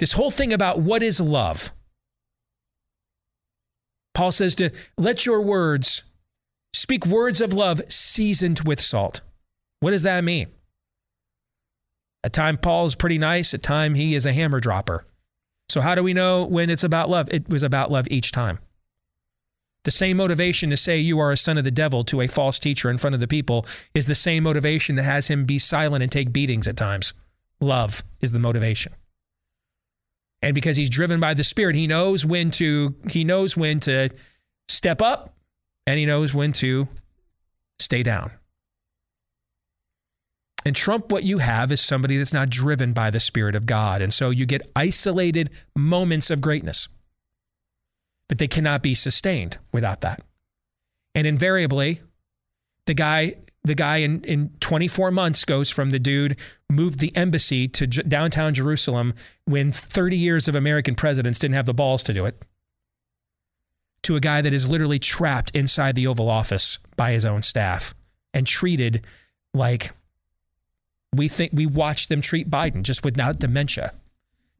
[0.00, 1.70] This whole thing about what is love.
[4.12, 6.02] Paul says to let your words
[6.72, 9.20] speak words of love seasoned with salt.
[9.84, 10.46] What does that mean?
[12.24, 15.04] At time Paul is pretty nice, at time he is a hammer dropper.
[15.68, 17.28] So how do we know when it's about love?
[17.30, 18.60] It was about love each time.
[19.84, 22.58] The same motivation to say you are a son of the devil to a false
[22.58, 26.02] teacher in front of the people is the same motivation that has him be silent
[26.02, 27.12] and take beatings at times.
[27.60, 28.94] Love is the motivation.
[30.40, 34.08] And because he's driven by the spirit, he knows when to he knows when to
[34.66, 35.34] step up
[35.86, 36.88] and he knows when to
[37.78, 38.30] stay down.
[40.64, 44.00] And Trump, what you have is somebody that's not driven by the Spirit of God.
[44.00, 46.88] And so you get isolated moments of greatness,
[48.28, 50.20] but they cannot be sustained without that.
[51.14, 52.00] And invariably,
[52.86, 56.36] the guy, the guy in, in 24 months goes from the dude
[56.70, 59.14] moved the embassy to J- downtown Jerusalem
[59.44, 62.42] when 30 years of American presidents didn't have the balls to do it
[64.04, 67.94] to a guy that is literally trapped inside the Oval Office by his own staff
[68.32, 69.04] and treated
[69.54, 69.90] like
[71.18, 73.92] we think we watched them treat Biden just without dementia,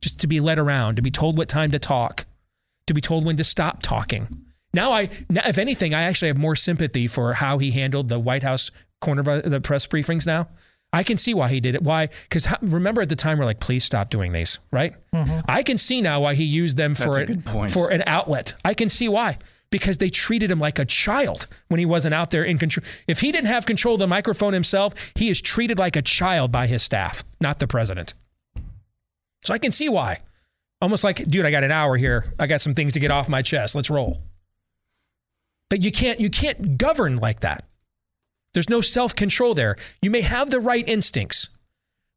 [0.00, 2.26] just to be led around, to be told what time to talk,
[2.86, 4.28] to be told when to stop talking.
[4.72, 8.18] Now, I, now, if anything, I actually have more sympathy for how he handled the
[8.18, 8.70] White House
[9.00, 10.48] corner of the press briefings now.
[10.92, 11.82] I can see why he did it.
[11.82, 12.06] Why?
[12.06, 14.94] Because remember at the time we're like, please stop doing these, right?
[15.12, 15.40] Mm-hmm.
[15.48, 18.54] I can see now why he used them for a, a for an outlet.
[18.64, 19.38] I can see why
[19.74, 22.84] because they treated him like a child when he wasn't out there in control.
[23.08, 26.52] If he didn't have control of the microphone himself, he is treated like a child
[26.52, 28.14] by his staff, not the president.
[29.44, 30.20] So I can see why.
[30.80, 32.32] Almost like, dude, I got an hour here.
[32.38, 33.74] I got some things to get off my chest.
[33.74, 34.22] Let's roll.
[35.68, 37.64] But you can't you can't govern like that.
[38.52, 39.74] There's no self-control there.
[40.00, 41.48] You may have the right instincts,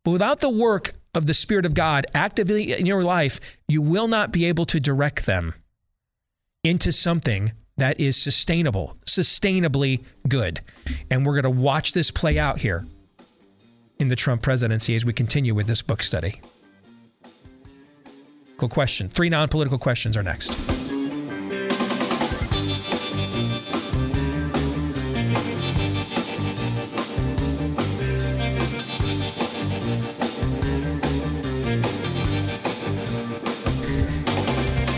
[0.06, 4.08] but without the work of the Spirit of God actively in your life, you will
[4.08, 5.56] not be able to direct them
[6.68, 10.60] into something that is sustainable, sustainably good.
[11.10, 12.86] And we're going to watch this play out here
[14.00, 16.42] in the Trump presidency as we continue with this book study.
[18.58, 19.08] Cool question.
[19.08, 20.77] Three non political questions are next.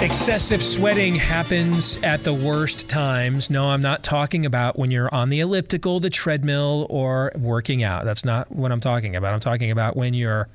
[0.10, 3.52] Excessive sweating happens at the worst times.
[3.52, 8.06] No, I'm not talking about when you're on the elliptical, the treadmill, or working out.
[8.06, 9.36] That's not what I'm talking about.
[9.36, 10.49] I'm talking about when you're,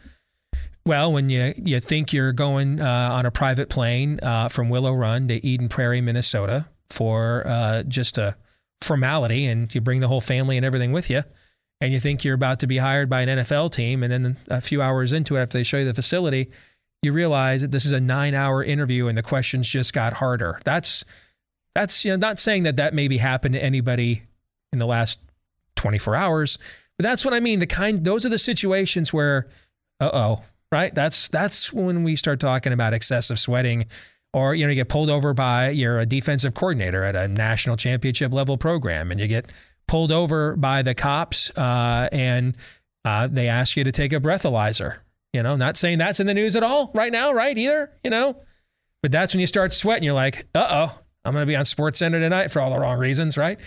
[0.84, 4.92] well, when you, you think you're going uh, on a private plane uh, from Willow
[4.92, 8.36] Run to Eden Prairie, Minnesota for uh, just a
[8.80, 11.22] formality, and you bring the whole family and everything with you,
[11.80, 14.60] and you think you're about to be hired by an NFL team, and then a
[14.60, 16.50] few hours into it, after they show you the facility,
[17.04, 20.58] you realize that this is a nine hour interview and the questions just got harder.
[20.64, 21.04] That's,
[21.74, 24.22] that's, you know, not saying that that maybe happened to anybody
[24.72, 25.18] in the last
[25.76, 26.58] 24 hours,
[26.96, 27.60] but that's what I mean.
[27.60, 29.48] The kind, those are the situations where,
[30.00, 30.94] uh oh, right?
[30.94, 33.86] That's, that's when we start talking about excessive sweating
[34.32, 37.76] or, you know, you get pulled over by, you're a defensive coordinator at a national
[37.76, 39.52] championship level program and you get
[39.86, 42.56] pulled over by the cops uh, and
[43.04, 44.98] uh, they ask you to take a breathalyzer
[45.34, 47.58] you know, not saying that's in the news at all right now, right?
[47.58, 48.40] Either, you know,
[49.02, 50.04] but that's when you start sweating.
[50.04, 52.78] You're like, uh oh, I'm going to be on Sports Center tonight for all the
[52.78, 53.58] wrong reasons, right?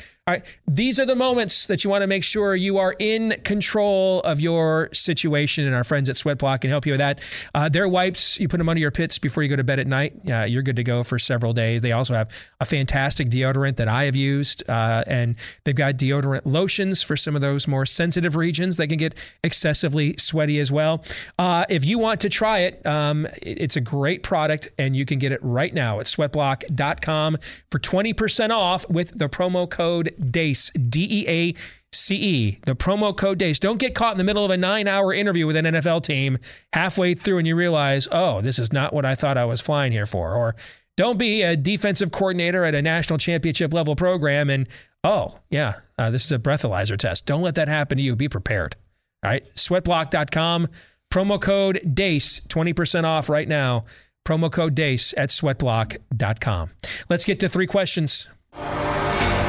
[0.67, 4.41] These are the moments that you want to make sure you are in control of
[4.41, 5.65] your situation.
[5.65, 7.21] And our friends at Sweatblock can help you with that.
[7.55, 9.87] Uh, their wipes, you put them under your pits before you go to bed at
[9.87, 10.13] night.
[10.29, 11.81] Uh, you're good to go for several days.
[11.81, 12.29] They also have
[12.59, 14.69] a fantastic deodorant that I have used.
[14.69, 18.97] Uh, and they've got deodorant lotions for some of those more sensitive regions that can
[18.97, 21.05] get excessively sweaty as well.
[21.39, 25.19] Uh, if you want to try it, um, it's a great product and you can
[25.19, 27.37] get it right now at sweatblock.com
[27.71, 31.53] for 20% off with the promo code DEACE, D E A
[31.93, 33.59] C E, the promo code DEACE.
[33.59, 36.37] Don't get caught in the middle of a nine hour interview with an NFL team
[36.73, 39.91] halfway through and you realize, oh, this is not what I thought I was flying
[39.91, 40.33] here for.
[40.33, 40.55] Or
[40.95, 44.67] don't be a defensive coordinator at a national championship level program and,
[45.03, 47.25] oh, yeah, uh, this is a breathalyzer test.
[47.25, 48.15] Don't let that happen to you.
[48.15, 48.75] Be prepared.
[49.23, 50.67] All right, sweatblock.com,
[51.11, 53.85] promo code DEACE, 20% off right now.
[54.27, 56.71] Promo code DEACE at sweatblock.com.
[57.09, 58.27] Let's get to three questions.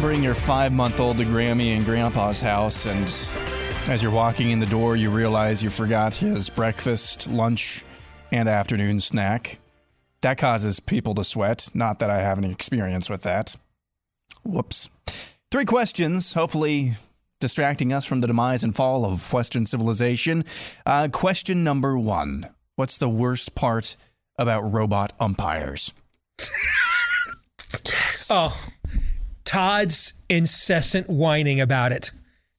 [0.00, 3.08] bring your five month old to Grammy and Grandpa's house, and
[3.88, 7.84] as you're walking in the door, you realize you forgot his breakfast, lunch,
[8.32, 9.58] and afternoon snack.
[10.22, 11.70] That causes people to sweat.
[11.74, 13.56] Not that I have any experience with that.
[14.42, 14.88] Whoops.
[15.50, 16.92] Three questions, hopefully
[17.40, 20.44] distracting us from the demise and fall of Western civilization.
[20.86, 22.44] Uh, question number one
[22.76, 23.96] What's the worst part
[24.38, 25.92] about robot umpires?
[28.30, 28.66] Oh,
[29.44, 32.12] Todd's incessant whining about it.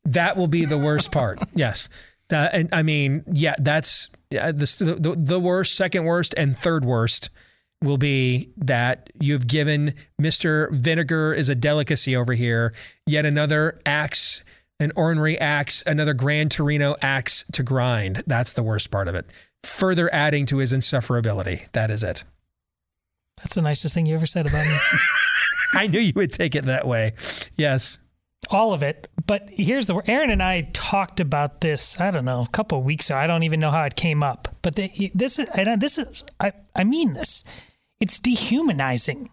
[0.06, 1.40] That will be the worst part.
[1.56, 1.90] yes.
[2.32, 7.30] Uh, and I mean, yeah, that's the, the the worst, second worst, and third worst
[7.84, 10.72] will be that you've given Mr.
[10.72, 12.74] Vinegar is a delicacy over here
[13.06, 14.44] yet another axe,
[14.80, 18.24] an ornery axe, another Gran Torino axe to grind.
[18.26, 19.30] That's the worst part of it.
[19.64, 21.70] Further adding to his insufferability.
[21.74, 22.24] That is it.
[23.38, 24.76] That's the nicest thing you ever said about me.
[25.82, 27.14] I knew you would take it that way.
[27.56, 28.00] Yes.
[28.50, 29.10] All of it.
[29.26, 32.86] But here's the Aaron and I talked about this, I don't know, a couple of
[32.86, 33.18] weeks ago.
[33.18, 34.56] I don't even know how it came up.
[34.62, 37.44] But the, this is and this is I, I mean this.
[38.00, 39.30] It's dehumanizing.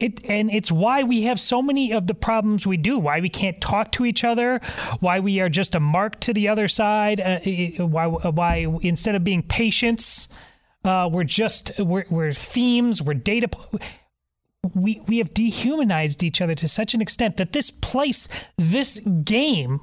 [0.00, 2.98] It, and it's why we have so many of the problems we do.
[2.98, 4.60] Why we can't talk to each other.
[4.98, 7.20] Why we are just a mark to the other side.
[7.20, 7.38] Uh,
[7.86, 10.28] why why instead of being patients,
[10.84, 13.00] uh, we're just we're, we're themes.
[13.00, 13.48] We're data.
[14.74, 19.80] We we have dehumanized each other to such an extent that this place, this game,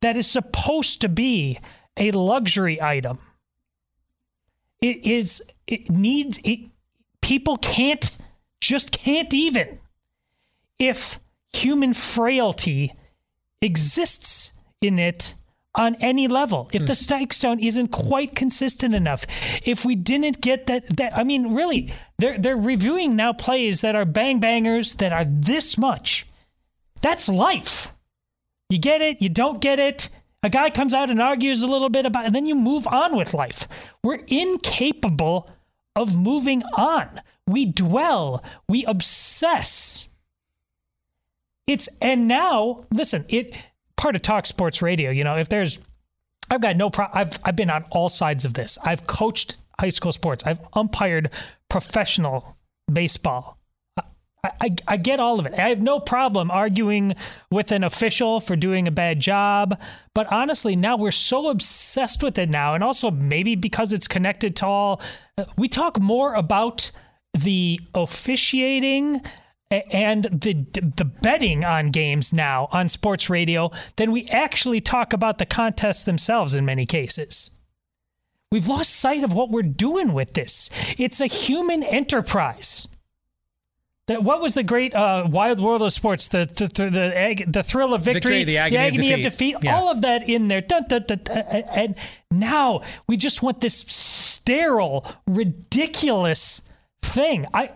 [0.00, 1.58] that is supposed to be
[1.96, 3.18] a luxury item,
[4.80, 6.60] it is it needs it.
[7.20, 8.10] People can't
[8.60, 9.78] just can't even
[10.78, 11.20] if
[11.52, 12.92] human frailty
[13.60, 15.36] exists in it
[15.74, 16.68] on any level.
[16.72, 16.86] If hmm.
[16.86, 19.26] the strike zone isn't quite consistent enough,
[19.66, 23.94] if we didn't get that, that I mean, really, they're they're reviewing now plays that
[23.94, 26.26] are bang bangers that are this much.
[27.00, 27.92] That's life.
[28.68, 30.08] You get it, you don't get it.
[30.42, 33.16] A guy comes out and argues a little bit about, and then you move on
[33.16, 33.92] with life.
[34.02, 35.48] We're incapable
[35.94, 37.20] of moving on.
[37.46, 40.08] We dwell, we obsess.
[41.66, 43.54] It's and now listen, it
[44.02, 45.10] part of Talk Sports Radio.
[45.12, 45.78] You know, if there's,
[46.50, 47.16] I've got no problem.
[47.16, 48.76] I've I've been on all sides of this.
[48.84, 50.44] I've coached high school sports.
[50.44, 51.30] I've umpired
[51.68, 52.56] professional
[52.92, 53.58] baseball.
[53.96, 55.54] I, I, I get all of it.
[55.56, 57.14] I have no problem arguing
[57.52, 59.80] with an official for doing a bad job.
[60.14, 62.74] But honestly, now we're so obsessed with it now.
[62.74, 65.00] And also, maybe because it's connected to all,
[65.38, 66.90] uh, we talk more about
[67.34, 69.22] the officiating
[69.72, 70.54] and the
[70.96, 76.02] the betting on games now on sports radio than we actually talk about the contests
[76.02, 77.50] themselves in many cases.
[78.50, 80.68] We've lost sight of what we're doing with this.
[80.98, 82.86] It's a human enterprise.
[84.08, 86.28] That what was the great uh, wild world of sports?
[86.28, 89.22] The the the, the, ag- the thrill of victory, Victory, the agony of of defeat.
[89.22, 89.56] defeat.
[89.62, 89.76] Yeah.
[89.76, 90.60] All of that in there.
[90.60, 91.96] Dun, dun, dun, dun, and
[92.30, 96.62] now we just want this sterile, ridiculous
[97.00, 97.46] thing.
[97.54, 97.70] I.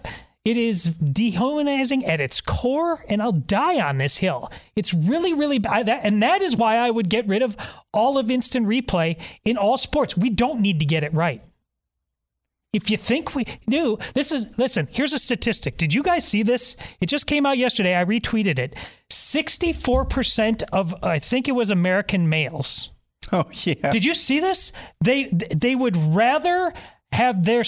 [0.46, 4.48] It is dehumanizing at its core, and I'll die on this hill.
[4.76, 5.86] It's really, really bad.
[5.86, 7.56] That, and that is why I would get rid of
[7.92, 10.16] all of instant replay in all sports.
[10.16, 11.42] We don't need to get it right.
[12.72, 15.78] If you think we do, this is, listen, here's a statistic.
[15.78, 16.76] Did you guys see this?
[17.00, 17.98] It just came out yesterday.
[17.98, 18.76] I retweeted it.
[19.10, 22.90] 64% of, I think it was American males.
[23.32, 23.90] Oh, yeah.
[23.90, 24.70] Did you see this?
[25.00, 26.72] They, they would rather
[27.10, 27.64] have their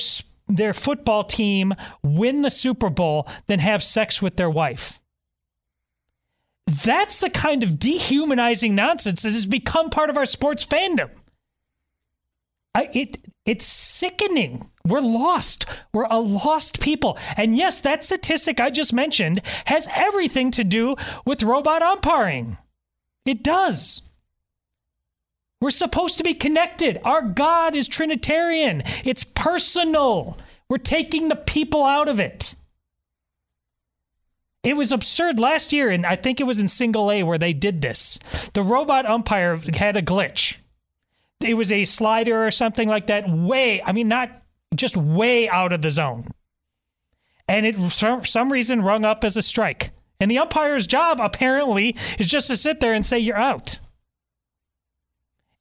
[0.49, 5.01] their football team win the Super Bowl than have sex with their wife.
[6.67, 11.11] That's the kind of dehumanizing nonsense that has become part of our sports fandom.
[12.75, 14.71] I, it it's sickening.
[14.85, 15.65] We're lost.
[15.95, 17.19] We're a lost people.
[17.37, 22.59] And yes, that statistic I just mentioned has everything to do with robot umpiring.
[23.25, 24.03] It does.
[25.61, 26.99] We're supposed to be connected.
[27.05, 30.39] Our God is Trinitarian, it's personal.
[30.69, 32.55] We're taking the people out of it.
[34.63, 37.55] It was absurd last year, and I think it was in single A where they
[37.55, 38.19] did this.
[38.53, 40.57] The robot umpire had a glitch.
[41.41, 44.31] It was a slider or something like that, way, I mean, not
[44.75, 46.27] just way out of the zone.
[47.47, 49.91] And it, for some reason, rung up as a strike.
[50.21, 53.79] And the umpire's job apparently is just to sit there and say you're out.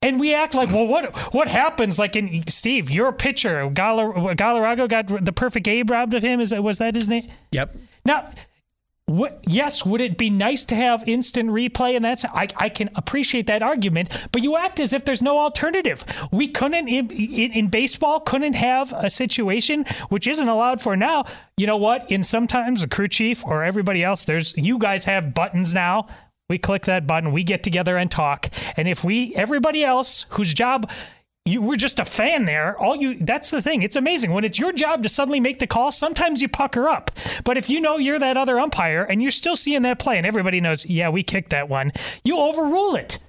[0.08, 2.00] And we act like, well, what what happens?
[2.00, 3.70] Like in Steve, you're a pitcher.
[3.70, 6.40] Galar- Galarraga got the perfect game robbed of him.
[6.40, 7.30] Is that was that his name?
[7.52, 7.76] Yep.
[8.06, 8.30] Now,
[9.06, 11.96] what, yes, would it be nice to have instant replay?
[11.96, 15.40] And that's I, I can appreciate that argument, but you act as if there's no
[15.40, 16.06] alternative.
[16.32, 21.26] We couldn't in, in, in baseball couldn't have a situation which isn't allowed for now.
[21.58, 22.10] You know what?
[22.12, 26.08] In sometimes the crew chief or everybody else, there's you guys have buttons now.
[26.50, 28.48] We click that button, we get together and talk.
[28.78, 30.90] And if we everybody else whose job
[31.48, 32.78] you were just a fan there.
[32.78, 33.82] All you that's the thing.
[33.82, 35.92] It's amazing when it's your job to suddenly make the call.
[35.92, 37.12] Sometimes you pucker up,
[37.46, 40.28] but if you know you're that other umpire and you're still seeing that play, and
[40.28, 41.92] everybody knows, yeah, we kicked that one,
[42.24, 43.20] you overrule it.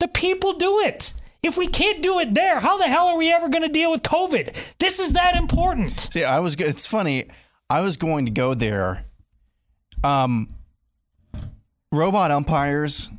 [0.00, 1.14] The people do it.
[1.42, 3.90] If we can't do it there, how the hell are we ever going to deal
[3.90, 4.74] with COVID?
[4.78, 5.92] This is that important.
[6.12, 6.54] See, I was.
[6.56, 7.24] It's funny.
[7.70, 9.04] I was going to go there.
[10.04, 10.48] Um,
[11.96, 13.10] robot umpires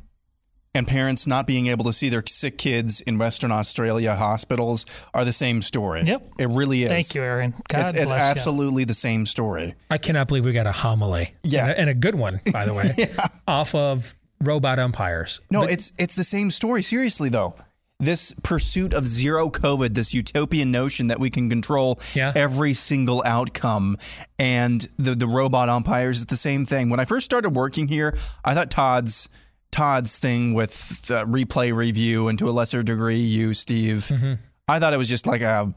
[0.74, 5.24] and parents not being able to see their sick kids in Western Australia hospitals are
[5.24, 6.02] the same story.
[6.02, 6.34] Yep.
[6.38, 6.88] It really is.
[6.88, 7.54] Thank you, Aaron.
[7.68, 8.30] God it's it's bless you.
[8.30, 9.74] absolutely the same story.
[9.90, 11.34] I cannot believe we got a homily.
[11.42, 11.62] Yeah.
[11.62, 13.26] And a, and a good one, by the way, yeah.
[13.46, 15.40] off of robot umpires.
[15.50, 16.82] No, it's it's the same story.
[16.82, 17.54] Seriously though.
[18.00, 23.96] This pursuit of zero COVID, this utopian notion that we can control every single outcome,
[24.38, 26.90] and the the robot umpires, it's the same thing.
[26.90, 29.28] When I first started working here, I thought Todd's
[29.72, 33.98] Todd's thing with the replay review, and to a lesser degree, you, Steve.
[33.98, 34.34] Mm-hmm.
[34.68, 35.74] I thought it was just like a,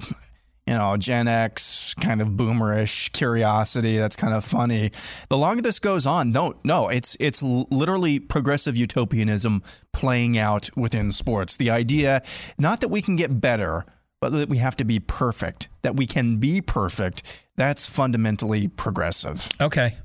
[0.68, 1.64] you know, Gen X
[1.94, 3.98] kind of boomerish curiosity.
[3.98, 4.90] That's kind of funny.
[5.30, 9.62] The longer this goes on, no, no, it's it's literally progressive utopianism
[9.92, 11.58] playing out within sports.
[11.58, 12.22] The idea,
[12.58, 13.86] not that we can get better,
[14.20, 15.70] but that we have to be perfect.
[15.82, 17.44] That we can be perfect.
[17.56, 19.50] That's fundamentally progressive.
[19.60, 19.96] Okay.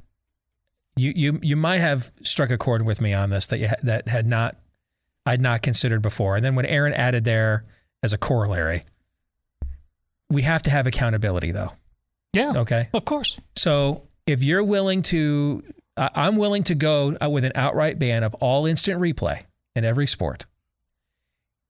[0.96, 3.74] You you you might have struck a chord with me on this that you ha-
[3.82, 4.56] that had not
[5.26, 6.36] I'd not considered before.
[6.36, 7.66] And then when Aaron added there
[8.02, 8.82] as a corollary,
[10.30, 11.72] we have to have accountability though.
[12.34, 12.52] Yeah.
[12.56, 12.88] Okay.
[12.92, 13.38] Of course.
[13.56, 15.62] So if you're willing to,
[15.96, 19.42] I'm willing to go uh, with an outright ban of all instant replay
[19.74, 20.46] in every sport.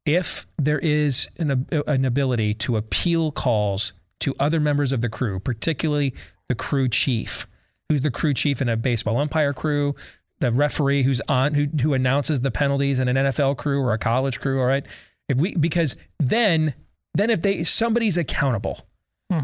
[0.04, 5.40] If there is an, an ability to appeal calls to other members of the crew,
[5.40, 6.14] particularly
[6.48, 7.46] the crew chief,
[7.88, 9.94] who's the crew chief in a baseball umpire crew,
[10.40, 13.98] the referee who's on who who announces the penalties in an NFL crew or a
[13.98, 14.86] college crew, all right?
[15.28, 16.74] If we because then
[17.18, 18.86] then if they somebody's accountable.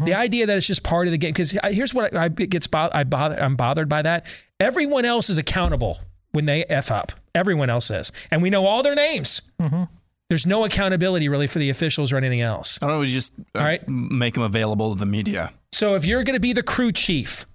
[0.05, 2.67] The idea that it's just part of the game because here's what I, I gets
[2.67, 4.25] bo- I bother I'm bothered by that.
[4.59, 5.99] Everyone else is accountable
[6.31, 7.11] when they f up.
[7.35, 9.41] Everyone else is, and we know all their names.
[10.29, 12.79] There's no accountability really for the officials or anything else.
[12.81, 13.87] I don't know, just uh, All right.
[13.87, 15.51] make them available to the media.
[15.73, 17.45] So if you're going to be the crew chief,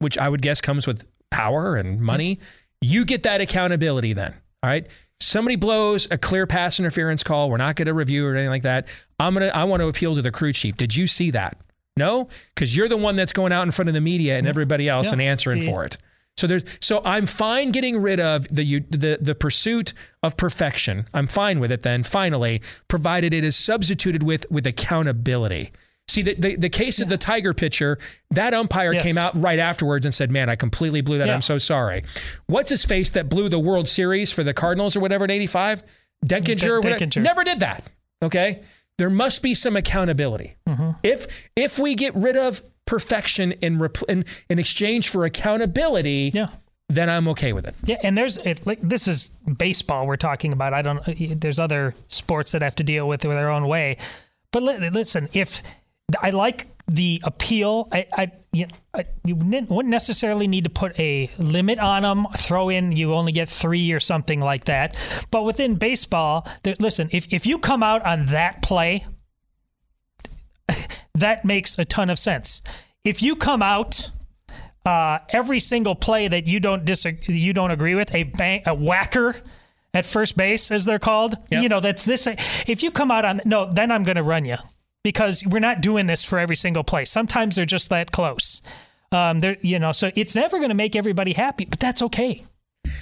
[0.00, 2.40] which I would guess comes with power and money,
[2.80, 4.34] you get that accountability then.
[4.62, 4.86] All right.
[5.20, 7.50] Somebody blows a clear pass interference call.
[7.50, 8.88] We're not going to review or anything like that.
[9.18, 9.46] I'm gonna.
[9.48, 10.76] I want to appeal to the crew chief.
[10.76, 11.56] Did you see that?
[11.96, 14.88] No, because you're the one that's going out in front of the media and everybody
[14.88, 15.66] else Yeah, and answering see.
[15.66, 15.96] for it.
[16.36, 16.62] So there's.
[16.80, 19.92] So I'm fine getting rid of the you- the the pursuit
[20.22, 21.04] of perfection.
[21.12, 22.04] I'm fine with it then.
[22.04, 25.72] Finally, provided it is substituted with with accountability.
[26.08, 27.98] See the the, the case of the Tiger pitcher.
[28.30, 29.02] That umpire Yes.
[29.02, 31.26] came out right afterwards and said, "Man, I completely blew that.
[31.28, 31.34] Yeah.
[31.34, 32.02] I'm so sorry."
[32.46, 35.82] What's his face that blew the World Series for the Cardinals or whatever in '85?
[36.26, 36.78] Denkinger.
[36.82, 37.04] whatever.
[37.04, 37.22] Denkinger.
[37.22, 37.88] Never did that.
[38.22, 38.62] Okay,
[38.96, 40.56] there must be some accountability.
[40.66, 40.90] Mm-hmm.
[41.02, 46.48] If if we get rid of perfection in repl- in, in exchange for accountability, Yeah.
[46.88, 47.74] then I'm okay with it.
[47.84, 50.72] Yeah, and there's it, like this is baseball we're talking about.
[50.72, 51.02] I don't.
[51.40, 53.98] There's other sports that have to deal with it their own way.
[54.52, 55.62] But li- listen, if
[56.22, 61.30] I like the appeal, I, I, you, I you wouldn't necessarily need to put a
[61.38, 62.26] limit on them.
[62.36, 64.96] Throw in you only get three or something like that.
[65.30, 69.06] But within baseball, there, listen, if if you come out on that play,
[71.14, 72.62] that makes a ton of sense.
[73.04, 74.10] If you come out
[74.86, 78.74] uh, every single play that you don't disagree, you don't agree with, a bang, a
[78.74, 79.36] whacker
[79.92, 82.26] at first base, as they're called, you know, that's this.
[82.66, 84.56] If you come out on no, then I'm going to run you
[85.02, 87.04] because we're not doing this for every single play.
[87.04, 88.60] Sometimes they're just that close.
[89.12, 92.44] Um, they're, you know, so it's never going to make everybody happy, but that's okay.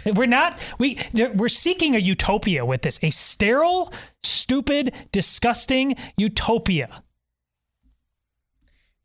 [0.04, 0.98] We're not we
[1.34, 3.92] we're seeking a utopia with this, a sterile,
[4.22, 7.02] stupid, disgusting utopia.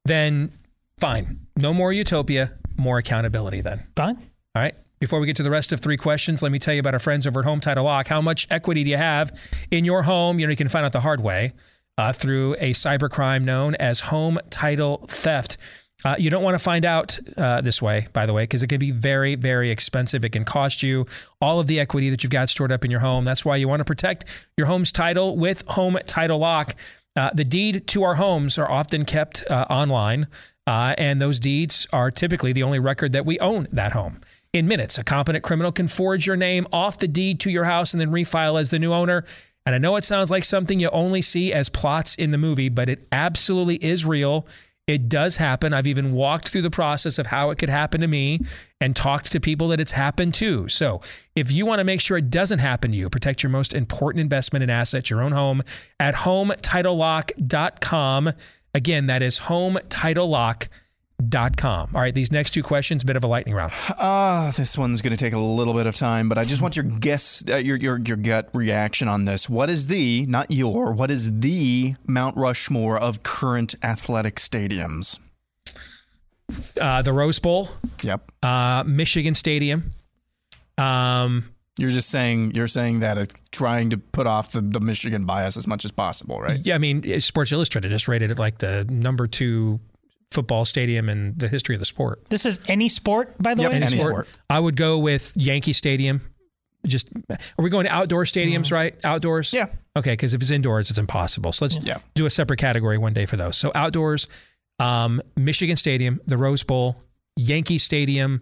[0.05, 0.51] Then
[0.99, 3.61] fine, no more utopia, more accountability.
[3.61, 4.17] Then Fine.
[4.55, 4.75] All right.
[4.99, 6.99] Before we get to the rest of three questions, let me tell you about our
[6.99, 8.07] friends over at Home Title Lock.
[8.07, 9.31] How much equity do you have
[9.71, 10.39] in your home?
[10.39, 11.53] You know, you can find out the hard way
[11.97, 15.57] uh, through a cybercrime known as home title theft.
[16.03, 18.67] Uh, you don't want to find out uh, this way, by the way, because it
[18.67, 20.25] can be very, very expensive.
[20.25, 21.05] It can cost you
[21.39, 23.23] all of the equity that you've got stored up in your home.
[23.23, 26.75] That's why you want to protect your home's title with Home Title Lock.
[27.15, 30.27] Uh, the deed to our homes are often kept uh, online,
[30.65, 34.21] uh, and those deeds are typically the only record that we own that home.
[34.53, 37.93] In minutes, a competent criminal can forge your name off the deed to your house
[37.93, 39.23] and then refile as the new owner.
[39.65, 42.67] And I know it sounds like something you only see as plots in the movie,
[42.69, 44.47] but it absolutely is real.
[44.87, 45.71] It does happen.
[45.73, 48.39] I've even walked through the process of how it could happen to me
[48.81, 50.67] and talked to people that it's happened to.
[50.67, 51.01] So,
[51.35, 54.21] if you want to make sure it doesn't happen to you, protect your most important
[54.21, 55.61] investment and asset, your own home,
[55.99, 58.31] at hometitlelock.com.
[58.73, 60.69] Again, that is hometitlelock.com.
[61.93, 63.71] All right, these next two questions—a bit of a lightning round.
[63.99, 66.75] Ah, this one's going to take a little bit of time, but I just want
[66.75, 69.49] your guess, uh, your your your gut reaction on this.
[69.49, 75.19] What is the, not your, what is the Mount Rushmore of current athletic stadiums?
[76.79, 77.69] Uh, the Rose Bowl.
[78.03, 78.31] Yep.
[78.43, 79.91] Uh, Michigan Stadium.
[80.77, 81.45] Um,
[81.77, 85.57] you're just saying you're saying that it's trying to put off the, the Michigan bias
[85.57, 86.59] as much as possible, right?
[86.61, 89.79] Yeah, I mean, Sports Illustrated just rated it like the number two
[90.31, 92.21] football stadium in the history of the sport.
[92.29, 93.77] This is any sport, by the Yep, way.
[93.81, 94.27] any sport.
[94.49, 96.21] I would go with Yankee Stadium.
[96.87, 98.95] Just are we going to outdoor stadiums, right?
[99.03, 99.53] Outdoors.
[99.53, 99.67] Yeah.
[99.95, 101.51] Okay, because if it's indoors, it's impossible.
[101.51, 101.99] So let's Yeah.
[102.15, 103.55] do a separate category one day for those.
[103.57, 104.27] So outdoors,
[104.79, 106.97] um, Michigan Stadium, the Rose Bowl,
[107.35, 108.41] Yankee Stadium.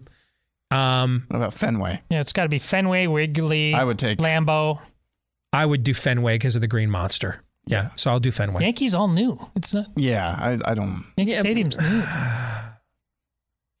[0.70, 2.00] Um, What about Fenway?
[2.08, 3.74] Yeah, it's got to be Fenway, Wrigley.
[3.74, 4.80] I would take- Lambeau.
[5.52, 7.42] I would do Fenway because of the Green Monster.
[7.70, 8.62] Yeah, so I'll do Fenway.
[8.62, 9.38] Yankees all new.
[9.56, 11.02] It's not Yeah, I, I don't.
[11.16, 12.02] Yankee Yeah, Stadium's new.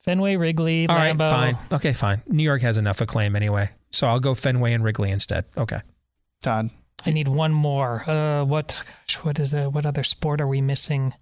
[0.02, 1.30] Fenway, Wrigley, All right, Lambeau.
[1.30, 1.58] fine.
[1.72, 2.22] Okay, fine.
[2.26, 5.44] New York has enough acclaim anyway, so I'll go Fenway and Wrigley instead.
[5.56, 5.80] Okay.
[6.42, 6.70] Todd.
[7.04, 8.08] I need one more.
[8.08, 8.82] Uh, what?
[9.06, 9.68] Gosh, what is the?
[9.68, 11.12] What other sport are we missing?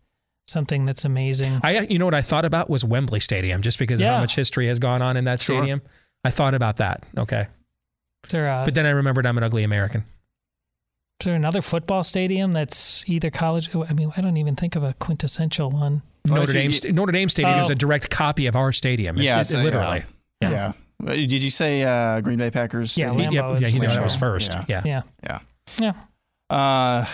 [0.46, 1.60] Something that's amazing.
[1.62, 4.34] I, you know what I thought about was Wembley Stadium, just because of how much
[4.34, 5.56] history has gone on in that Sure.
[5.58, 5.82] stadium.
[6.24, 7.02] I thought about that.
[7.18, 7.46] Okay,
[8.24, 10.04] Is there, a, but then I remembered I'm an ugly American.
[11.20, 13.74] Is there another football stadium that's either college?
[13.74, 16.02] I mean, I don't even think of a quintessential one.
[16.26, 17.72] Notre Dame, y- Notre Dame Stadium is Oh.
[17.72, 19.16] a direct copy of our stadium.
[19.16, 20.02] Yeah, it- so, literally.
[20.40, 20.50] Yeah.
[20.50, 20.72] Yeah.
[21.04, 22.96] Uh, Did you say uh, Green Bay Packers?
[22.96, 23.32] Yeah, Stadium?
[23.32, 24.52] He- Lambeau yeah, yeah, you know that was first.
[24.52, 24.64] Yeah.
[24.68, 24.82] Yeah.
[24.84, 25.02] Yeah.
[25.24, 25.38] Yeah.
[25.80, 25.92] Yeah.
[26.56, 27.04] Uh,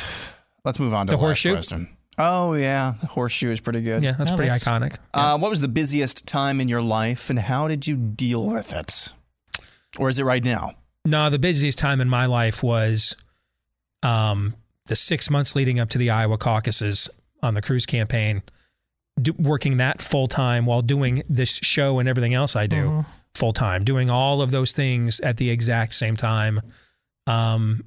[0.65, 1.53] let's move on to The the, horseshoe?
[1.53, 1.89] question.
[2.19, 4.03] Oh yeah, the horseshoe is pretty good.
[4.03, 4.99] Yeah, that's Oh, pretty that's- iconic.
[5.15, 8.73] Uh, what was the busiest time in your life, and how did you deal with
[8.75, 9.15] it?
[9.99, 10.73] Or is it right now?
[11.05, 13.17] No, the busiest time in my life was
[14.05, 14.55] um,
[14.87, 17.09] the six months leading up to the Iowa caucuses
[17.43, 18.43] on the Cruz campaign,
[19.21, 23.07] do, working that full time while doing this show and everything else I do Mhm.
[23.35, 26.61] full time, doing all of those things at the exact same time.
[27.27, 27.85] Um,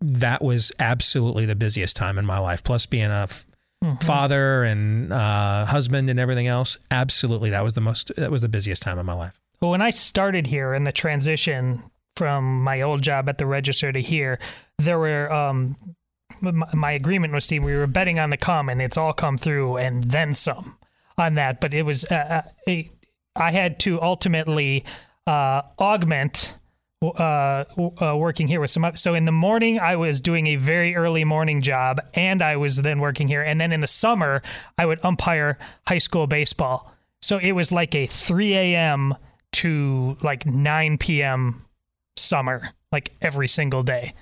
[0.00, 2.62] that was absolutely the busiest time in my life.
[2.62, 3.46] Plus, being a f-
[3.82, 4.02] Mhm.
[4.02, 8.10] father and uh, husband and everything else, absolutely that was the most.
[8.16, 9.40] That was the busiest time in my life.
[9.60, 11.82] Well, when I started here in the transition
[12.16, 14.38] from my old job at the register to here,
[14.78, 15.76] there were um,
[16.40, 17.64] my, agreement with Steve.
[17.64, 20.76] We were betting on the come, and it's all come through, and then some
[21.18, 21.60] on that.
[21.60, 22.82] But it was uh, uh,
[23.36, 24.84] had to ultimately
[25.26, 26.56] uh, augment.
[27.02, 27.62] Uh,
[28.00, 30.96] uh, working here with some other, so in the morning I was doing a very
[30.96, 34.40] early morning job, and I was then working here, and then in the summer
[34.78, 36.90] I would umpire high school baseball.
[37.20, 39.14] So it was like a 3 a.m.
[39.52, 41.65] to like 9 p.m.
[42.16, 44.14] summer, like every single day.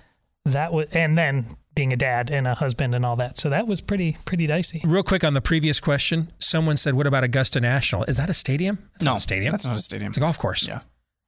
[0.46, 3.36] That was, and then being a dad and a husband and all that.
[3.38, 4.82] So that was pretty pretty dicey.
[4.84, 8.04] Real quick on the previous question, someone said, "What about Augusta National?
[8.04, 8.78] Is that a stadium?
[8.92, 9.50] That's no, not a stadium.
[9.52, 10.08] That's not a stadium.
[10.10, 10.68] it's a golf course.
[10.68, 10.80] Yeah.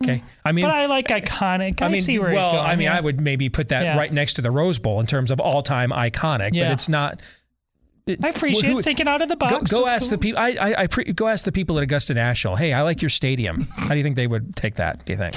[0.04, 0.22] Okay.
[0.44, 1.80] I mean, but I like eh, iconic.
[1.80, 2.60] I, I mean, see where well, he's going.
[2.60, 2.98] I mean, yeah.
[2.98, 3.96] I would maybe put that Yeah.
[3.96, 6.68] right next to the Rose Bowl in terms of all-time iconic, Yeah.
[6.68, 7.22] but it's not.
[8.06, 9.72] it- I appreciate who- thinking out of the box.
[9.72, 10.38] go That's ask the people.
[10.38, 12.56] I, I, I pre, go ask the people at Augusta National.
[12.56, 13.62] Hey, I like your stadium.
[13.76, 15.02] How do you think they would take that?
[15.06, 15.34] Do you think?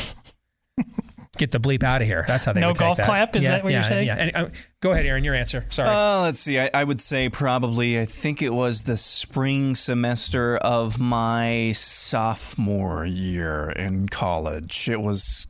[1.38, 2.26] Get the bleep out of here.
[2.27, 3.06] That's how they No would take golf that.
[3.06, 3.35] clap?
[3.35, 4.07] Is Yeah, that what you're saying?
[4.07, 4.15] Yeah.
[4.15, 4.49] And, uh,
[4.81, 5.23] go ahead, Aaron.
[5.23, 5.65] Your answer.
[5.69, 5.88] Sorry.
[5.88, 6.60] Uh, let's see.
[6.60, 13.06] I, I would say probably, I think it was the spring semester of my sophomore
[13.06, 14.89] year in college.
[14.89, 15.45] It was,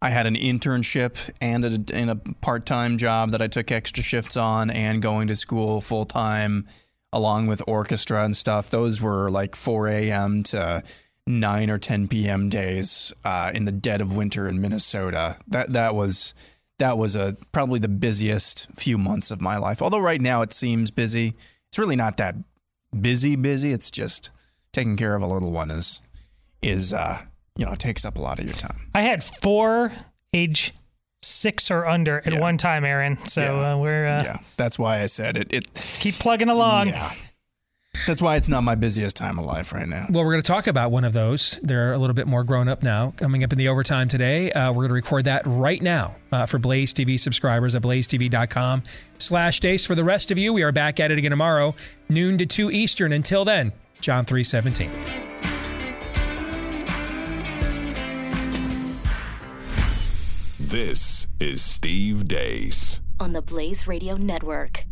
[0.00, 4.02] I had an internship and a, and a part time job that I took extra
[4.02, 6.66] shifts on and going to school full time
[7.12, 8.70] along with orchestra and stuff.
[8.70, 10.42] Those were like 4 a.m.
[10.44, 10.82] to
[11.28, 12.48] 9 or 10 p.m.
[12.48, 15.36] days uh, in the dead of winter in Minnesota.
[15.48, 16.34] That, that was
[16.78, 19.82] that was a probably the busiest few months of my life.
[19.82, 21.34] Although right now it seems busy,
[21.66, 22.34] it's really not that
[22.98, 23.36] busy.
[23.36, 23.72] Busy.
[23.72, 24.30] It's just
[24.72, 26.00] taking care of a little one is
[26.62, 27.18] is uh,
[27.56, 28.76] you know takes up a lot of your time.
[28.94, 29.92] I had four
[30.32, 30.72] age
[31.20, 32.40] six or under at Yeah.
[32.40, 33.16] one time, Aaron.
[33.26, 33.72] So Yeah.
[33.74, 35.52] uh, we're uh, yeah, that's why I said it.
[35.52, 36.88] It keep plugging along.
[36.88, 37.10] yeah.
[38.06, 40.06] That's why it's not my busiest time of life right now.
[40.10, 41.58] Well, we're going to talk about one of those.
[41.62, 43.12] They're a little bit more grown up now.
[43.16, 46.46] Coming up in the overtime today, uh, we're going to record that right now uh,
[46.46, 48.82] for Blaze TV subscribers at blazetv.com
[49.18, 49.86] slash deace.
[49.86, 51.74] For the rest of you, we are back at it again tomorrow,
[52.08, 53.12] noon to 2 Eastern.
[53.12, 54.90] Until then, John 317.
[60.60, 64.84] This is Steve Deace on the Blaze Radio Network.